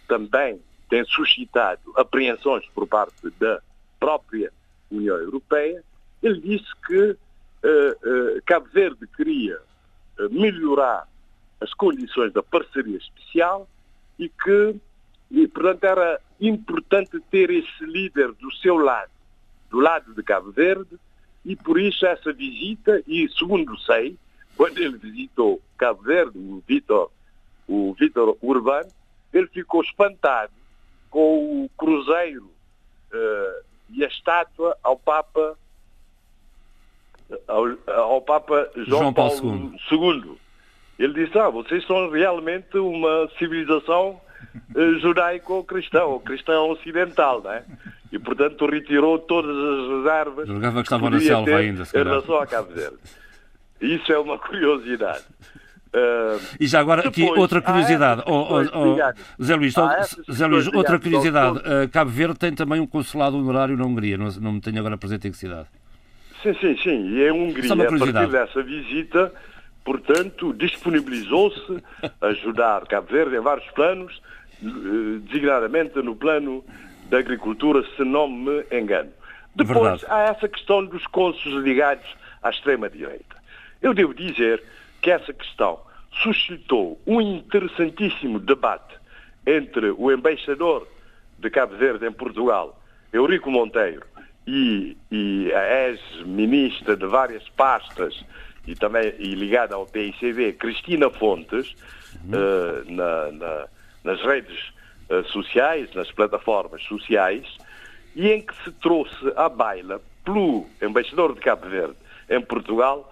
[0.07, 0.59] também
[0.89, 3.61] têm suscitado apreensões por parte da
[3.99, 4.51] própria
[4.91, 5.83] União Europeia,
[6.21, 7.17] ele disse que uh,
[7.67, 9.59] uh, Cabo Verde queria
[10.19, 11.07] uh, melhorar
[11.61, 13.67] as condições da parceria especial
[14.17, 14.75] e que,
[15.31, 19.11] e, portanto, era importante ter esse líder do seu lado,
[19.69, 20.97] do lado de Cabo Verde,
[21.45, 24.17] e por isso essa visita, e segundo sei,
[24.55, 27.11] quando ele visitou Cabo Verde, o Vitor
[27.67, 28.89] o Vitor Urbano,
[29.31, 30.51] ele ficou espantado
[31.09, 35.55] com o cruzeiro uh, e a estátua ao Papa
[37.47, 40.37] ao, ao Papa João, João Paulo, Paulo II.
[40.97, 44.19] Ele disse, ah, vocês são realmente uma civilização
[44.75, 47.63] uh, judaico-cristã, ou cristã ocidental, não é?
[48.11, 52.47] E, portanto, retirou todas as reservas Julgava que estavam na selva ainda, em relação a
[52.47, 52.97] Cabo Verde.
[53.79, 55.23] Isso é uma curiosidade.
[55.91, 58.21] Uh, e já agora, depois, aqui outra curiosidade.
[58.27, 59.73] Oh, oh, oh, Zé Luís,
[60.31, 61.57] Zé Luís outra curiosidade.
[61.59, 64.97] Uh, Cabo Verde tem também um consulado honorário na Hungria, não, não me tenho agora
[64.97, 65.67] presente em que cidade.
[66.43, 67.09] Sim, sim, sim.
[67.09, 69.33] E a Hungria, a partir dessa visita,
[69.83, 71.83] portanto, disponibilizou-se
[72.21, 76.63] a ajudar Cabo Verde em vários planos, eh, designadamente no plano
[77.09, 79.11] da agricultura, se não me engano.
[79.55, 80.05] Depois Verdade.
[80.07, 82.05] há essa questão dos cônsules ligados
[82.41, 83.35] à extrema-direita.
[83.81, 84.63] Eu devo dizer
[85.01, 85.79] que essa questão
[86.23, 88.95] suscitou um interessantíssimo debate
[89.45, 90.87] entre o embaixador
[91.37, 92.79] de Cabo Verde em Portugal,
[93.11, 94.05] Eurico Monteiro,
[94.45, 98.23] e, e a ex-ministra de várias pastas
[98.67, 101.75] e também e ligada ao PICV, Cristina Fontes,
[102.25, 102.31] uhum.
[102.31, 103.67] uh, na, na,
[104.03, 104.71] nas redes
[105.09, 107.45] uh, sociais, nas plataformas sociais,
[108.15, 111.95] e em que se trouxe à baila pelo embaixador de Cabo Verde
[112.29, 113.11] em Portugal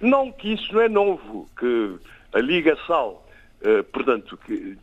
[0.00, 1.98] não que isso não é novo, que
[2.32, 3.20] a ligação,
[3.62, 4.78] uh, portanto, que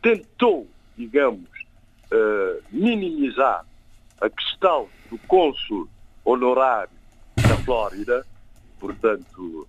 [0.00, 1.48] tentou, digamos,
[2.12, 3.64] uh, minimizar
[4.20, 5.88] a questão do cônsul
[6.24, 6.94] honorário
[7.36, 8.24] da Flórida,
[8.78, 9.66] portanto,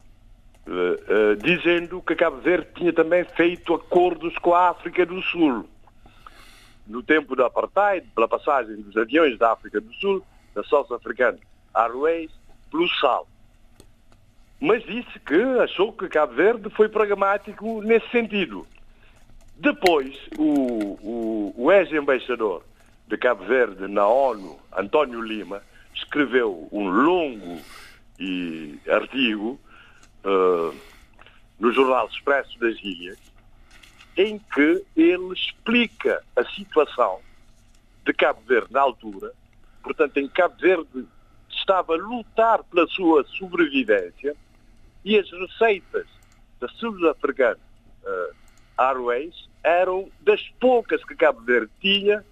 [0.68, 5.68] uh, dizendo que Cabo Verde tinha também feito acordos com a África do Sul.
[6.88, 10.24] No tempo do apartheid, pela passagem dos aviões da África do Sul,
[10.54, 11.36] da South African
[11.74, 12.32] Airways,
[12.70, 13.28] pelo sal
[14.60, 18.66] mas disse que achou que Cabo Verde foi pragmático nesse sentido.
[19.58, 22.64] Depois, o, o, o ex-embaixador
[23.08, 25.62] de Cabo Verde na ONU, António Lima,
[25.94, 27.60] escreveu um longo
[28.20, 29.60] e artigo
[30.26, 30.76] uh,
[31.60, 33.18] no jornal Expresso das Ilhas,
[34.18, 37.20] em que ele explica a situação
[38.06, 39.32] de Cabo Verde na altura.
[39.84, 41.06] Portanto, em Cabo Verde
[41.50, 44.36] estava a lutar pela sua sobrevivência
[45.04, 46.08] e as receitas
[46.60, 47.60] da Sul-Africana
[48.04, 48.36] uh,
[48.78, 52.24] Airways eram das poucas que Cabo Verde tinha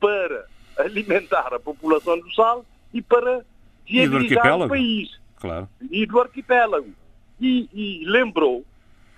[0.00, 0.46] para
[0.78, 3.44] alimentar a população do sal e para
[3.84, 5.18] viabilizar o país.
[5.36, 5.68] Claro.
[5.90, 6.92] E do arquipélago.
[7.40, 8.64] E, e lembrou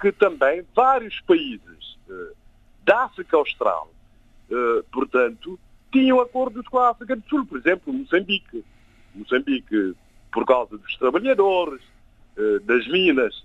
[0.01, 2.37] que também vários países uh,
[2.85, 3.91] da África Austral,
[4.51, 5.59] uh, portanto,
[5.93, 8.65] tinham acordos com a África do Sul, por exemplo, Moçambique.
[9.15, 9.95] Moçambique,
[10.31, 11.83] por causa dos trabalhadores,
[12.39, 13.45] eh, das minas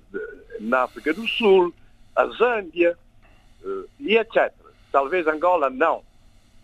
[0.60, 1.74] na África do Sul,
[2.16, 2.95] a Zâmbia
[3.66, 4.54] eh, e etc.
[4.91, 6.04] Talvez Angola não.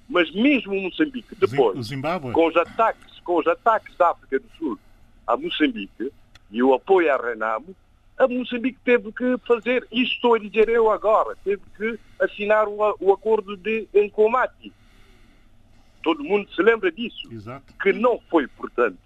[0.08, 1.90] Mas mesmo Moçambique, depois,
[2.34, 4.80] com os ataques, com os ataques da África do Sul
[5.26, 6.12] a Moçambique
[6.52, 7.76] e o apoio à Renamo,
[8.20, 12.96] a Moçambique teve que fazer, isto estou a dizer eu agora, teve que assinar o,
[13.00, 14.74] o acordo de Encomati.
[16.04, 17.32] Todo mundo se lembra disso.
[17.32, 17.74] Exato.
[17.82, 19.00] Que não foi, portanto,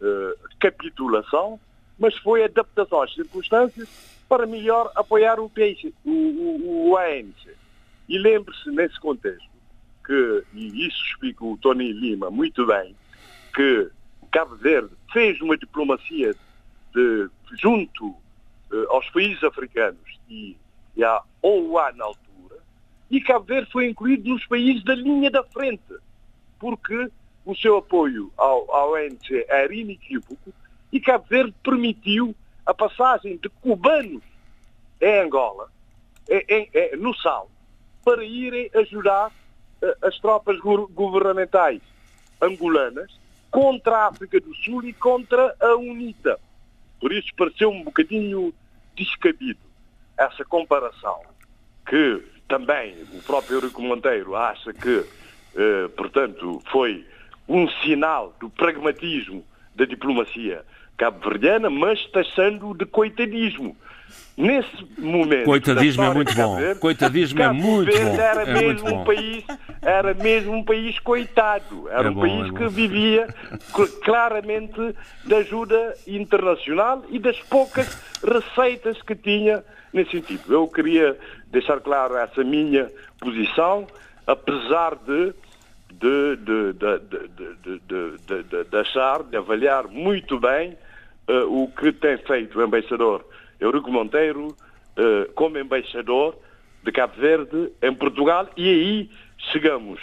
[0.00, 1.58] uh, capitulação,
[1.98, 3.88] mas foi adaptação às circunstâncias
[4.28, 7.56] para melhor apoiar o país, o, o, o ANC.
[8.08, 9.50] E lembre-se, nesse contexto,
[10.04, 12.94] que, e isso explica o Tony Lima muito bem,
[13.52, 13.90] que
[14.30, 16.32] Cabo Verde fez uma diplomacia
[16.94, 17.28] de,
[17.60, 18.14] junto
[18.88, 20.56] aos países africanos e,
[20.96, 22.56] e à OUA na altura,
[23.10, 25.94] e Cabo Verde foi incluído nos países da linha da frente,
[26.58, 27.08] porque
[27.44, 30.52] o seu apoio ao, ao ANC era inequívoco
[30.92, 32.34] e Cabo Verde permitiu
[32.64, 34.22] a passagem de cubanos
[35.00, 35.70] em Angola,
[36.28, 37.48] em, em, no Sal,
[38.04, 41.80] para irem ajudar uh, as tropas governamentais
[42.40, 43.18] angolanas
[43.50, 46.38] contra a África do Sul e contra a UNITA.
[47.00, 48.52] Por isso pareceu um bocadinho
[48.96, 49.60] descabido.
[50.18, 51.20] essa comparação
[51.86, 55.04] que também o próprio Eurico Monteiro acha que,
[55.54, 57.04] eh, portanto, foi
[57.46, 59.44] um sinal do pragmatismo
[59.74, 60.64] da diplomacia
[60.96, 63.76] cabo-verdiana, mas taxando de coitadismo.
[64.36, 65.46] Nesse momento.
[65.46, 66.58] Coitadismo é muito bom.
[66.78, 68.20] Coitadismo é muito bom.
[68.20, 69.04] Era, é mesmo um bom.
[69.04, 69.44] País,
[69.80, 71.88] era mesmo um país coitado.
[71.88, 73.34] Era é um bom, país é que vivia
[74.04, 80.52] claramente da ajuda internacional e das poucas receitas que tinha nesse sentido.
[80.52, 81.18] Eu queria
[81.50, 83.86] deixar claro essa minha posição,
[84.26, 85.32] apesar de.
[85.88, 86.72] De, de,
[87.88, 90.76] de, de achar, de avaliar muito bem
[91.26, 93.24] uh, o que tem feito o embaixador
[93.60, 94.56] Eurico Monteiro
[94.96, 96.36] eh, como embaixador
[96.82, 99.10] de Cabo Verde em Portugal e aí
[99.52, 100.00] chegamos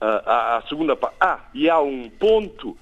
[0.00, 1.16] ah, à, à segunda parte.
[1.20, 2.76] Ah, e há um ponto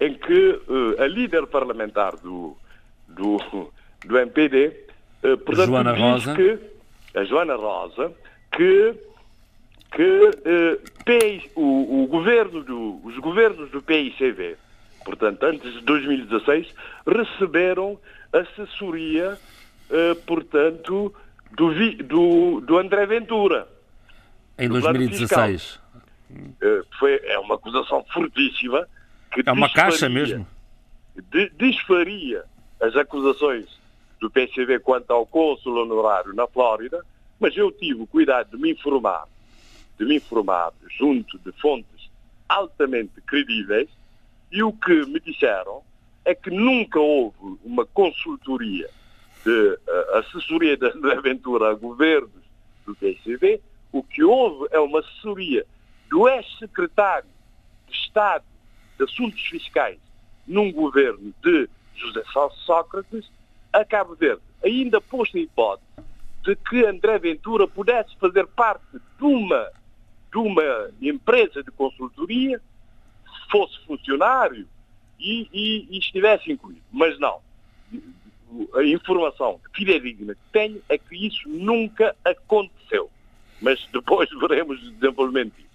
[0.00, 0.60] em que
[0.98, 2.56] eh, a líder parlamentar do,
[3.08, 3.38] do,
[4.04, 4.72] do MPD,
[5.22, 6.34] eh, portanto, Joana diz Rosa.
[6.34, 6.58] que
[7.18, 8.12] a Joana Rosa,
[8.52, 8.94] que
[9.90, 14.56] que eh, PI o, o governo do, os governos do PICV,
[15.04, 16.74] portanto, antes de 2016,
[17.06, 17.98] receberam
[18.32, 19.38] assessoria,
[19.90, 21.14] eh, portanto,
[21.52, 21.72] do,
[22.04, 23.68] do, do André Ventura.
[24.58, 25.80] Em do plano 2016.
[26.60, 28.86] Eh, foi, é uma acusação fortíssima.
[29.32, 30.46] Que É uma caixa mesmo.
[31.30, 32.44] de- desfaria
[32.80, 33.66] as acusações
[34.20, 37.04] do PCV quanto ao cônsul honorário na Flórida,
[37.38, 39.24] mas eu tive o cuidado de me informar,
[39.98, 42.10] de me informar junto de fontes
[42.48, 43.88] altamente credíveis,
[44.50, 45.82] e o que me disseram
[46.24, 48.88] é que nunca houve uma consultoria
[49.48, 52.30] de eh, assessoria da da aventura a governos
[52.84, 53.60] do PCV,
[53.90, 55.64] o que houve é uma assessoria
[56.10, 57.28] do ex-secretário
[57.88, 58.44] de Estado
[58.98, 59.98] de Assuntos Fiscais
[60.46, 63.30] num governo de José Só- Sócrates
[63.72, 65.86] a Cabo Verde, ainda posto a hipótese
[66.44, 69.70] de que André Ventura pudesse fazer parte de uma,
[70.30, 72.60] de uma empresa de consultoria,
[73.50, 74.66] fosse funcionário
[75.18, 76.82] e, e- e estivesse incluído.
[76.92, 77.40] Mas não.
[78.74, 83.10] A informação fidedigna que tenho é que isso nunca aconteceu.
[83.60, 85.68] Mas depois veremos o desenvolvimento disso.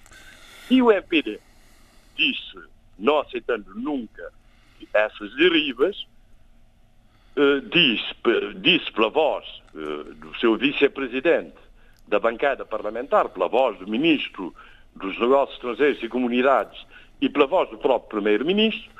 [0.69, 1.39] E o MPD
[2.15, 2.57] disse,
[2.97, 4.31] não aceitando nunca
[4.93, 6.05] essas derivas,
[7.35, 8.13] eh, disse,
[8.57, 9.45] disse pela voz
[9.75, 11.57] eh, do seu vice-presidente
[12.07, 14.53] da bancada parlamentar, pela voz do ministro
[14.95, 16.85] dos Negócios Estrangeiros e Comunidades
[17.19, 18.91] e pela voz do próprio primeiro-ministro,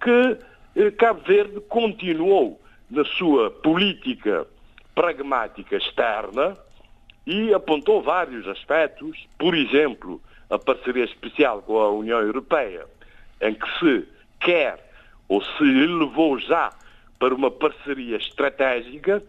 [0.00, 0.38] que
[0.74, 2.60] eh, Cabo Verde continuou
[2.90, 4.46] na sua política
[4.94, 6.56] pragmática externa
[7.26, 12.86] e apontou vários aspectos, por exemplo, a parceria especial com a União Europeia,
[13.40, 14.08] em que se
[14.40, 14.78] quer
[15.28, 16.72] ou se elevou já
[17.18, 19.22] para uma parceria estratégica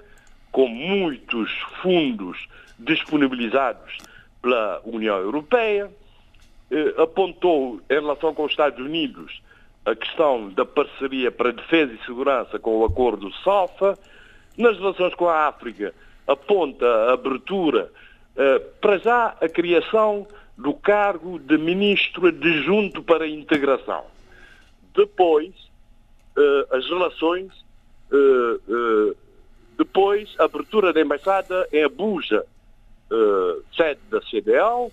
[0.51, 1.51] com muitos
[1.81, 2.47] fundos
[2.77, 3.97] disponibilizados
[4.41, 5.91] pela União Europeia,
[6.69, 9.41] eh, apontou em relação com os Estados Unidos
[9.87, 13.97] a questão da parceria para defesa e segurança com o acordo SOFA,
[14.57, 15.93] nas relações com a África
[16.27, 17.89] aponta a abertura
[18.35, 20.27] eh, para já a criação
[20.57, 24.03] do cargo de ministro adjunto para a integração.
[24.93, 25.53] Depois,
[26.37, 27.53] eh, as relações,
[28.11, 29.15] eh, eh,
[29.77, 32.43] depois a abertura da embaixada em Abuja,
[33.09, 34.91] eh, sede da CDL,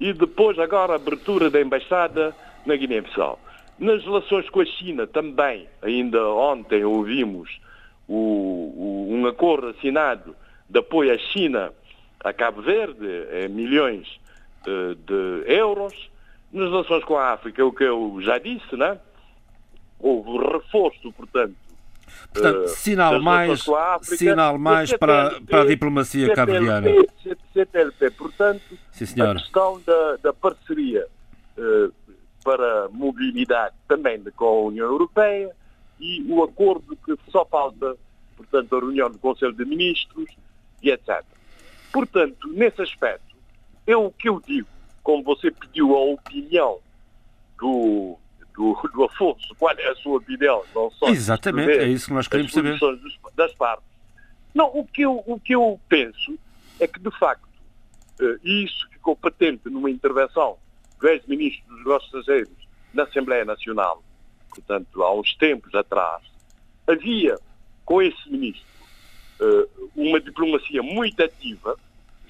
[0.00, 2.34] e depois agora a abertura da embaixada
[2.66, 3.38] na Guiné-Bissau.
[3.78, 7.60] Nas relações com a China também, ainda ontem ouvimos
[8.08, 10.34] o- o- um acordo assinado
[10.68, 11.72] de apoio à China
[12.22, 13.06] a Cabo Verde,
[13.44, 14.08] em milhões
[14.66, 15.92] eh, de euros.
[16.52, 18.98] Nas relações com a África, é o que eu já disse, né?
[19.98, 21.54] houve o reforço, portanto,
[22.32, 24.16] Portanto, eh, sinal mais, relações com a África.
[24.16, 26.88] sinal mais E para, CTLP, para a diplomacia cabo-verdiana.
[26.88, 31.06] CTLP, CTLP, portanto, Sim, a questão da, da parceria
[31.58, 31.88] eh,
[32.44, 35.50] para mobilidade também com a União Europeia
[35.98, 37.96] e o acordo que só falta,
[38.36, 40.28] portanto, a reunião do Conselho de Ministros
[40.82, 41.24] e etc.
[41.90, 43.34] Portanto, nesse aspecto,
[43.86, 44.68] eu o que eu digo,
[45.02, 46.78] como você pediu a opinião
[47.58, 48.18] do,
[48.54, 50.62] do, do Afonso, qual é a sua opinião?
[50.74, 52.78] Não só Exatamente, é isso que nós queremos saber.
[53.34, 53.86] das partes.
[54.54, 56.38] Não, o que, eu, o que eu penso
[56.78, 57.48] é que, de facto,
[58.20, 60.56] eh, e isso ficou patente numa intervenção
[61.08, 64.02] ex-ministro dos Negócios Estrangeiros na Assembleia Nacional,
[64.50, 66.22] portanto, há uns tempos atrás,
[66.86, 67.38] havia
[67.84, 68.66] com esse ministro
[69.40, 71.76] eh, uma diplomacia muito ativa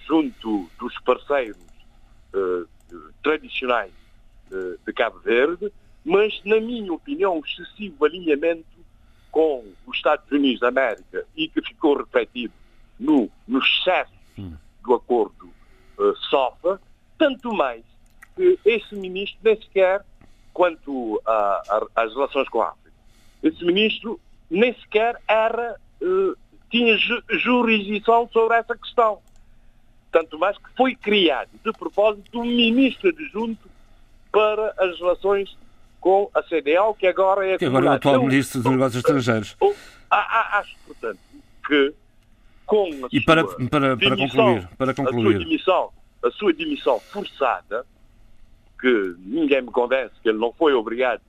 [0.06, 1.58] junto dos parceiros
[2.32, 2.64] eh,
[3.22, 3.92] tradicionais
[4.52, 5.72] eh, de Cabo Verde,
[6.04, 8.64] mas, na minha opinião, um excessivo alinhamento
[9.30, 12.54] com os Estados Unidos da América e que ficou refletido
[12.98, 14.12] no, no excesso
[14.84, 15.50] do acordo
[15.98, 16.80] uh, SOFA,
[17.18, 17.82] tanto mais
[18.36, 20.04] que esse ministro nem sequer,
[20.52, 21.20] quanto
[21.94, 22.92] às relações com a África,
[23.42, 24.20] esse ministro
[24.50, 26.36] nem sequer era, uh,
[26.70, 29.18] tinha ju jurisdição sobre essa questão.
[30.10, 33.68] Tanto mais que foi criado, de propósito, um ministro adjunto
[34.30, 35.56] para as relações
[36.00, 37.58] com a CDAO, que agora é...
[37.58, 39.56] Que agora é o atual Ministro dos Negócios Estrangeiros.
[40.10, 41.18] Acho, portanto,
[41.66, 41.94] que
[42.66, 45.36] com a e para, para, para concluir, para concluir.
[45.36, 45.90] A, sua demissão,
[46.24, 47.86] a sua demissão forçada,
[48.84, 51.22] que ninguém me convence que ele não foi obrigado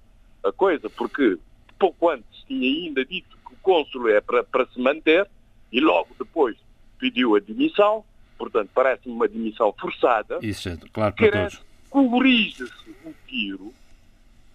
[0.44, 1.38] a coisa, porque
[1.80, 5.26] pouco antes tinha ainda dito que o cônsul é para, para se manter
[5.72, 6.58] e logo depois
[7.00, 8.04] pediu a demissão,
[8.38, 10.40] portanto parece-me uma demissão forçada.
[10.42, 11.64] Isso é claro para todos.
[11.90, 13.74] Corrige-se o tiro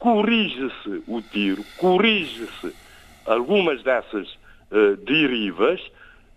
[0.01, 2.75] corrige-se o tiro, corrige-se
[3.27, 4.29] algumas dessas
[4.73, 5.79] uh, derivas,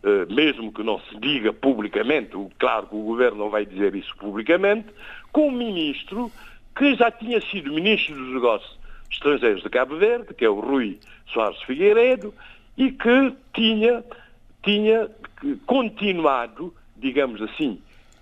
[0.03, 4.13] uh, mesmo que não se diga publicamente, claro que o governo não vai dizer isso
[4.17, 4.89] publicamente,
[5.31, 6.29] com um ministro
[6.75, 8.79] que já tinha sido ministro dos negócios
[9.11, 10.99] estrangeiros de Cabo Verde, que é o Rui
[11.31, 12.33] Soares Figueiredo,
[12.77, 14.03] e que tinha,
[14.63, 15.09] tinha
[15.65, 17.79] continuado, digamos assim,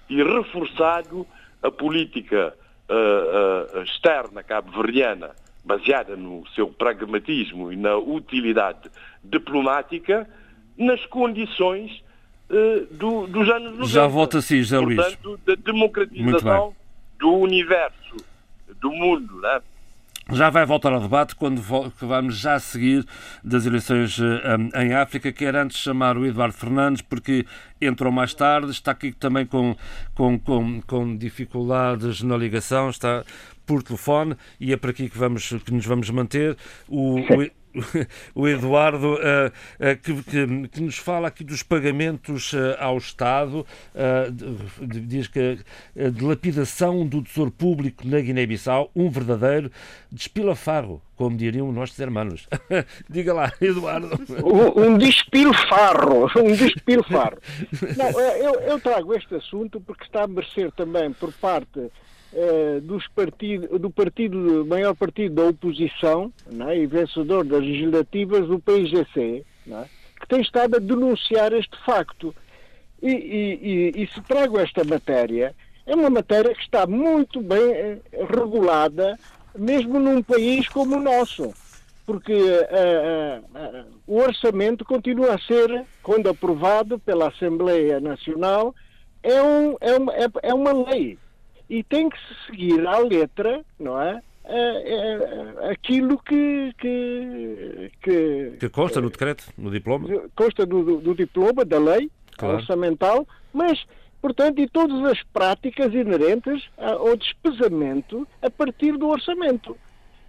[0.09, 1.25] e reforçado
[1.63, 2.53] a política
[2.89, 5.31] uh, uh, externa cabo-verdiana,
[5.63, 8.89] baseada no seu pragmatismo e na utilidade
[9.23, 10.27] diplomática,
[10.77, 12.03] nas condições
[12.49, 13.85] uh, do, dos anos 90.
[13.87, 14.97] Já volta assim, José Luís.
[14.97, 16.75] Portanto, da democratização
[17.19, 18.17] do universo,
[18.81, 19.61] do mundo, né?
[20.29, 21.61] já vai voltar ao debate quando
[21.99, 23.05] vamos já seguir
[23.43, 25.31] das eleições eh, em África.
[25.31, 27.45] Quero antes chamar o Eduardo Fernandes, porque
[27.81, 29.75] entrou mais tarde, está aqui também com,
[30.13, 33.23] com, com, com dificuldades na ligação, está
[33.65, 36.57] por telefone e é por aqui que, vamos, que nos vamos manter.
[36.87, 37.47] O, o,
[38.35, 43.65] o Eduardo, uh, uh, que, que, que, nos fala aqui dos pagamentos uh, ao Estado,
[44.81, 45.59] diz que
[45.97, 49.71] a dilapidação do tesouro público na Guiné-Bissau, um verdadeiro
[50.11, 52.47] despilafarro, como diriam os nossos irmãos.
[53.09, 54.09] Diga lá, Eduardo.
[54.43, 57.37] Um, um despilfarro, um despilfarro.
[57.95, 61.89] Não, eu, eu trago este assunto porque está a merecer também por parte eh,
[62.83, 66.31] dos partido, do partido, maior partido da oposição
[66.67, 66.77] é?
[66.77, 69.85] e vencedor das legislativas, o PIGC, é?
[70.19, 72.33] que tem estado a denunciar este facto.
[73.01, 75.55] E, e, e, e, se trago esta matéria,
[75.85, 77.99] é uma matéria que está muito bem eh,
[78.29, 79.17] regulada,
[79.57, 81.51] mesmo num país como o nosso.
[82.05, 88.75] Porque uh, o orçamento continua a ser, quando aprovado pela Assembleia Nacional,
[89.23, 91.17] é, um, é, uma, é, é uma lei
[91.71, 94.21] e tem que se seguir à letra, não é?
[94.43, 100.09] é, é aquilo que, que, que, que consta no decreto, no diploma?
[100.35, 102.57] Consta do, do, do diploma, da lei claro.
[102.57, 103.85] orçamental, mas,
[104.21, 109.77] portanto, e todas as práticas inerentes ao despesamento a partir do orçamento.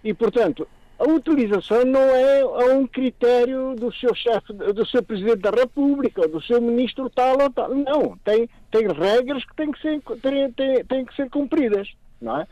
[0.01, 0.65] E, portanto,
[1.03, 6.27] a utilização não é a um critério do seu chefe, do seu presidente da República,
[6.27, 7.75] do seu ministro tal ou tal.
[7.75, 11.89] Não, tem, tem regras que têm que ser, têm, têm, têm que ser cumpridas,
[12.21, 12.47] não é?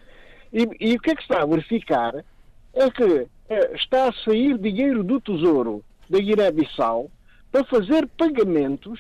[0.52, 2.14] E, e, o que é que está a verificar
[2.74, 7.10] é que é, está a sair dinheiro do Tesouro da Guiné-Bissau
[7.50, 9.00] para fazer pagamentos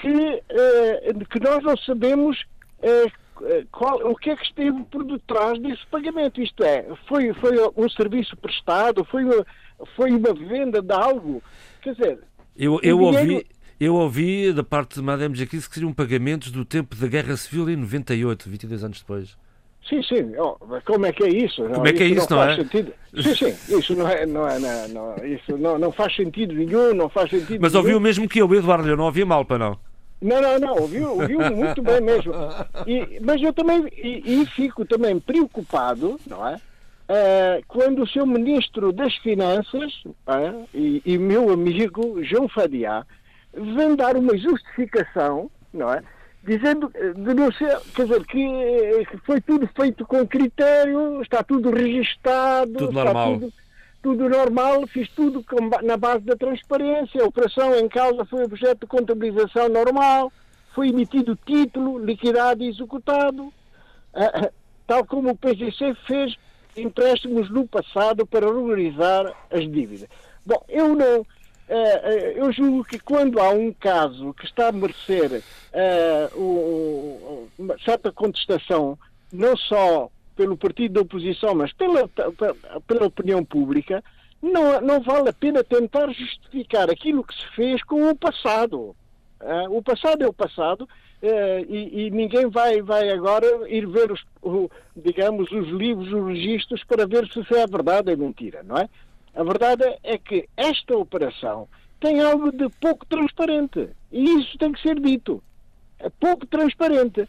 [0.00, 2.42] que, é, que nós não sabemos
[2.82, 3.10] eh,
[3.70, 6.40] qual, o que é que esteve por detrás desse pagamento?
[6.40, 9.04] Isto é, foi, foi um serviço prestado?
[9.04, 9.46] Foi uma,
[9.96, 11.42] foi uma venda de algo?
[11.82, 12.18] Quer dizer,
[12.56, 13.34] eu, eu dinheiro...
[13.34, 13.46] ouvi.
[13.80, 17.70] Eu ouvi da parte de Madame Jaquis que seriam pagamentos do tempo da Guerra Civil
[17.70, 19.36] em 98, 22 anos depois.
[19.88, 20.32] Sim, sim.
[20.36, 21.62] Oh, como é que é isso?
[21.62, 22.56] Como é que é isso, não, não é?
[22.56, 22.92] Sentido.
[23.22, 23.78] Sim, sim.
[23.78, 27.30] Isso não é, não é, não, não, isso não, não faz sentido nenhum, não faz
[27.30, 29.78] sentido Mas ouviu mesmo que eu, Eduardo, eu não ouvi mal, para não?
[30.20, 32.32] Não, não, não, ouviu, ouviu muito bem mesmo.
[32.86, 36.56] E, mas eu também e, e, fico também preocupado, não é?
[36.56, 43.06] Uh, quando o seu ministro das Finanças uh, e, e, meu amigo João Fadiá
[43.54, 46.02] vem dar uma justificação, não é?
[46.44, 52.88] Dizendo, denunciar, quer dizer, que, que foi tudo feito com critério, está tudo registado, tudo
[52.88, 53.34] está normal.
[53.34, 53.52] tudo
[54.08, 55.44] tudo normal, fiz tudo
[55.82, 60.32] na base da transparência, a operação em causa foi objeto de contabilização normal,
[60.74, 63.52] foi emitido título, liquidado e executado,
[64.14, 64.50] ah, ah,
[64.86, 66.34] tal como o PGC fez
[66.74, 70.08] empréstimos no passado para regularizar as dívidas.
[70.46, 71.26] Bom, eu não.
[71.68, 75.42] Ah, eu julgo que quando há um caso que está a merecer
[76.34, 78.98] uma certa contestação,
[79.30, 82.08] não só pelo partido da oposição, mas pela,
[82.86, 84.04] pela opinião pública,
[84.40, 88.94] não, não vale a pena tentar justificar aquilo que se fez com o passado.
[89.40, 94.12] Uh, o passado é o passado uh, e, e, ninguém vai, vai agora ir ver,
[94.12, 98.62] os, o, digamos, os livros, os registros para ver se é verdade ou é mentira,
[98.62, 98.88] não é?
[99.34, 104.82] A verdade é que esta operação tem algo de pouco transparente e isso tem que
[104.82, 105.42] ser dito.
[105.98, 107.28] É pouco transparente.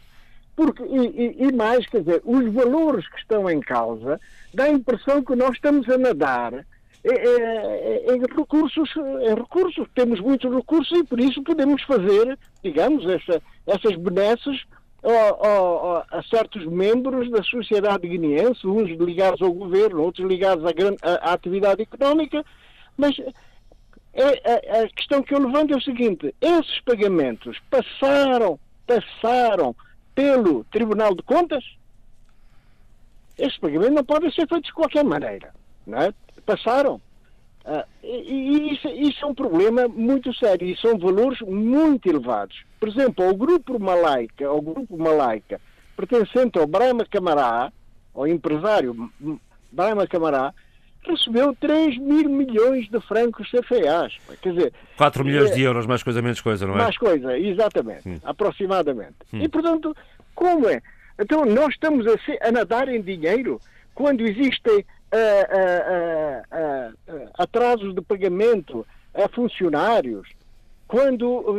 [0.56, 4.20] Porque, e, e, mais, quer dizer, os valores que estão em causa
[4.52, 6.52] dá a impressão que nós estamos a nadar
[7.04, 9.86] em, em, em recursos, em recursos.
[9.94, 14.64] Temos muitos recursos e por isso podemos fazer, digamos, essa, essas benesses
[15.02, 20.72] a, a, a, certos membros da sociedade guineense, uns ligados ao governo, outros ligados à,
[20.72, 22.44] grande, à, à atividade económica,
[22.96, 23.18] mas
[24.12, 29.74] é, a, a questão que eu levanto é o seguinte: esses pagamentos passaram, passaram
[30.14, 31.64] pelo Tribunal de Contas?
[33.38, 35.54] Esses pagamentos não podem ser feitos de qualquer maneira.
[35.86, 36.12] Não é?
[36.44, 37.00] Passaram.
[37.64, 42.64] Ah, e, e isso, isso, é um problema muito sério e são valores muito elevados.
[42.78, 45.60] Por exemplo, o grupo Malaica, ao grupo Malaica,
[45.96, 47.70] pertencente ao Brahma Camará,
[48.14, 49.10] ao empresário
[49.70, 50.54] Brahma Camará,
[51.02, 54.16] recebeu 3 mil milhões de francos CFAs.
[54.40, 54.72] Quer dizer...
[54.96, 56.78] 4 milhões é, de euros, mais coisa, menos coisa, não é?
[56.78, 58.08] Mais coisa, exatamente.
[58.08, 58.18] Hum.
[58.22, 59.16] Aproximadamente.
[59.32, 59.40] Hum.
[59.40, 59.96] E, portanto,
[60.34, 60.82] como é?
[61.18, 63.60] Então, nós estamos a, a nadar em dinheiro
[63.94, 70.28] quando existem uh, uh, uh, atrasos de pagamento a funcionários,
[70.86, 71.56] quando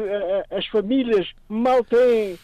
[0.50, 2.38] as famílias mal têm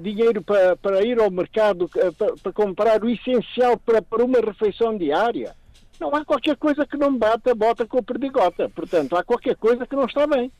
[0.00, 4.96] dinheiro para, para ir ao mercado para, para comprar o essencial para, para uma refeição
[4.96, 5.54] diária
[6.00, 8.68] não há qualquer coisa que não bata bota com perdigota.
[8.68, 10.50] Portanto, há qualquer coisa que não está bem.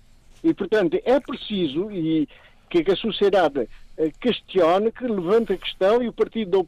[0.45, 2.29] E, portanto, é preciso e
[2.69, 3.69] que a sociedade
[3.99, 6.65] eh, questione, que levante a questão e o partido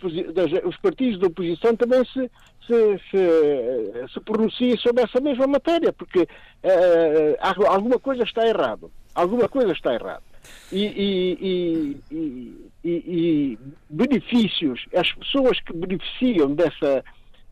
[0.64, 2.30] os partidos da oposição também se,
[2.66, 8.90] se, se, se pronunciem sobre essa mesma matéria, porque uh, alguma coisa está errado.
[9.14, 10.22] Alguma coisa está errada.
[10.72, 13.58] E, e, e, e,
[13.88, 17.04] benefícios, as pessoas que beneficiam dessa,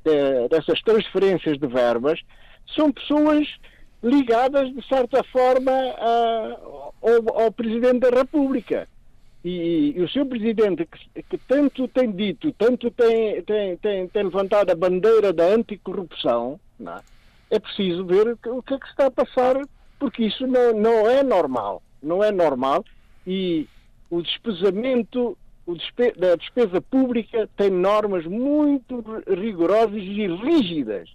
[0.04, 2.20] de, dessas transferências de verbas
[2.74, 3.46] são pessoas
[4.02, 6.56] ligadas, de certa forma, a,
[7.02, 8.88] ao, ao, Presidente da República.
[9.44, 14.22] E, e o seu Presidente, que, que, tanto tem dito, tanto tem, tem, tem, tem
[14.22, 17.56] levantado a bandeira da anticorrupção, é?
[17.56, 19.56] é preciso ver o que, o que é que está a passar,
[19.98, 21.82] porque isso não, não é normal.
[22.02, 22.84] Não é normal.
[23.26, 23.66] E
[24.08, 25.36] o despesamento
[25.66, 31.10] despe da despesa pública tem normas muito rigorosas e rígidas.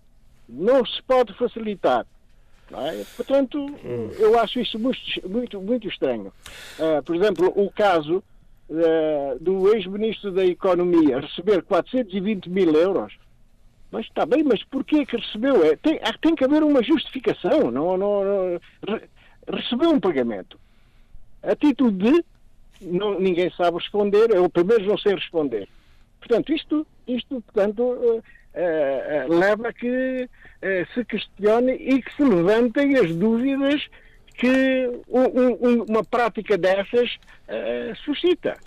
[0.48, 2.06] Não se pode facilitar.
[2.72, 3.04] É?
[3.16, 4.10] Portanto, hum.
[4.18, 5.00] eu acho isso muito,
[5.30, 6.34] muito, muito estranho.
[6.80, 8.24] Uh, por exemplo, o caso
[8.70, 13.14] uh, do ex-ministro da Economia receber 420 mil euros.
[13.92, 15.64] Mas está bem, mas porquê que recebeu?
[15.64, 17.72] É, tem, tem que haver uma justificação.
[17.72, 19.02] Não, não, não,
[19.48, 20.60] recebeu um pagamento
[21.44, 22.26] a título de
[22.82, 25.68] não, ninguém sabe responder, eu primeiro não sei responder.
[26.20, 32.24] Portanto, isto, isto portanto, uh, uh, leva a que uh, se questione e que se
[32.24, 33.88] levantem as dúvidas
[34.38, 37.18] que um, um, uma prática dessas
[38.04, 38.58] suscita.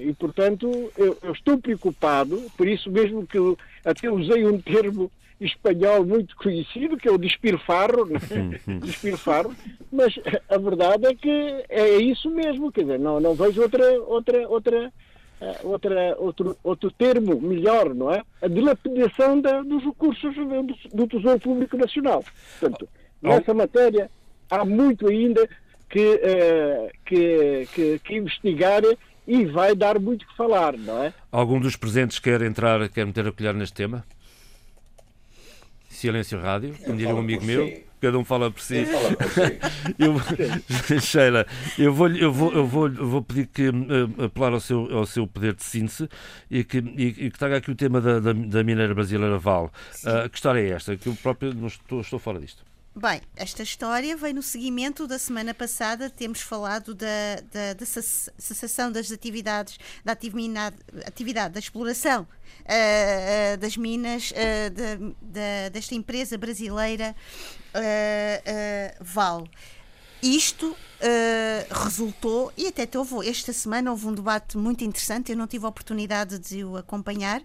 [0.00, 5.12] E, portanto, eu, eu, estou preocupado, por isso mesmo que eu até usei um termo
[5.46, 8.18] espanhol muito conhecido, que é o despilfarro, né?
[8.82, 9.54] despilfarro,
[9.92, 10.14] mas
[10.48, 14.92] a verdade é que é isso mesmo, quer dizer, não, não vejo outra, outra, outra,
[15.40, 18.22] eh, outra, outro, outro termo melhor, não é?
[18.40, 22.24] A dilapidação da, dos recursos do, do Tesouro Público Nacional.
[22.58, 22.88] Portanto,
[23.20, 24.10] nessa matéria
[24.50, 25.48] há muito ainda
[25.88, 28.82] que, uh, que, que, que investigar
[29.26, 31.12] e vai dar muito que falar, não é?
[31.32, 34.04] Algum dos presentes quer entrar, quer meter a colher neste tema?
[36.04, 37.66] Silêncio Rádio, como diria um amigo meu.
[37.66, 37.84] Si.
[37.98, 38.84] Cada um fala por si.
[38.84, 39.40] Fala por si.
[39.98, 41.46] eu, Sheila,
[41.78, 45.06] eu vou, eu, vou, eu, vou, eu vou pedir que uh, apelar ao seu, ao
[45.06, 46.06] seu poder de síntese
[46.50, 49.72] e que, e, e que traga aqui o tema da, da, da mineira brasileira Val.
[50.04, 50.94] Uh, que história é esta?
[50.94, 52.62] Que eu próprio não estou, estou fora disto.
[52.96, 58.92] Bem, esta história vem no seguimento da semana passada, temos falado da, da, da cessação
[58.92, 66.38] das atividades, da atividade, da exploração uh, uh, das minas uh, de, de, desta empresa
[66.38, 67.16] brasileira
[69.00, 69.48] Val.
[70.22, 70.76] Isto
[71.68, 75.68] resultou, e até houve, esta semana houve um debate muito interessante, eu não tive a
[75.68, 77.42] oportunidade de o acompanhar,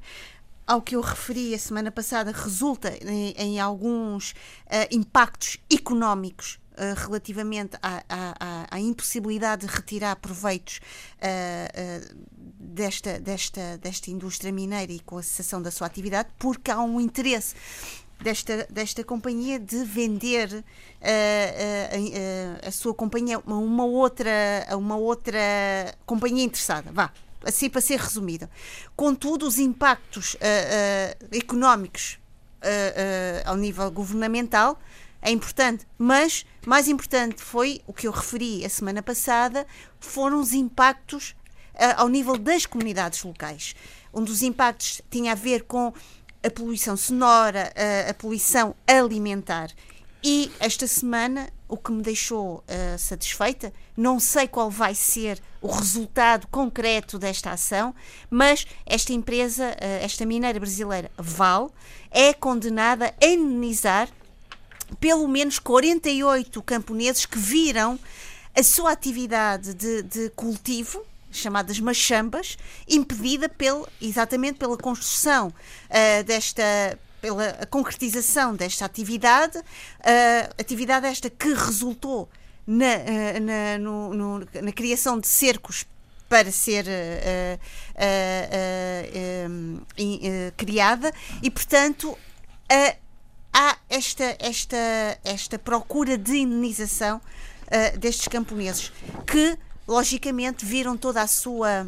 [0.70, 4.34] ao que eu referi a semana passada, resulta em, em alguns
[4.68, 10.80] uh, impactos económicos uh, relativamente à, à, à, impossibilidade de retirar proveitos
[11.18, 12.16] uh,
[12.60, 17.02] desta, desta, desta indústria mineira e com a cessação da sua atividade, porque há um
[17.02, 17.56] interesse
[18.22, 24.98] desta, desta companhia de vender uh, uh, a sua companhia a uma outra, a uma
[24.98, 25.42] outra
[26.06, 26.92] companhia interessada.
[26.92, 27.12] Vá,
[27.44, 28.50] assim para ser resumido.
[28.96, 30.36] Contudo, os impactos
[31.32, 32.20] económicos
[33.46, 34.80] ao nível governamental
[35.22, 39.68] é importante, mas mais importante foi o que eu referi a semana passada,
[40.00, 41.36] foram os impactos
[41.98, 43.76] ao nível das comunidades locais.
[44.14, 45.94] Um dos impactos tinha a ver com
[46.42, 47.72] a poluição sonora,
[48.10, 49.70] a poluição alimentar.
[50.24, 55.68] E esta semana, o que me deixou uh, satisfeita, não sei qual vai ser o
[55.68, 57.94] resultado concreto desta ação,
[58.30, 61.72] mas esta empresa, uh, esta mineira brasileira, Val,
[62.10, 64.10] é condenada a indenizar
[65.00, 68.00] pelo menos 48 camponeses que viram
[68.56, 76.98] a sua atividade de, de cultivo chamadas machambas, impedida pel, exatamente pela construção uh, desta
[77.22, 79.64] pela concretização desta atividade, uh,
[80.58, 82.30] atividade esta que resultou
[82.66, 85.86] na, uh, na, no, no, na criação de cercos
[86.28, 87.60] para ser uh,
[89.50, 89.82] um,
[90.56, 92.16] criada e, portanto,
[93.52, 94.78] há esta, esta,
[95.24, 97.20] esta procura de indenização
[98.00, 98.92] destes camponeses
[99.26, 101.88] que logicamente viram toda a sua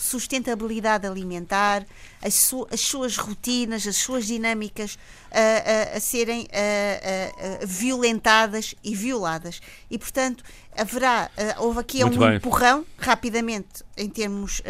[0.00, 1.86] sustentabilidade alimentar,
[2.22, 8.94] as, su as suas rotinas, as suas dinâmicas uh, uh, a serem uh, violentadas e
[8.94, 9.60] violadas.
[9.90, 10.42] E, portanto,
[10.76, 12.36] haverá, houve aqui Muito um bem.
[12.36, 14.62] empurrão, rapidamente, em termos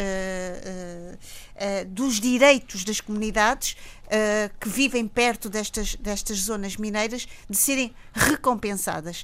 [1.87, 3.77] dos direitos das comunidades
[4.59, 9.23] que vivem perto destas, destas zonas mineiras, de serem recompensadas.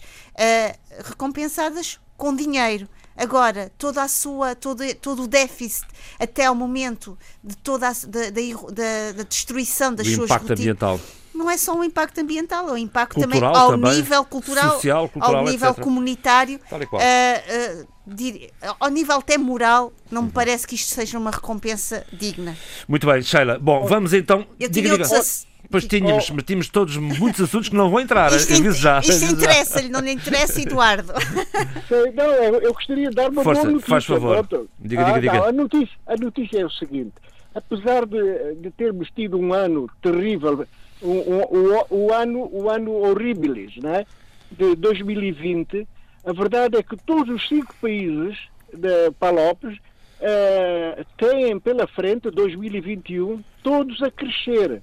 [1.04, 2.88] recompensadas com dinheiro.
[3.18, 5.88] Agora, toda a sua, todo, todo o déficit
[6.20, 11.00] até ao momento de toda a, da, da, da destruição das o suas impacto ambiental.
[11.34, 14.74] Não é só um impacto ambiental, é um impacto cultural, também ao também, nível cultural,
[14.74, 15.84] social, cultural, ao nível etc.
[15.84, 22.06] comunitário, uh, uh, ao nível até moral, não me parece que isto seja uma recompensa
[22.12, 22.58] digna.
[22.88, 23.60] Muito bem, Sheila.
[23.60, 24.48] Bom, vamos então.
[24.60, 25.06] Eu diga, diga.
[25.70, 28.32] Pois tínhamos, mas tínhamos todos muitos assuntos que não vão entrar.
[28.32, 29.00] Isto, eu já.
[29.00, 31.14] isto interessa-lhe, não lhe interessa, Eduardo.
[32.16, 32.26] Não,
[32.60, 33.90] eu gostaria de dar uma Força, boa notícia.
[33.90, 34.48] Faz favor.
[34.80, 35.34] Diga, diga, ah, diga.
[35.34, 37.14] Não, a, notícia, a notícia é o seguinte:
[37.56, 40.66] apesar de, de termos tido um ano terrível,
[41.02, 44.06] o, o, o, ano, o ano horribilis, né,
[44.52, 45.88] de 2020,
[46.26, 48.38] a verdade é que todos os cinco países
[48.74, 54.82] de Palopes uh, têm pela frente 2021 todos a crescer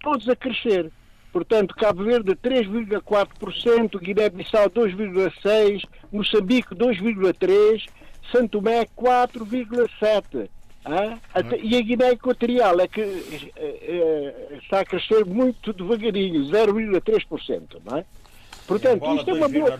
[0.00, 0.90] todos a crescer.
[1.32, 7.86] Portanto, Cabo Verde 3,4%, Guiné-Bissau 2,6%, Moçambique 2,3%,
[8.32, 10.48] Santo Tomé 4,7%.
[10.84, 11.18] Ah?
[11.62, 13.00] e a Guiné Equatorial é que
[13.56, 17.76] é, está a crescer muito devagarinho, 0,3%.
[17.84, 18.04] Não é?
[18.66, 19.78] Portanto, isto é uma boa.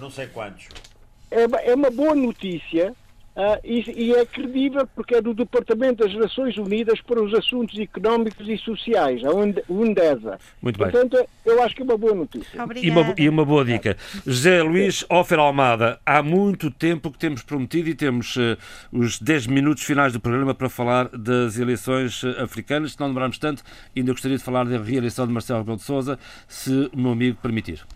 [1.31, 2.95] É, é uma boa notícia
[3.39, 7.79] Uh, e, e, é credível porque é do Departamento das Nações Unidas para os Assuntos
[7.79, 10.41] Económicos e Sociais, a UNDESA.
[10.61, 10.91] Muito bem.
[10.91, 12.61] Portanto, eu acho que é uma boa notícia.
[12.83, 13.97] E uma, e uma, boa dica.
[14.27, 18.59] José Luís Ofer Almada, há muito tempo que temos prometido e temos uh,
[18.91, 22.95] os 10 minutos finais do programa para falar das eleições uh, africanas.
[22.95, 23.63] Se não demorarmos tanto,
[23.97, 27.39] ainda gostaria de falar da reeleição de Marcelo Rebelo de Sousa, se o meu amigo
[27.41, 27.87] permitir.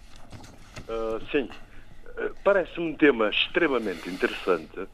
[1.32, 1.48] sim.
[2.44, 4.86] Parece-me um tema extremamente interessante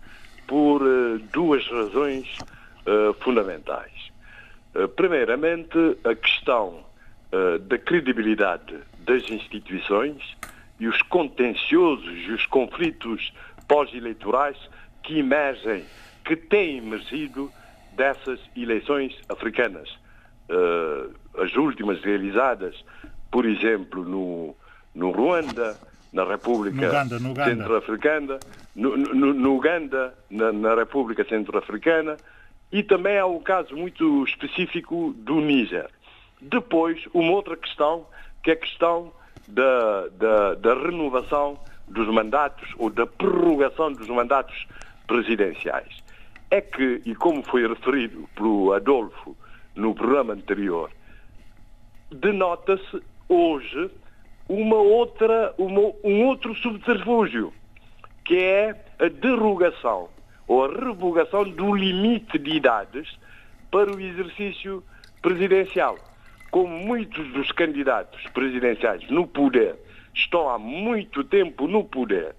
[0.49, 2.27] por uh, duas razões
[2.87, 3.93] uh, fundamentais.
[4.75, 6.89] Uh, primeiramente, a questão
[7.69, 10.17] da credibilidade das instituições
[10.81, 13.35] e os contenciosos e os conflitos
[13.69, 14.57] pós-eleitorais
[15.03, 15.85] que emergem,
[16.25, 17.53] que têm emergido
[17.95, 19.95] dessas eleições africanas.
[21.37, 22.83] as últimas realizadas,
[23.31, 24.57] por exemplo, no,
[24.95, 25.77] no Ruanda,
[26.13, 26.91] na República
[27.45, 28.39] Centro-Africana,
[28.75, 32.17] no, no, no, Uganda, na, na República Centro-Africana,
[32.73, 35.89] e também há um caso muito específico do Níger.
[36.41, 38.07] Depois, uma outra questão,
[38.43, 39.13] que é a questão
[39.49, 44.67] da, da, da renovação dos mandatos ou da prorrogação dos mandatos
[45.07, 46.03] presidenciais.
[46.51, 49.37] É que, e como foi referido pelo Adolfo
[49.75, 50.91] no programa anterior,
[52.11, 53.91] denota-se hoje
[54.49, 57.53] uma outra, uma, um outro subterfúgio,
[58.25, 60.09] que é a derrogação
[60.47, 63.19] ou a revogação do limite de idades
[63.71, 64.83] para o exercício
[65.21, 65.99] presidencial.
[66.51, 69.77] Como muitos dos candidatos presidenciais no poder
[70.15, 72.35] estão há muito tempo no poder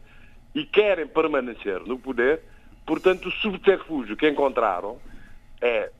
[0.56, 2.42] e querem permanecer no poder,
[2.86, 4.98] portanto, o subterfúgio que encontraram
[5.62, 5.92] é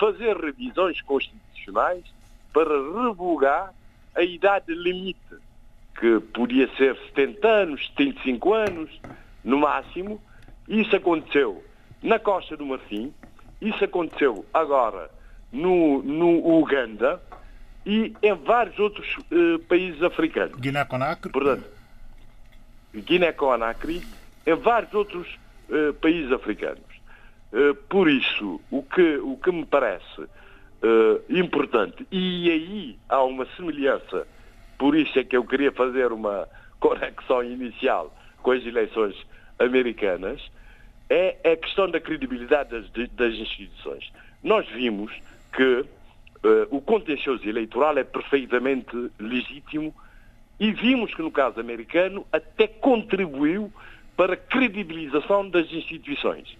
[0.00, 2.04] fazer revisões constitucionais
[2.54, 3.74] para revogar
[4.16, 5.18] a idade limite,
[5.98, 9.00] que podia ser 70 anos, 75 anos,
[9.44, 10.20] no máximo.
[10.68, 11.62] Isso aconteceu
[12.02, 13.12] na Costa do Marfim,
[13.60, 15.10] isso aconteceu agora
[15.52, 17.20] no, no Uganda
[17.84, 20.58] e em vários outros uh, países africanos.
[20.58, 21.30] Guiné-Conakry?
[21.30, 21.64] Portanto,
[22.94, 24.02] Guiné-Conakry,
[24.46, 25.38] em vários outros
[25.70, 26.84] uh, países africanos.
[27.52, 30.26] Uh, por isso, o que, o que me parece
[31.28, 34.26] importante, e aí há uma semelhança,
[34.78, 36.48] por isso é que eu queria fazer uma
[36.78, 39.16] conexão inicial com as eleições
[39.58, 40.40] americanas,
[41.08, 44.10] é a questão da credibilidade das, das instituições.
[44.42, 45.12] Nós vimos
[45.52, 45.86] que uh,
[46.70, 49.94] o contencioso eleitoral é perfeitamente legítimo
[50.58, 53.72] e vimos que no caso americano até contribuiu
[54.16, 56.56] para a credibilização das instituições.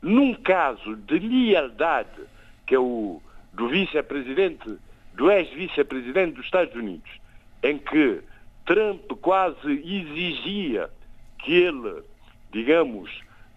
[0.00, 2.20] Num caso de lealdade,
[2.66, 3.20] que é o
[3.52, 4.78] do vice-presidente,
[5.14, 7.10] do ex-vice-presidente dos Estados Unidos,
[7.62, 8.20] em que
[8.64, 10.88] Trump quase exigia
[11.38, 12.02] que ele,
[12.52, 13.10] digamos,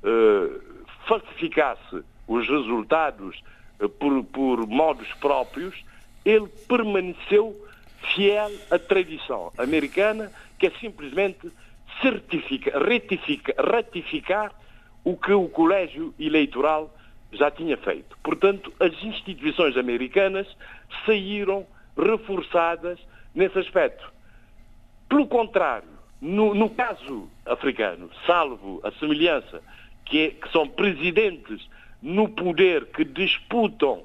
[0.04, 0.62] uh,
[1.08, 3.42] falsificasse os resultados
[3.80, 5.76] uh, por, por modos próprios,
[6.24, 7.56] ele permaneceu
[8.14, 11.52] fiel à tradição americana, que é simplesmente
[12.02, 14.52] certifica, retifica, ratificar
[15.04, 16.94] o que o colégio eleitoral
[17.38, 18.18] já tinha feito.
[18.24, 20.48] Portanto, as instituições americanas
[21.06, 21.66] saíram
[21.98, 22.99] reforçadas
[23.34, 24.12] nesse aspecto.
[25.10, 25.88] Pelo contrário,
[26.22, 29.62] no, no caso africano, salvo a semelhança
[30.06, 31.68] que, é, que são presidentes
[32.02, 34.03] no poder que disputam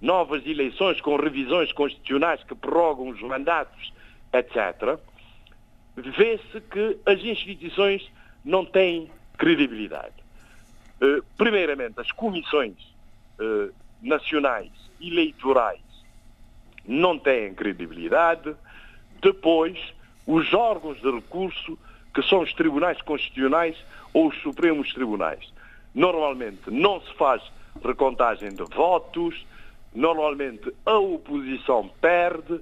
[0.00, 3.92] novas eleições com revisões constitucionais que prorrogam os mandatos,
[4.32, 4.98] etc.,
[5.96, 8.10] vê-se que as instituições
[8.44, 10.14] não têm credibilidade.
[11.00, 12.76] Uh, primeiramente, as comissões
[13.38, 13.72] uh,
[14.02, 14.70] nacionais
[15.00, 15.80] eleitorais
[16.86, 18.54] não têm credibilidade.
[19.22, 19.78] Depois,
[20.26, 21.78] os órgãos de recurso,
[22.14, 23.76] que são os tribunais constitucionais
[24.12, 25.52] ou os supremos tribunais.
[25.94, 27.42] Normalmente não se faz
[27.84, 29.46] recontagem de votos,
[29.94, 32.60] normalmente a oposição perde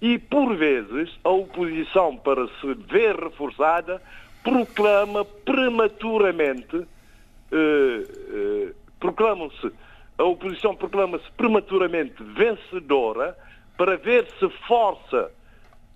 [0.00, 4.00] e, por vezes, a oposição, para se ver reforçada,
[4.42, 6.86] proclama prematuramente,
[7.52, 9.72] eh, eh, proclamam-se,
[10.16, 13.36] a oposição proclama-se prematuramente vencedora
[13.76, 15.30] para ver se força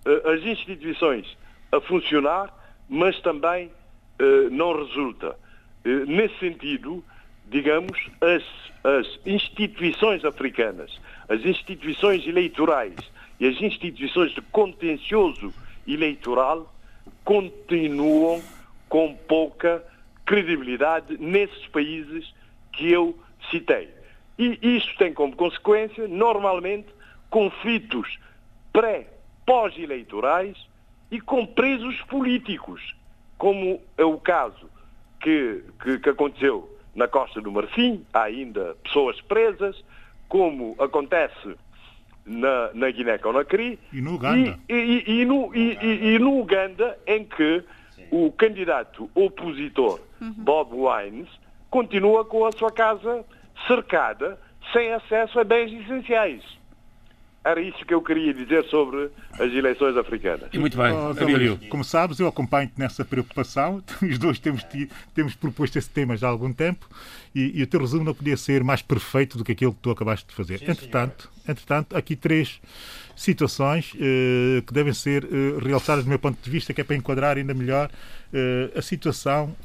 [0.05, 1.37] eh, as instituições
[1.71, 2.53] a funcionar,
[2.89, 3.71] mas também
[4.19, 5.35] eh, não resulta.
[5.83, 7.03] Eh, nesse sentido,
[7.47, 8.43] digamos, as,
[8.83, 12.95] as instituições africanas, as instituições eleitorais
[13.39, 15.53] e as instituições de contencioso
[15.87, 16.73] eleitoral
[17.25, 18.41] continuam
[18.87, 19.83] com pouca
[20.25, 22.33] credibilidade nesses países
[22.71, 23.17] que eu
[23.49, 23.89] citei.
[24.37, 26.87] E isto tem como consequência, normalmente,
[27.29, 28.19] conflitos
[28.71, 29.07] pré
[29.45, 30.57] pós-eleitorais
[31.11, 32.95] e com presos políticos,
[33.37, 34.69] como é o caso
[35.21, 39.83] que, que, que aconteceu na Costa do Marfim, há ainda pessoas presas,
[40.27, 41.55] como acontece
[42.25, 43.79] na, na Guiné-Conakry.
[43.91, 47.63] E no Uganda, e, e, e, no, e, no Uganda em que
[48.13, 50.33] o candidato opositor uhum.
[50.37, 51.27] Bob Wines
[51.71, 53.25] continua com a sua casa
[53.67, 54.39] cercada,
[54.71, 56.43] sem acesso a bens essenciais.
[57.43, 60.47] Era isso que eu queria dizer sobre as eleições africanas.
[60.53, 63.83] E muito bem, oh, Como sabes, eu acompanho-te nessa preocupação.
[64.01, 64.63] Os dois temos,
[65.13, 66.87] temos proposto esse tema já há algum tempo
[67.35, 69.89] e, e, o teu resumo não podia ser mais perfeito do que aquilo que tu
[69.89, 70.59] acabaste de fazer.
[70.59, 72.61] Sim, entretanto, entretanto, aqui três
[73.15, 75.27] situações eh, que devem ser eh,
[75.63, 77.89] realçadas do meu ponto de vista, que é para enquadrar ainda melhor
[78.33, 79.55] eh, a situação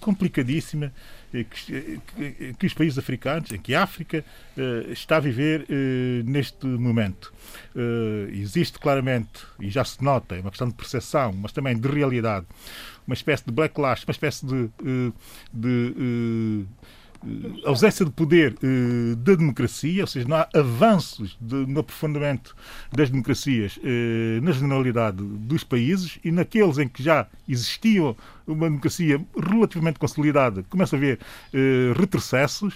[0.00, 0.92] complicadíssima
[1.30, 4.24] que, que, que, os países africanos, em que a África
[4.88, 5.64] está a viver
[6.24, 7.32] neste momento.
[8.32, 12.46] Existe claramente, e já se nota, é uma questão de percepção, mas também de realidade,
[13.10, 14.70] uma espécie de backlash, uma espécie de,
[15.52, 16.86] de eh,
[17.64, 22.56] ausência de poder eh, da democracia, ou seja, não há avanços de, no aprofundamento
[22.92, 28.14] das democracias eh, na generalidade dos países e naqueles em que já existia
[28.46, 31.18] uma democracia relativamente consolidada, começa a haver
[31.96, 32.74] retrocessos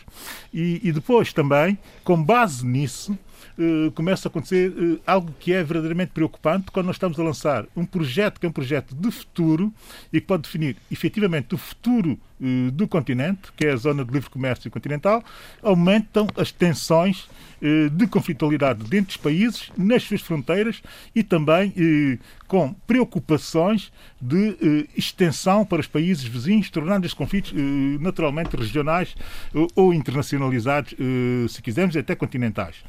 [0.52, 3.18] e, e depois também, com base nisso,
[3.56, 7.64] Uh, começa a acontecer uh, algo que é verdadeiramente preocupante quando nós estamos a lançar
[7.76, 9.72] um projeto que é um projeto de futuro
[10.12, 14.12] e que pode definir efetivamente o futuro uh, do continente, que é a zona de
[14.12, 15.22] livre comércio continental,
[15.62, 17.28] aumentam as tensões
[17.96, 20.82] de conflitualidade dentro dos países, nas suas fronteiras
[21.14, 21.72] e também
[22.46, 23.90] com preocupações
[24.20, 27.54] de extensão para os países vizinhos, tornando estes conflitos
[28.00, 29.14] naturalmente regionais
[29.74, 30.94] ou internacionalizados,
[31.48, 32.84] se quisermos, até continentais.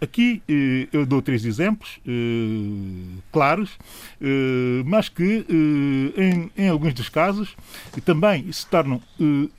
[0.00, 3.76] Aqui eh, eu dou três exemplos eh, claros,
[4.18, 5.44] eh, mas que
[6.16, 7.54] em, em, alguns dos casos
[8.04, 9.02] também se tornam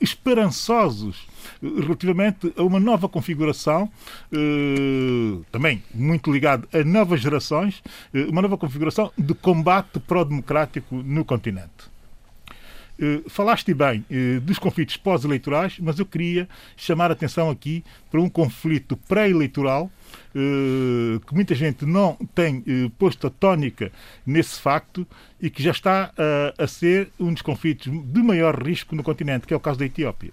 [0.00, 1.28] esperançosos
[1.62, 3.88] relativamente a uma nova configuração,
[5.50, 7.82] também muito ligado a novas gerações,
[8.28, 11.91] uma nova configuração de combate pró-democrático no continente.
[13.02, 18.20] Uh, falaste bem uh, dos conflitos pós-eleitorais, mas eu queria chamar a atenção aqui para
[18.20, 19.90] um conflito pré-eleitoral
[20.32, 22.62] uh, que muita gente não tem
[22.96, 23.90] posto a tónica
[24.24, 25.04] nesse facto
[25.40, 26.12] e que já está
[26.56, 29.84] a ser um dos conflitos de maior risco no continente, que é o caso da
[29.84, 30.30] Etiópia.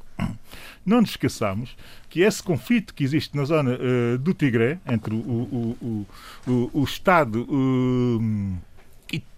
[0.85, 1.75] Não nos esqueçamos
[2.07, 3.79] que esse conflito que existe na zona
[4.19, 6.07] do Tigré, entre o, o,
[6.45, 7.47] o, o Estado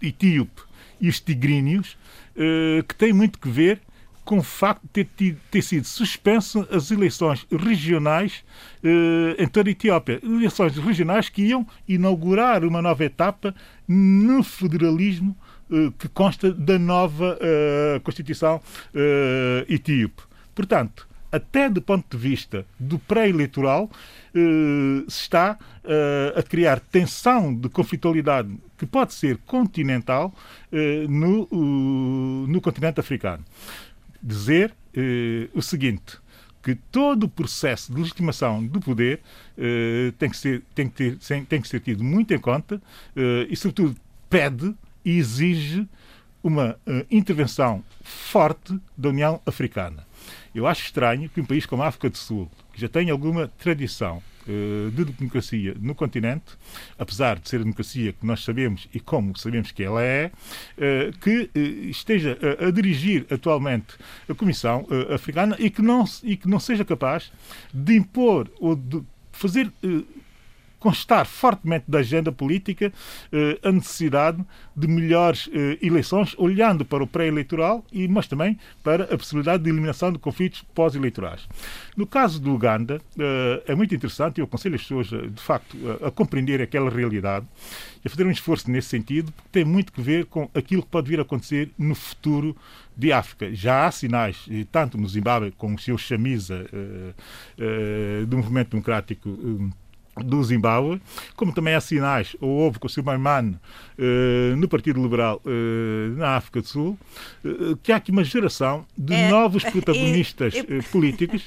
[0.02, 0.62] etíope
[1.02, 1.98] e os tigríneos,
[2.36, 3.80] eh, que tem muito que ver
[4.24, 8.44] com o facto de ter, ter sido suspenso as eleições regionais
[9.36, 10.20] em toda a Etiópia.
[10.22, 13.52] Eleições regionais que iam inaugurar uma nova etapa
[13.88, 15.36] no federalismo
[15.68, 18.60] uh, que consta da nova uh, Constituição
[19.68, 20.22] etíope.
[20.54, 23.90] Portanto, até do ponto de vista do pré-eleitoral,
[25.08, 25.58] se está
[26.36, 30.34] a criar tensão de conflitualidade que pode ser continental
[30.72, 31.46] eh, no,
[32.48, 33.44] no continente africano.
[34.20, 36.18] Dizer eh, o seguinte,
[36.60, 39.20] que todo o processo de legitimação do poder
[39.56, 42.82] eh, tem, que ser, tem, que ter, tem que ser tido muito em conta
[43.48, 43.96] e, sobretudo,
[44.28, 45.86] pede e exige
[46.42, 46.76] uma
[47.08, 50.04] intervenção forte da União Africana.
[50.54, 53.48] Eu acho estranho que um país como a África do Sul, que já tem alguma
[53.58, 56.58] tradição eh, de democracia no continente,
[56.98, 60.32] apesar de ser a democracia que nós sabemos e como sabemos que ela é,
[60.76, 63.94] eh, que eh, esteja a dirigir atualmente
[64.28, 64.84] a Comissão
[65.14, 67.30] Africana e que não, e que não seja capaz
[67.72, 69.72] de impor ou de fazer
[70.82, 72.92] constar fortemente da agenda política
[73.32, 74.44] eh, a necessidade
[74.74, 79.70] de melhores eh, eleições, olhando para o pré-eleitoral, e mas também para a possibilidade de
[79.70, 81.46] eliminação de conflitos pós-eleitorais.
[81.96, 85.76] No caso do Uganda, eh, é muito interessante, e eu aconselho as pessoas, de facto,
[86.04, 87.46] a, compreender aquela realidade
[88.04, 90.88] e a fazer um esforço nesse sentido, porque tem muito que ver com aquilo que
[90.88, 92.56] pode vir a acontecer no futuro
[92.96, 93.54] de África.
[93.54, 96.66] Já há sinais, tanto no Zimbábue como o seu chamisa
[98.28, 99.30] do movimento democrático
[100.16, 101.00] do Zimbábue,
[101.34, 103.54] como também há sinais, ou houve com o Silmaiman
[103.98, 106.98] uh, no Partido Liberal uh, na África do Sul,
[107.44, 110.54] uh, que há aqui uma geração de é, novos protagonistas
[110.90, 111.42] políticos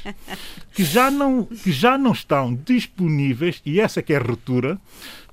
[0.74, 4.80] que já, não, que já não estão disponíveis, e essa que é a ruptura,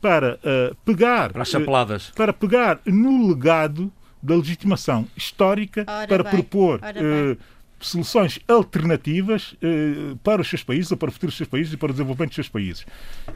[0.01, 0.39] para
[0.85, 2.11] pegar para, chapeladas.
[2.11, 3.91] para pegar no legado
[4.21, 6.81] da legitimação histórica ora para bem, propor
[7.83, 11.77] soluções alternativas eh, para os seus países, ou para o futuro dos seus países e
[11.77, 12.87] para o desenvolvimento dos seus países.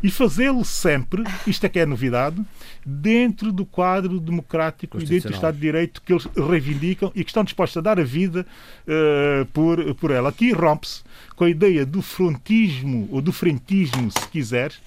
[0.02, 2.42] E fazê-lo sempre, isto é que é a novidade,
[2.84, 7.30] dentro do quadro democrático e dentro do Estado de Direito que eles reivindicam e que
[7.30, 8.46] estão dispostos a dar a vida
[8.86, 10.28] eh, por, por ela.
[10.28, 11.02] Aqui rompe-se
[11.34, 14.80] com a ideia do frontismo, ou do frentismo, se quiseres,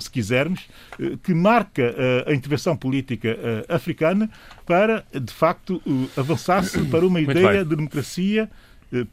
[0.00, 0.68] se quisermos,
[0.98, 4.30] eh, que marca eh, a intervenção política eh, africana
[4.66, 5.80] para, de facto,
[6.16, 8.50] avançar-se para uma ideia de democracia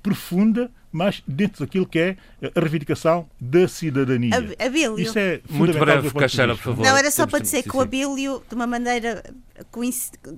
[0.03, 2.17] profunda, mas dentro daquilo que é
[2.55, 4.31] a reivindicação da cidadania.
[4.59, 4.99] Abílio.
[4.99, 6.85] Isso é Muito breve, Caixeira, por favor.
[6.85, 9.23] Não, era só para dizer que o Abílio, de uma maneira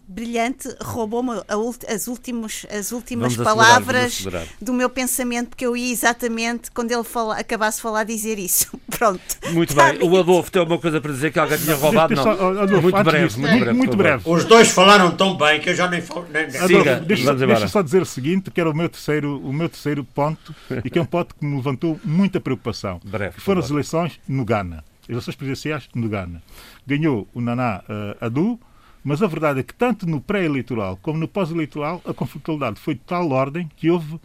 [0.07, 1.41] brilhante, roubou-me
[1.87, 4.25] as, últimos, as últimas palavras
[4.61, 8.79] do meu pensamento, porque eu ia exatamente, quando ele fala, acabasse de falar, dizer isso.
[8.97, 9.21] Pronto.
[9.51, 10.01] Muito bem.
[10.01, 12.15] O Adolfo tem alguma coisa para dizer que alguém tinha roubado?
[12.15, 12.23] Não.
[12.61, 14.23] Adolfo, muito, breve, muito, breve, muito breve.
[14.25, 16.27] Os dois falaram tão bem que eu já nem falo.
[16.31, 16.49] Nem...
[16.49, 20.03] Siga, deixa, deixa só dizer o seguinte, que era o meu terceiro, o meu terceiro
[20.03, 22.99] ponto, e que é um ponto que me levantou muita preocupação.
[23.03, 24.83] Breve, foram as eleições no Ghana.
[25.07, 26.41] Eleições presidenciais no Ghana.
[26.87, 28.59] Ganhou o Nana uh, Adu,
[29.03, 33.01] mas a verdade é que tanto no pré-eleitoral como no pós-eleitoral a conflitualidade foi de
[33.01, 34.19] tal ordem que houve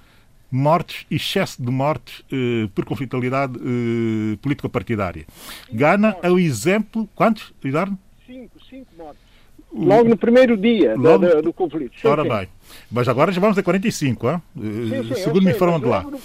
[0.50, 5.26] mortes, excesso de mortes eh, por conflitualidade eh, político-partidária.
[5.70, 7.08] Gana é o exemplo.
[7.14, 7.98] Quantos, Eduardo?
[8.26, 9.28] Cinco, cinco mortes.
[9.70, 12.00] Logo no primeiro dia logo, da, da, do conflito.
[12.00, 12.28] Sim, ora sim.
[12.28, 12.48] bem.
[12.90, 14.42] Mas agora já vamos a 45, hein?
[14.56, 16.00] Sim, sim, segundo me informam de lá.
[16.00, 16.18] Logo,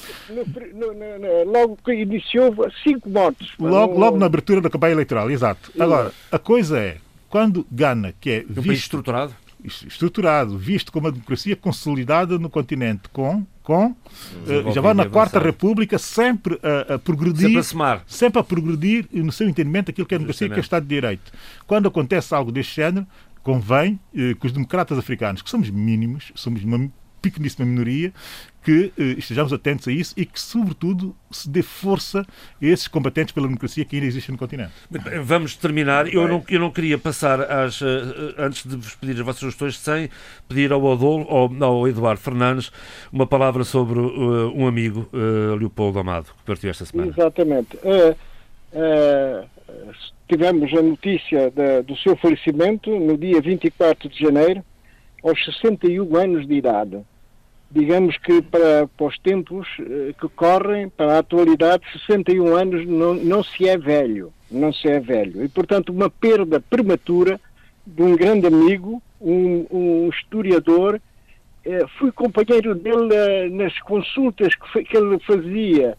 [0.73, 3.49] no, no, no, logo que iniciou, cinco mortes.
[3.59, 5.71] Logo, logo na abertura da campanha eleitoral, exato.
[5.77, 6.97] Agora, a coisa é,
[7.33, 9.35] quando Gana, que é um visto, país estruturado,
[9.65, 15.39] estruturado, visto como uma democracia consolidada no continente, com com uh, já vai na quarta
[15.39, 18.03] república sempre a, a progredir sempre a, semar.
[18.05, 20.89] sempre a progredir no seu entendimento aquilo que é democracia que é o Estado de
[20.89, 21.31] Direito.
[21.65, 23.07] Quando acontece algo deste género
[23.41, 26.87] convém uh, que os democratas africanos que somos mínimos somos uma
[27.23, 28.13] pequeníssima minoria,
[28.63, 33.33] que eh, estejamos atentos a isso e que, sobretudo, se dê força a esses combatentes
[33.33, 34.71] pela democracia que ainda existem no continente.
[35.23, 36.13] Vamos terminar.
[36.13, 37.85] Eu não, eu não queria passar, às, uh,
[38.37, 40.09] antes de vos pedir as vossas sugestões, sem
[40.47, 42.71] pedir ao Adolfo, ao, ao Eduardo Fernandes,
[43.11, 47.11] uma palavra sobre uh, um amigo, uh, Leopoldo Amado, que partiu esta semana.
[47.11, 47.77] Exatamente.
[50.27, 54.63] tivemos a notícia de, do seu falecimento no dia 24 de janeiro,
[55.23, 57.03] aos 61 anos de idade
[57.73, 63.15] digamos que para, para os tempos uh, que correm, para a atualidade, 61 anos não,
[63.15, 65.43] não se é velho, não se é velho.
[65.43, 67.41] E, portanto, uma perda prematura
[67.85, 71.01] de um grande amigo, um, um historiador.
[71.65, 75.97] Uh, fui companheiro dele uh, nas consultas que, que ele fazia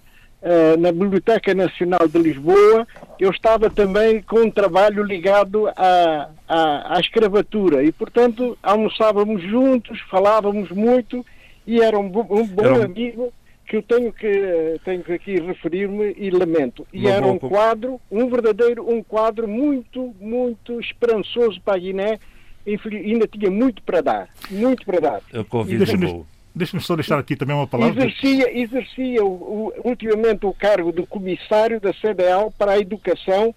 [0.78, 2.86] na Biblioteca Nacional de Lisboa.
[3.18, 9.98] Eu estava também com um trabalho ligado à, à, à escravatura e, portanto, almoçávamos juntos,
[10.10, 11.24] falávamos muito
[11.66, 12.10] e era um, um
[12.46, 12.82] bom era um...
[12.82, 13.32] amigo
[13.66, 16.86] que eu tenho que tenho que aqui referir-me e lamento.
[16.92, 22.18] E Uma era um quadro, um verdadeiro um quadro muito muito esperançoso para a Guiné.
[22.66, 25.22] E ainda tinha muito para dar, muito para dar.
[25.30, 26.24] Eu convido Deixa-me
[26.54, 28.06] deixa só deixar aqui também uma palavra.
[28.06, 33.54] Exercia, exercia o, o, ultimamente o cargo de comissário da CDL para a Educação,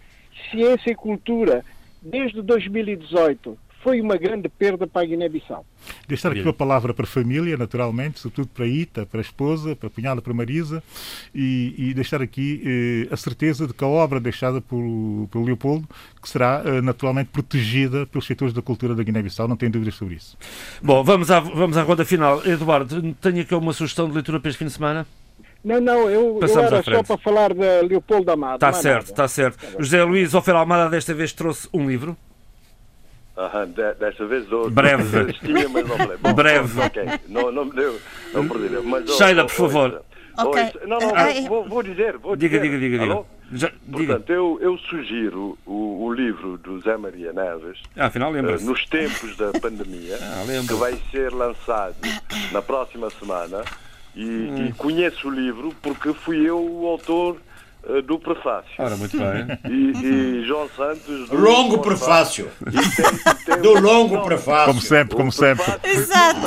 [0.52, 1.64] Ciência e Cultura
[2.02, 5.66] desde 2018 foi uma grande perda para a Guiné-Bissau.
[6.08, 9.76] Deixar aqui uma palavra para a família, naturalmente, sobretudo para a Ita, para a esposa,
[9.76, 10.84] para a cunhada, para a Marisa,
[11.34, 14.78] e, e deixar aqui eh, a certeza de que a obra deixada por
[15.36, 15.88] Leopoldo
[16.22, 20.16] que será eh, naturalmente protegida pelos setores da cultura da Guiné-Bissau, não tenho dúvidas sobre
[20.16, 20.38] isso.
[20.82, 22.46] Bom, vamos à, vamos à ronda final.
[22.46, 25.08] Eduardo, tenho aqui uma sugestão de leitura para este fim de semana?
[25.64, 28.56] Não, não, eu, eu era só para falar de Leopoldo Amado.
[28.56, 29.58] Está certo, está certo.
[29.80, 32.16] José Luís Ofer Almada desta vez trouxe um livro.
[33.38, 33.68] Aham,
[34.00, 34.70] desta vez dou.
[34.70, 35.32] Breve.
[35.34, 36.18] Tinha, mas não falei.
[36.18, 36.82] Bom, Breve.
[36.82, 38.00] Ok, não, não me deu.
[38.34, 38.76] Não perdi.
[38.84, 40.02] Mas, Sheila, por favor.
[40.40, 40.62] Ok.
[40.88, 42.18] Não, não, Ah, vou, vou dizer.
[42.18, 42.72] Vou Diga, dizer.
[42.72, 43.12] diga, diga, diga.
[43.14, 43.26] Alô?
[43.54, 44.14] Já, diga.
[44.16, 48.66] Portanto, eu, eu sugiro o, o livro do Zé Maria Neves, Ah, afinal, lembra-se.
[48.66, 51.96] Nos Tempos da Pandemia, Ah, que vai ser lançado
[52.52, 53.64] na próxima semana.
[54.16, 54.66] E, Hum.
[54.68, 57.38] e conheço o livro porque fui eu o autor
[58.06, 58.70] do prefácio.
[58.78, 59.60] Ora, muito bem.
[59.72, 60.06] E,
[60.42, 61.30] e João Santos.
[61.30, 62.50] do Longo prefácio.
[62.64, 63.06] Tem-
[63.46, 64.66] tem- Do longo prefácio.
[64.68, 65.66] Como sempre, como o sempre.
[65.84, 66.42] Exato.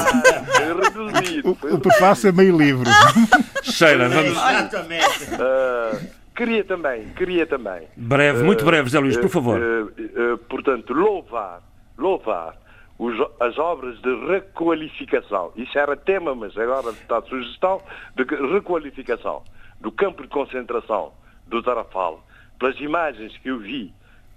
[1.59, 2.89] foi O prefácio é meio livre.
[3.63, 4.31] Sheila, vamos.
[4.33, 5.29] Exatamente.
[5.41, 5.99] Ah,
[6.37, 7.83] queria também, queria também.
[7.97, 9.61] Breve, muito breve, José Luís, por favor.
[9.61, 11.61] Eh, eh, portanto, louvar,
[11.99, 12.55] louvar
[12.99, 15.53] os- as obras de requalificação.
[15.57, 17.81] Isso era tema, mas agora está a sugestão
[18.17, 19.43] de requalificação
[19.81, 21.13] do campo de concentração
[21.51, 22.25] do Tarafal.
[22.59, 23.93] Pelas imagens que eu vi,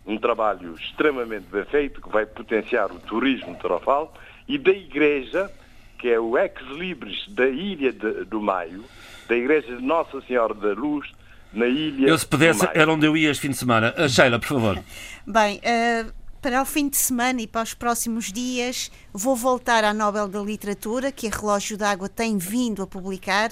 [0.05, 4.13] um trabalho extremamente bem feito que vai potenciar o turismo do Tarafal
[4.47, 5.49] e da igreja,
[5.97, 8.83] que é o ex-libris da Ilha de- do Maio,
[9.29, 11.09] da igreja de Nossa Senhora da Luz,
[11.53, 12.77] na Ilha Eu, se pudesse, do Maio.
[12.77, 13.93] era onde eu ia este fim de semana.
[13.95, 14.83] Ah, Sheila, por favor.
[15.25, 16.05] Bem, eh,
[16.41, 20.41] para o fim de semana e para os próximos dias, vou voltar à Nobel da
[20.41, 23.51] Literatura, que a Relógio d'Água tem vindo a publicar,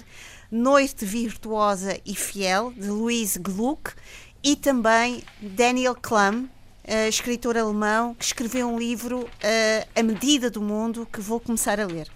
[0.52, 3.94] Noite Virtuosa e Fiel, de Louise Gluck,
[4.44, 6.50] e também Daniel Klum,
[6.84, 11.80] eh, escritor alemão, que escreveu um livro, eh, A Medida do Mundo, que vou começar
[11.80, 12.10] a ler.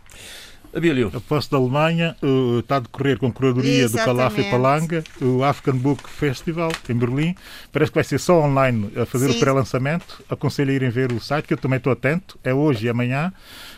[0.76, 1.10] Abílio.
[1.15, 4.52] A posse da Alemanha uh, está a decorrer com a curadoria do Calaf e Exatamente.
[4.52, 7.34] Palanga, o African Book Festival em Berlim.
[7.72, 9.38] Parece que vai ser só online a fazer Sim.
[9.38, 10.22] o pré-lançamento.
[10.30, 12.38] Aconselho a irem ver o site, que eu também estou atento.
[12.43, 13.31] É hoje e amanhã.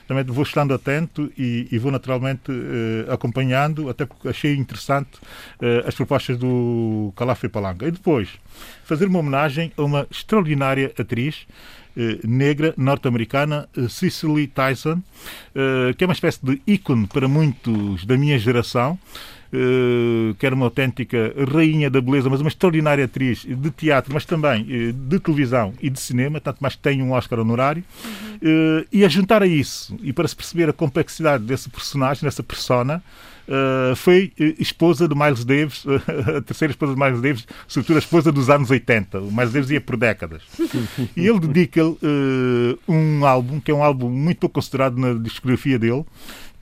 [0.07, 5.17] Também vou estando atento e, e vou naturalmente uh, acompanhando, até porque achei interessante
[5.61, 7.87] uh, as propostas do Calaf e Palanga.
[7.87, 8.29] E depois,
[8.83, 11.45] fazer uma homenagem a uma extraordinária atriz
[12.23, 15.01] negra norte-americana, eh, Cicely Tyson,
[15.55, 18.97] eh, que é uma espécie de ícone para muitos da minha geração,
[19.51, 24.25] eh, que era uma autêntica rainha da beleza, mas uma extraordinária atriz de teatro, mas
[24.25, 27.83] também eh, de televisão e de cinema, tanto mais que tem um Oscar honorário.
[28.41, 32.43] Eh, E a juntar a isso, e para se perceber a complexidade desse personagem, dessa
[32.43, 33.01] persona,
[33.47, 35.85] Uh, foi uh, esposa de Miles Davis,
[36.35, 39.19] a terceira esposa de Miles Davis, sobretudo a esposa dos anos 80.
[39.19, 40.43] O Miles Davis ia por décadas.
[41.15, 45.79] e ele dedica-lhe uh, um álbum, que é um álbum muito pouco considerado na discografia
[45.79, 46.03] dele,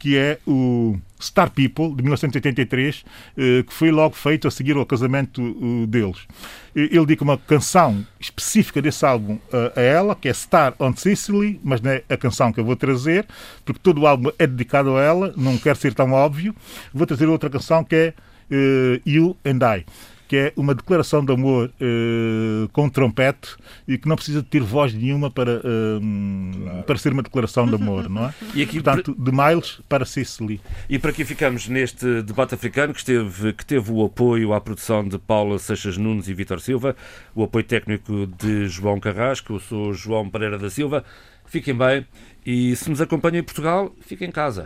[0.06, 4.86] que é o Star People, de 1983, uh, que foi logo feito a seguir ao
[4.86, 6.28] casamento uh, deles.
[6.76, 9.40] Ele dedica uma canção específica desse álbum
[9.76, 12.76] a ela, que é Star on Sicily, mas não é a canção que eu vou
[12.76, 13.26] trazer,
[13.64, 16.54] porque todo o álbum é dedicado a ela, não quero ser tão óbvio.
[16.94, 18.14] Vou trazer outra canção que é
[18.52, 19.86] uh, You and I.
[20.28, 23.56] que é uma declaração de amor uh, com trompete
[23.88, 26.84] e que não precisa ter voz nenhuma para, uh, claro.
[26.84, 28.34] para ser uma declaração de amor, não é?
[28.56, 30.62] E aqui, Portanto, de Miles para Cicely.
[30.90, 35.08] E para aqui ficamos neste debate africano que, esteve, que teve o apoio à produção
[35.08, 36.96] de Paula Seixas Nunes e Vitor Silva,
[37.34, 41.04] o apoio técnico de João Carrasco, eu sou João Pereira da Silva.
[41.46, 42.06] Fiquem bem
[42.46, 44.66] e se nos acompanham em Portugal, fiquem em casa.